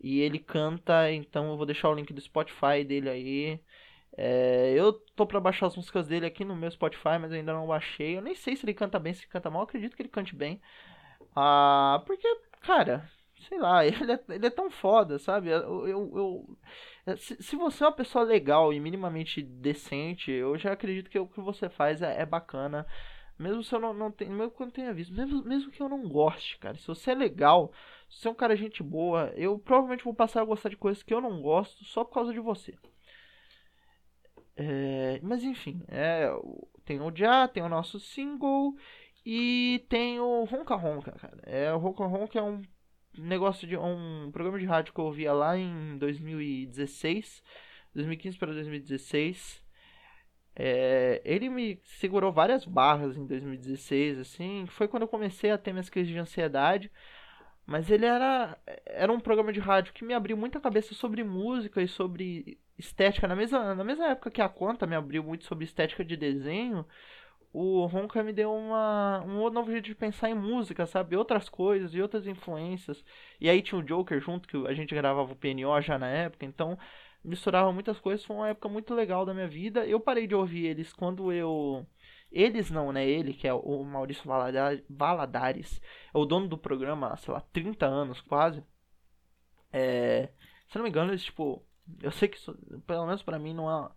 E 0.00 0.20
ele 0.20 0.38
canta, 0.40 1.12
então 1.12 1.50
eu 1.50 1.56
vou 1.56 1.64
deixar 1.66 1.88
o 1.90 1.94
link 1.94 2.12
do 2.12 2.20
Spotify 2.20 2.84
dele 2.84 3.08
aí. 3.08 3.60
É, 4.16 4.74
eu 4.76 4.92
tô 5.16 5.26
pra 5.26 5.40
baixar 5.40 5.66
as 5.66 5.76
músicas 5.76 6.08
dele 6.08 6.26
aqui 6.26 6.44
no 6.44 6.56
meu 6.56 6.70
Spotify, 6.70 7.18
mas 7.20 7.32
ainda 7.32 7.52
não 7.52 7.68
baixei. 7.68 8.16
Eu 8.16 8.22
nem 8.22 8.34
sei 8.34 8.56
se 8.56 8.64
ele 8.64 8.74
canta 8.74 8.98
bem, 8.98 9.14
se 9.14 9.26
canta 9.28 9.48
mal. 9.50 9.62
Eu 9.62 9.64
acredito 9.64 9.96
que 9.96 10.02
ele 10.02 10.08
cante 10.08 10.34
bem. 10.34 10.60
Ah, 11.36 12.02
porque, 12.06 12.28
cara, 12.62 13.08
sei 13.48 13.58
lá, 13.60 13.86
ele 13.86 14.12
é, 14.12 14.20
ele 14.28 14.46
é 14.46 14.50
tão 14.50 14.70
foda, 14.70 15.18
sabe? 15.20 15.50
Eu, 15.50 15.86
eu, 15.88 16.56
eu 17.06 17.16
se, 17.16 17.40
se, 17.42 17.56
você 17.56 17.84
é 17.84 17.86
uma 17.86 17.92
pessoa 17.92 18.24
legal 18.24 18.72
e 18.72 18.80
minimamente 18.80 19.42
decente, 19.42 20.32
eu 20.32 20.58
já 20.58 20.72
acredito 20.72 21.10
que 21.10 21.18
o 21.18 21.28
que 21.28 21.40
você 21.40 21.68
faz 21.68 22.02
é, 22.02 22.20
é 22.22 22.26
bacana. 22.26 22.86
Mesmo 23.42 23.64
se 23.64 23.74
eu 23.74 23.80
não, 23.80 23.92
não 23.92 24.14
mesmo 24.20 24.50
que 24.50 24.62
eu 24.62 24.66
não 24.66 24.72
tenha 24.72 24.94
visto, 24.94 25.12
mesmo, 25.12 25.42
mesmo 25.44 25.70
que 25.70 25.82
eu 25.82 25.88
não 25.88 26.08
goste, 26.08 26.58
cara. 26.58 26.76
Se 26.78 26.86
você 26.86 27.10
é 27.10 27.14
legal, 27.14 27.72
se 28.08 28.20
você 28.20 28.28
é 28.28 28.30
um 28.30 28.34
cara 28.34 28.56
gente 28.56 28.82
boa, 28.82 29.32
eu 29.36 29.58
provavelmente 29.58 30.04
vou 30.04 30.14
passar 30.14 30.42
a 30.42 30.44
gostar 30.44 30.68
de 30.68 30.76
coisas 30.76 31.02
que 31.02 31.12
eu 31.12 31.20
não 31.20 31.42
gosto 31.42 31.84
só 31.84 32.04
por 32.04 32.14
causa 32.14 32.32
de 32.32 32.40
você. 32.40 32.74
É, 34.56 35.18
mas 35.22 35.42
enfim, 35.42 35.82
é, 35.88 36.28
tem 36.84 37.00
o 37.00 37.14
Já, 37.14 37.48
tem 37.48 37.62
o 37.62 37.68
nosso 37.68 37.98
single 37.98 38.76
e 39.24 39.84
tem 39.88 40.20
o 40.20 40.44
Ronca 40.44 40.74
Ronca, 40.76 41.12
cara. 41.12 41.38
É, 41.44 41.72
o 41.72 41.78
Ronca 41.78 42.04
Ronca 42.06 42.38
é 42.38 42.42
um 42.42 42.62
negócio 43.18 43.66
de 43.66 43.76
um 43.76 44.30
programa 44.32 44.58
de 44.58 44.66
rádio 44.66 44.92
que 44.92 45.00
eu 45.00 45.04
ouvia 45.04 45.32
lá 45.32 45.56
em 45.56 45.98
2016, 45.98 47.42
2015 47.94 48.38
para 48.38 48.52
2016. 48.52 49.62
É, 50.54 51.20
ele 51.24 51.48
me 51.48 51.80
segurou 51.84 52.32
várias 52.32 52.64
barras 52.64 53.16
em 53.16 53.26
2016, 53.26 54.18
assim, 54.18 54.66
foi 54.66 54.86
quando 54.86 55.02
eu 55.02 55.08
comecei 55.08 55.50
a 55.50 55.58
ter 55.58 55.72
minhas 55.72 55.88
crises 55.90 56.12
de 56.12 56.18
ansiedade. 56.18 56.90
Mas 57.66 57.90
ele 57.90 58.04
era, 58.06 58.58
era 58.86 59.12
um 59.12 59.20
programa 59.20 59.52
de 59.52 59.60
rádio 59.60 59.92
que 59.92 60.04
me 60.04 60.14
abriu 60.14 60.36
muita 60.36 60.60
cabeça 60.60 60.94
sobre 60.94 61.22
música 61.22 61.80
e 61.80 61.88
sobre 61.88 62.58
estética. 62.76 63.28
Na 63.28 63.36
mesma, 63.36 63.74
na 63.74 63.84
mesma 63.84 64.06
época 64.08 64.30
que 64.30 64.42
a 64.42 64.48
Conta 64.48 64.86
me 64.86 64.96
abriu 64.96 65.22
muito 65.22 65.44
sobre 65.44 65.64
estética 65.64 66.04
de 66.04 66.16
desenho, 66.16 66.84
o 67.52 67.84
Ronca 67.86 68.22
me 68.22 68.32
deu 68.32 68.52
uma, 68.52 69.22
um 69.26 69.50
novo 69.50 69.70
jeito 69.70 69.84
de 69.84 69.94
pensar 69.94 70.30
em 70.30 70.34
música, 70.34 70.86
sabe? 70.86 71.16
Outras 71.16 71.48
coisas 71.48 71.94
e 71.94 72.00
outras 72.00 72.26
influências. 72.26 73.04
E 73.40 73.48
aí 73.48 73.62
tinha 73.62 73.78
o 73.78 73.84
Joker 73.84 74.20
junto, 74.20 74.48
que 74.48 74.56
a 74.66 74.74
gente 74.74 74.94
gravava 74.94 75.32
o 75.32 75.36
PNO 75.36 75.80
já 75.82 75.98
na 75.98 76.08
época, 76.08 76.46
então 76.46 76.78
misturava 77.24 77.72
muitas 77.72 77.98
coisas. 78.00 78.24
Foi 78.24 78.36
uma 78.36 78.48
época 78.48 78.68
muito 78.68 78.94
legal 78.94 79.24
da 79.24 79.34
minha 79.34 79.48
vida. 79.48 79.86
Eu 79.86 80.00
parei 80.00 80.26
de 80.26 80.34
ouvir 80.34 80.66
eles 80.66 80.92
quando 80.92 81.32
eu. 81.32 81.86
Eles 82.30 82.70
não, 82.70 82.92
né? 82.92 83.06
Ele, 83.06 83.34
que 83.34 83.46
é 83.46 83.52
o 83.52 83.84
Maurício 83.84 84.24
Valadares, 84.88 85.80
é 86.14 86.18
o 86.18 86.24
dono 86.24 86.48
do 86.48 86.56
programa 86.58 87.16
sei 87.16 87.34
lá, 87.34 87.40
30 87.52 87.86
anos 87.86 88.20
quase. 88.22 88.62
É, 89.72 90.30
se 90.68 90.76
não 90.76 90.82
me 90.84 90.88
engano, 90.90 91.10
eles, 91.12 91.24
tipo. 91.24 91.64
Eu 92.00 92.12
sei 92.12 92.28
que, 92.28 92.36
isso, 92.36 92.56
pelo 92.86 93.06
menos 93.06 93.22
para 93.22 93.38
mim, 93.38 93.52
não 93.54 93.70
é 93.70 93.90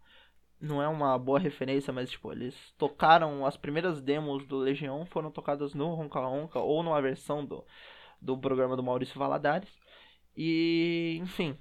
não 0.60 0.82
é 0.82 0.88
uma 0.88 1.18
boa 1.18 1.40
referência, 1.40 1.94
mas 1.94 2.10
tipo, 2.10 2.32
eles 2.32 2.56
tocaram 2.78 3.46
as 3.46 3.58
primeiras 3.58 4.02
demos 4.02 4.46
do 4.46 4.58
Legião 4.58 5.06
foram 5.06 5.32
tocadas 5.32 5.74
no 5.74 5.94
Ronca 5.94 6.20
Ronca 6.20 6.60
ou 6.60 6.82
numa 6.84 7.02
versão 7.02 7.46
do, 7.46 7.66
do 8.22 8.38
programa 8.38 8.76
do 8.76 8.84
Maurício 8.84 9.20
Valadares. 9.20 9.70
E, 10.36 11.18
enfim, 11.22 11.58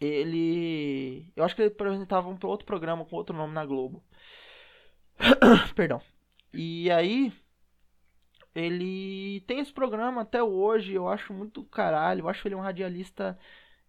ele. 0.00 1.30
Eu 1.36 1.44
acho 1.44 1.54
que 1.54 1.62
ele 1.62 1.72
apresentava 1.72 2.28
um 2.28 2.38
outro 2.44 2.66
programa 2.66 3.04
com 3.04 3.16
outro 3.16 3.36
nome 3.36 3.54
na 3.54 3.64
Globo. 3.64 4.02
Perdão. 5.74 6.00
E 6.52 6.90
aí. 6.90 7.32
Ele 8.54 9.40
tem 9.48 9.58
esse 9.58 9.72
programa 9.72 10.22
até 10.22 10.42
hoje. 10.42 10.94
Eu 10.94 11.08
acho 11.08 11.32
muito 11.32 11.64
caralho. 11.64 12.20
Eu 12.20 12.28
acho 12.28 12.46
ele 12.46 12.54
um 12.54 12.60
radialista 12.60 13.36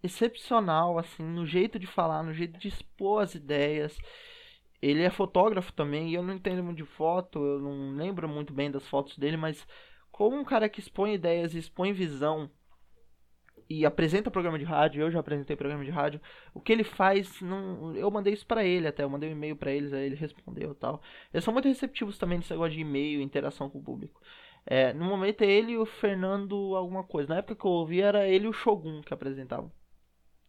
excepcional, 0.05 0.97
assim, 0.97 1.23
no 1.23 1.45
jeito 1.45 1.77
de 1.79 1.87
falar, 1.87 2.23
no 2.23 2.33
jeito 2.33 2.57
de 2.59 2.67
expor 2.67 3.23
as 3.23 3.35
ideias. 3.35 3.97
Ele 4.81 5.03
é 5.03 5.09
fotógrafo 5.09 5.73
também, 5.73 6.09
e 6.09 6.13
eu 6.13 6.23
não 6.23 6.35
entendo 6.35 6.63
muito 6.63 6.77
de 6.77 6.85
foto, 6.85 7.39
eu 7.43 7.59
não 7.59 7.95
lembro 7.95 8.29
muito 8.29 8.53
bem 8.53 8.69
das 8.69 8.87
fotos 8.87 9.17
dele, 9.17 9.37
mas 9.37 9.65
como 10.11 10.37
um 10.37 10.43
cara 10.43 10.69
que 10.69 10.79
expõe 10.79 11.13
ideias 11.13 11.55
e 11.55 11.57
expõe 11.59 11.91
visão 11.91 12.49
e 13.69 13.85
apresenta 13.85 14.29
programa 14.29 14.59
de 14.59 14.65
rádio, 14.65 15.01
eu 15.01 15.11
já 15.11 15.19
apresentei 15.19 15.55
programa 15.55 15.83
de 15.83 15.91
rádio, 15.91 16.21
o 16.53 16.61
que 16.61 16.71
ele 16.71 16.83
faz, 16.83 17.41
não, 17.41 17.95
eu 17.95 18.09
mandei 18.11 18.33
isso 18.33 18.45
para 18.45 18.63
ele 18.63 18.87
até, 18.87 19.03
eu 19.03 19.09
mandei 19.09 19.29
um 19.29 19.31
e-mail 19.33 19.55
para 19.55 19.71
eles, 19.71 19.91
aí 19.91 20.05
ele 20.05 20.15
respondeu 20.15 20.71
e 20.71 20.75
tal. 20.75 21.01
Eles 21.33 21.43
são 21.43 21.53
muito 21.53 21.67
receptivos 21.67 22.17
também 22.17 22.37
nesse 22.37 22.51
negócio 22.51 22.73
de 22.73 22.81
e-mail, 22.81 23.21
interação 23.21 23.69
com 23.69 23.79
o 23.79 23.83
público. 23.83 24.21
É, 24.65 24.93
no 24.93 25.05
momento 25.05 25.43
é 25.43 25.47
ele 25.47 25.73
e 25.73 25.77
o 25.77 25.85
Fernando 25.85 26.75
alguma 26.75 27.03
coisa. 27.03 27.29
Na 27.29 27.39
época 27.39 27.55
que 27.55 27.65
eu 27.65 27.71
ouvi 27.71 28.01
era 28.01 28.27
ele 28.27 28.45
e 28.45 28.49
o 28.49 28.53
Shogun 28.53 29.01
que 29.01 29.13
apresentavam. 29.13 29.71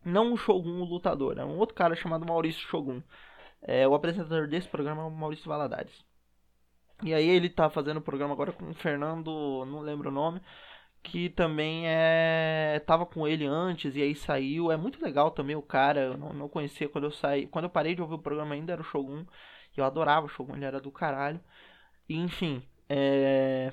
Não 0.04 0.32
o 0.32 0.36
Shogun, 0.36 0.80
o 0.80 0.84
lutador, 0.84 1.38
é 1.38 1.44
um 1.44 1.58
outro 1.58 1.74
cara 1.74 1.94
chamado 1.94 2.24
Maurício 2.24 2.66
Shogun. 2.68 3.02
É, 3.62 3.86
o 3.86 3.94
apresentador 3.94 4.46
desse 4.46 4.68
programa 4.68 5.02
é 5.02 5.06
o 5.06 5.10
Maurício 5.10 5.48
Valadares. 5.48 6.04
E 7.02 7.12
aí 7.12 7.28
ele 7.28 7.50
tá 7.50 7.68
fazendo 7.68 7.98
o 7.98 8.02
programa 8.02 8.32
agora 8.32 8.52
com 8.52 8.70
o 8.70 8.74
Fernando, 8.74 9.64
não 9.66 9.80
lembro 9.80 10.08
o 10.08 10.12
nome, 10.12 10.40
que 11.06 11.30
também 11.30 11.84
é 11.88 12.82
tava 12.86 13.06
com 13.06 13.26
ele 13.26 13.46
antes 13.46 13.96
e 13.96 14.02
aí 14.02 14.14
saiu. 14.14 14.70
É 14.72 14.76
muito 14.76 15.02
legal 15.02 15.30
também 15.30 15.56
o 15.56 15.62
cara, 15.62 16.00
eu 16.02 16.16
não, 16.18 16.32
não 16.32 16.48
conhecia 16.48 16.88
quando 16.88 17.04
eu 17.04 17.10
saí, 17.12 17.46
quando 17.46 17.64
eu 17.66 17.70
parei 17.70 17.94
de 17.94 18.02
ouvir 18.02 18.14
o 18.14 18.18
programa 18.18 18.54
ainda 18.54 18.72
era 18.72 18.82
o 18.82 18.84
Shogun. 18.84 19.24
Eu 19.76 19.84
adorava 19.84 20.26
o 20.26 20.28
Shogun, 20.28 20.56
ele 20.56 20.64
era 20.64 20.80
do 20.80 20.90
caralho. 20.90 21.40
E, 22.08 22.16
enfim, 22.16 22.62
é 22.88 23.72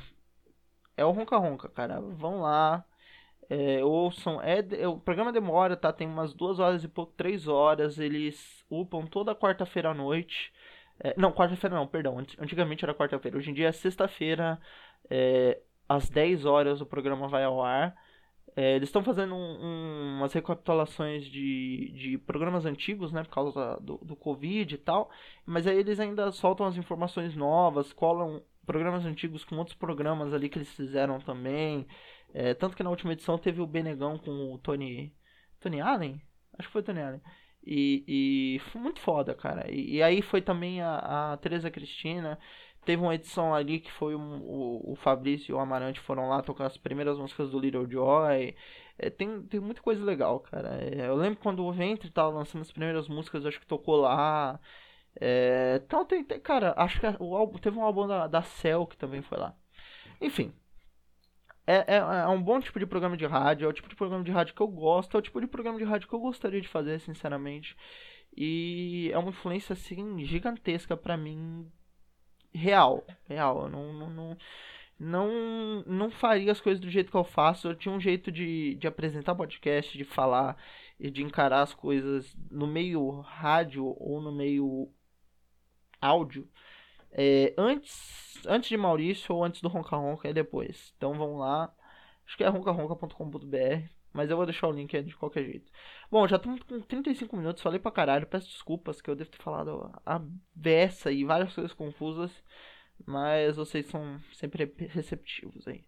é 0.98 1.06
o 1.06 1.12
Ronca 1.12 1.38
Ronca, 1.38 1.70
cara. 1.70 2.00
Vão 2.02 2.42
lá, 2.42 2.86
é, 3.50 3.84
ouçam, 3.84 4.42
é, 4.42 4.60
é, 4.80 4.88
o 4.88 4.98
programa 5.00 5.32
demora, 5.32 5.76
tá? 5.78 5.92
Tem 5.94 6.08
umas 6.08 6.34
duas 6.34 6.60
horas 6.60 6.84
e 6.84 6.88
pouco, 6.88 7.14
três 7.14 7.48
horas. 7.48 8.00
Eles 8.00 8.66
upam 8.70 9.06
toda 9.08 9.36
quarta-feira 9.36 9.90
à 9.92 9.94
noite. 9.94 10.52
É, 11.00 11.14
não, 11.18 11.32
quarta-feira 11.32 11.76
não, 11.76 11.88
perdão. 11.88 12.18
Antigamente 12.40 12.86
era 12.86 12.94
quarta-feira. 12.94 13.38
Hoje 13.38 13.52
em 13.52 13.54
dia 13.54 13.68
é 13.70 13.72
sexta-feira, 13.72 14.60
é, 15.10 15.60
às 15.88 16.10
10 16.10 16.46
horas 16.46 16.82
o 16.82 16.86
programa 16.86 17.28
vai 17.28 17.44
ao 17.44 17.64
ar. 17.64 17.96
É, 18.56 18.76
eles 18.76 18.90
estão 18.90 19.04
fazendo 19.04 19.34
um, 19.34 19.38
um, 19.38 20.18
umas 20.18 20.32
recapitulações 20.34 21.26
de, 21.26 21.92
de 21.96 22.18
programas 22.20 22.66
antigos, 22.66 23.12
né? 23.12 23.24
Por 23.24 23.32
causa 23.32 23.80
do, 23.82 23.98
do 23.98 24.16
Covid 24.16 24.76
e 24.76 24.78
tal. 24.78 25.10
Mas 25.46 25.66
aí 25.66 25.78
eles 25.78 26.00
ainda 26.00 26.32
soltam 26.32 26.66
as 26.66 26.78
informações 26.78 27.36
novas, 27.36 27.92
colam 27.92 28.44
programas 28.66 29.06
antigos 29.06 29.44
com 29.44 29.58
outros 29.58 29.76
programas 29.76 30.34
ali 30.34 30.50
que 30.50 30.58
eles 30.58 30.72
fizeram 30.74 31.20
também. 31.20 31.88
É, 32.34 32.54
tanto 32.54 32.76
que 32.76 32.84
na 32.84 32.90
última 32.90 33.14
edição 33.14 33.38
teve 33.38 33.62
o 33.62 33.68
Benegão 33.68 34.18
com 34.18 34.54
o 34.54 34.58
Tony. 34.60 35.14
Tony 35.60 35.82
Allen? 35.82 36.22
Acho 36.58 36.68
que 36.68 36.74
foi 36.74 36.82
o 36.82 36.86
Tony 36.86 37.02
Allen. 37.02 37.22
E, 37.66 38.04
e 38.56 38.60
foi 38.72 38.82
muito 38.82 39.00
foda, 39.00 39.34
cara. 39.34 39.72
E, 39.72 39.96
e 39.96 40.04
aí 40.04 40.22
foi 40.22 40.42
também 40.42 40.82
a, 40.82 41.34
a 41.34 41.38
Teresa 41.38 41.72
Cristina. 41.72 42.38
Teve 42.86 43.02
uma 43.02 43.16
edição 43.16 43.54
ali 43.54 43.80
que 43.80 43.92
foi 43.92 44.16
um, 44.16 44.42
o, 44.42 44.92
o 44.94 44.96
Fabrício 44.96 45.52
e 45.52 45.54
o 45.54 45.60
Amarante 45.60 46.00
foram 46.02 46.28
lá 46.30 46.42
tocar 46.42 46.66
as 46.66 46.78
primeiras 46.78 47.18
músicas 47.18 47.50
do 47.52 47.60
Little 47.60 47.90
Joy. 47.90 48.56
É, 48.98 49.10
tem, 49.10 49.42
tem 49.44 49.60
muita 49.60 49.82
coisa 49.82 50.04
legal, 50.04 50.40
cara. 50.42 50.78
É, 50.82 51.08
eu 51.08 51.16
lembro 51.16 51.40
quando 51.40 51.64
o 51.66 51.72
Ventre 51.72 52.10
tava 52.12 52.30
lançando 52.30 52.62
as 52.62 52.72
primeiras 52.72 53.08
músicas, 53.08 53.46
acho 53.46 53.60
que 53.60 53.66
tocou 53.66 53.96
lá. 53.98 54.60
É, 55.20 55.82
então 55.84 56.06
tem, 56.06 56.24
tem, 56.24 56.40
cara, 56.40 56.74
acho 56.78 57.00
que 57.00 57.06
o 57.20 57.36
álbum, 57.36 57.58
teve 57.60 57.78
um 57.78 57.84
álbum 57.84 58.08
da, 58.08 58.28
da 58.28 58.42
Cell 58.42 58.86
que 58.88 58.98
também 58.98 59.22
foi 59.22 59.38
lá. 59.38 59.56
Enfim, 60.22 60.54
é, 61.66 61.96
é, 61.96 61.98
é, 61.98 62.28
um 62.28 62.42
bom 62.42 62.60
tipo 62.60 62.78
de 62.80 62.86
programa 62.86 63.16
de 63.16 63.26
rádio, 63.26 63.66
é 63.66 63.70
o 63.70 63.74
tipo 63.74 63.88
de 63.88 63.96
programa 63.96 64.24
de 64.24 64.32
rádio 64.32 64.54
que 64.54 64.62
eu 64.62 64.68
gosto, 64.68 65.16
é 65.16 65.20
o 65.20 65.22
tipo 65.22 65.40
de 65.40 65.48
programa 65.48 65.78
de 65.78 65.86
rádio 65.86 66.08
que 66.08 66.14
eu 66.16 66.20
gostaria 66.20 66.60
de 66.62 66.68
fazer, 66.68 67.00
sinceramente. 67.00 67.76
E 68.36 69.10
é 69.14 69.18
uma 69.18 69.30
influência, 69.30 69.74
assim, 69.74 70.26
gigantesca 70.26 70.98
para 70.98 71.16
mim, 71.16 71.72
real, 72.54 73.04
real. 73.28 73.64
Eu 73.64 73.70
não, 73.70 73.94
não, 73.94 74.10
não, 74.10 74.38
não 75.00 75.84
não 75.86 76.12
faria 76.12 76.52
as 76.52 76.62
coisas 76.62 76.80
do 76.80 76.90
jeito 76.90 77.12
que 77.12 77.18
eu 77.18 77.24
faço. 77.24 77.68
Eu 77.68 77.76
tinha 77.76 77.94
um 77.94 78.00
jeito 78.00 78.32
de, 78.32 78.76
de 78.76 78.88
apresentar 78.88 79.36
podcast, 79.36 79.98
de 79.98 80.04
falar 80.04 80.58
e 81.00 81.10
de 81.12 81.24
encarar 81.24 81.62
as 81.62 81.74
coisas 81.74 82.36
no 82.50 82.68
meio 82.68 83.20
rádio 83.22 83.86
ou 84.00 84.22
no 84.22 84.32
meio 84.32 84.90
áudio. 86.02 86.48
É, 87.12 87.54
antes, 87.58 88.42
antes 88.48 88.70
de 88.70 88.78
Maurício 88.78 89.36
ou 89.36 89.44
antes 89.44 89.62
do 89.62 89.68
Ronca 89.70 89.96
Ronca 89.96 90.30
e 90.30 90.34
depois. 90.34 90.94
Então 90.98 91.14
vamos 91.14 91.40
lá. 91.40 91.74
Acho 92.26 92.38
que 92.38 92.44
é 92.44 92.48
roncaronca.com.br. 92.48 93.90
Mas 94.14 94.30
eu 94.30 94.38
vou 94.38 94.46
deixar 94.46 94.68
o 94.68 94.72
link 94.72 94.96
aí 94.96 95.04
de 95.04 95.16
qualquer 95.16 95.44
jeito. 95.44 95.72
Bom, 96.14 96.28
já 96.28 96.36
estamos 96.36 96.62
com 96.62 96.80
35 96.80 97.36
minutos, 97.36 97.64
falei 97.64 97.80
pra 97.80 97.90
caralho. 97.92 98.28
Peço 98.28 98.48
desculpas 98.48 99.02
que 99.02 99.10
eu 99.10 99.16
devo 99.16 99.32
ter 99.32 99.42
falado 99.42 99.92
a 100.06 100.22
beça 100.54 101.12
e 101.12 101.26
várias 101.26 101.52
coisas 101.56 101.74
confusas. 101.74 102.32
Mas 103.04 103.56
vocês 103.56 103.88
são 103.88 104.22
sempre 104.32 104.72
receptivos 104.90 105.68
aí. 105.68 105.84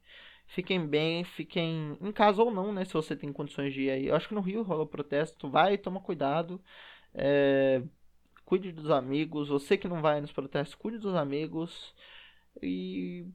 Fiquem 0.47 0.83
bem, 0.87 1.23
fiquem 1.23 1.95
em 2.01 2.11
casa 2.11 2.41
ou 2.41 2.49
não, 2.49 2.73
né? 2.73 2.85
Se 2.85 2.93
você 2.93 3.15
tem 3.15 3.31
condições 3.31 3.71
de 3.71 3.83
ir 3.83 3.91
aí. 3.91 4.07
Eu 4.07 4.15
acho 4.15 4.27
que 4.27 4.33
no 4.33 4.41
Rio 4.41 4.63
rola 4.63 4.87
protesto. 4.87 5.47
Vai, 5.47 5.77
toma 5.77 6.01
cuidado. 6.01 6.59
É... 7.13 7.83
Cuide 8.45 8.71
dos 8.71 8.89
amigos. 8.89 9.49
Você 9.49 9.77
que 9.77 9.87
não 9.87 10.01
vai 10.01 10.21
nos 10.21 10.31
protestos, 10.31 10.73
cuide 10.73 10.97
dos 10.97 11.13
amigos. 11.13 11.93
E. 12.63 13.27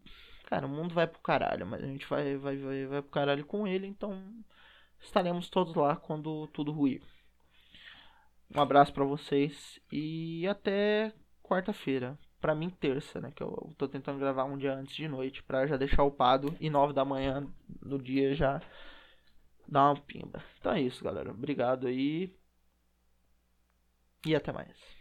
Cara, 0.47 0.67
o 0.67 0.69
mundo 0.69 0.93
vai 0.93 1.07
pro 1.07 1.21
caralho, 1.21 1.65
mas 1.67 1.85
a 1.85 1.87
gente 1.87 2.07
vai, 2.09 2.37
vai, 2.37 2.57
vai, 2.57 2.87
vai 2.87 3.03
pro 3.03 3.13
caralho 3.13 3.47
com 3.47 3.65
ele, 3.69 3.87
então 3.87 4.21
estaremos 5.01 5.49
todos 5.49 5.75
lá 5.75 5.97
quando 5.97 6.47
tudo 6.49 6.73
ruir. 6.73 7.03
Um 8.55 8.61
abraço 8.61 8.93
para 8.93 9.05
vocês 9.05 9.81
e 9.93 10.47
até 10.49 11.13
quarta-feira. 11.43 12.19
Pra 12.41 12.55
mim, 12.55 12.71
terça, 12.71 13.21
né? 13.21 13.31
Que 13.31 13.43
eu 13.43 13.73
tô 13.77 13.87
tentando 13.87 14.19
gravar 14.19 14.45
um 14.45 14.57
dia 14.57 14.75
antes 14.75 14.95
de 14.95 15.07
noite 15.07 15.43
pra 15.43 15.67
já 15.67 15.77
deixar 15.77 16.05
upado 16.05 16.57
e 16.59 16.71
nove 16.71 16.93
da 16.93 17.05
manhã 17.05 17.47
no 17.83 17.99
dia 17.99 18.35
já 18.35 18.61
dar 19.69 19.91
uma 19.91 20.01
pimba. 20.01 20.43
Então 20.59 20.73
é 20.73 20.81
isso, 20.81 21.05
galera. 21.05 21.31
Obrigado 21.31 21.87
aí. 21.87 22.35
E 24.27 24.35
até 24.35 24.53
mais. 24.53 25.00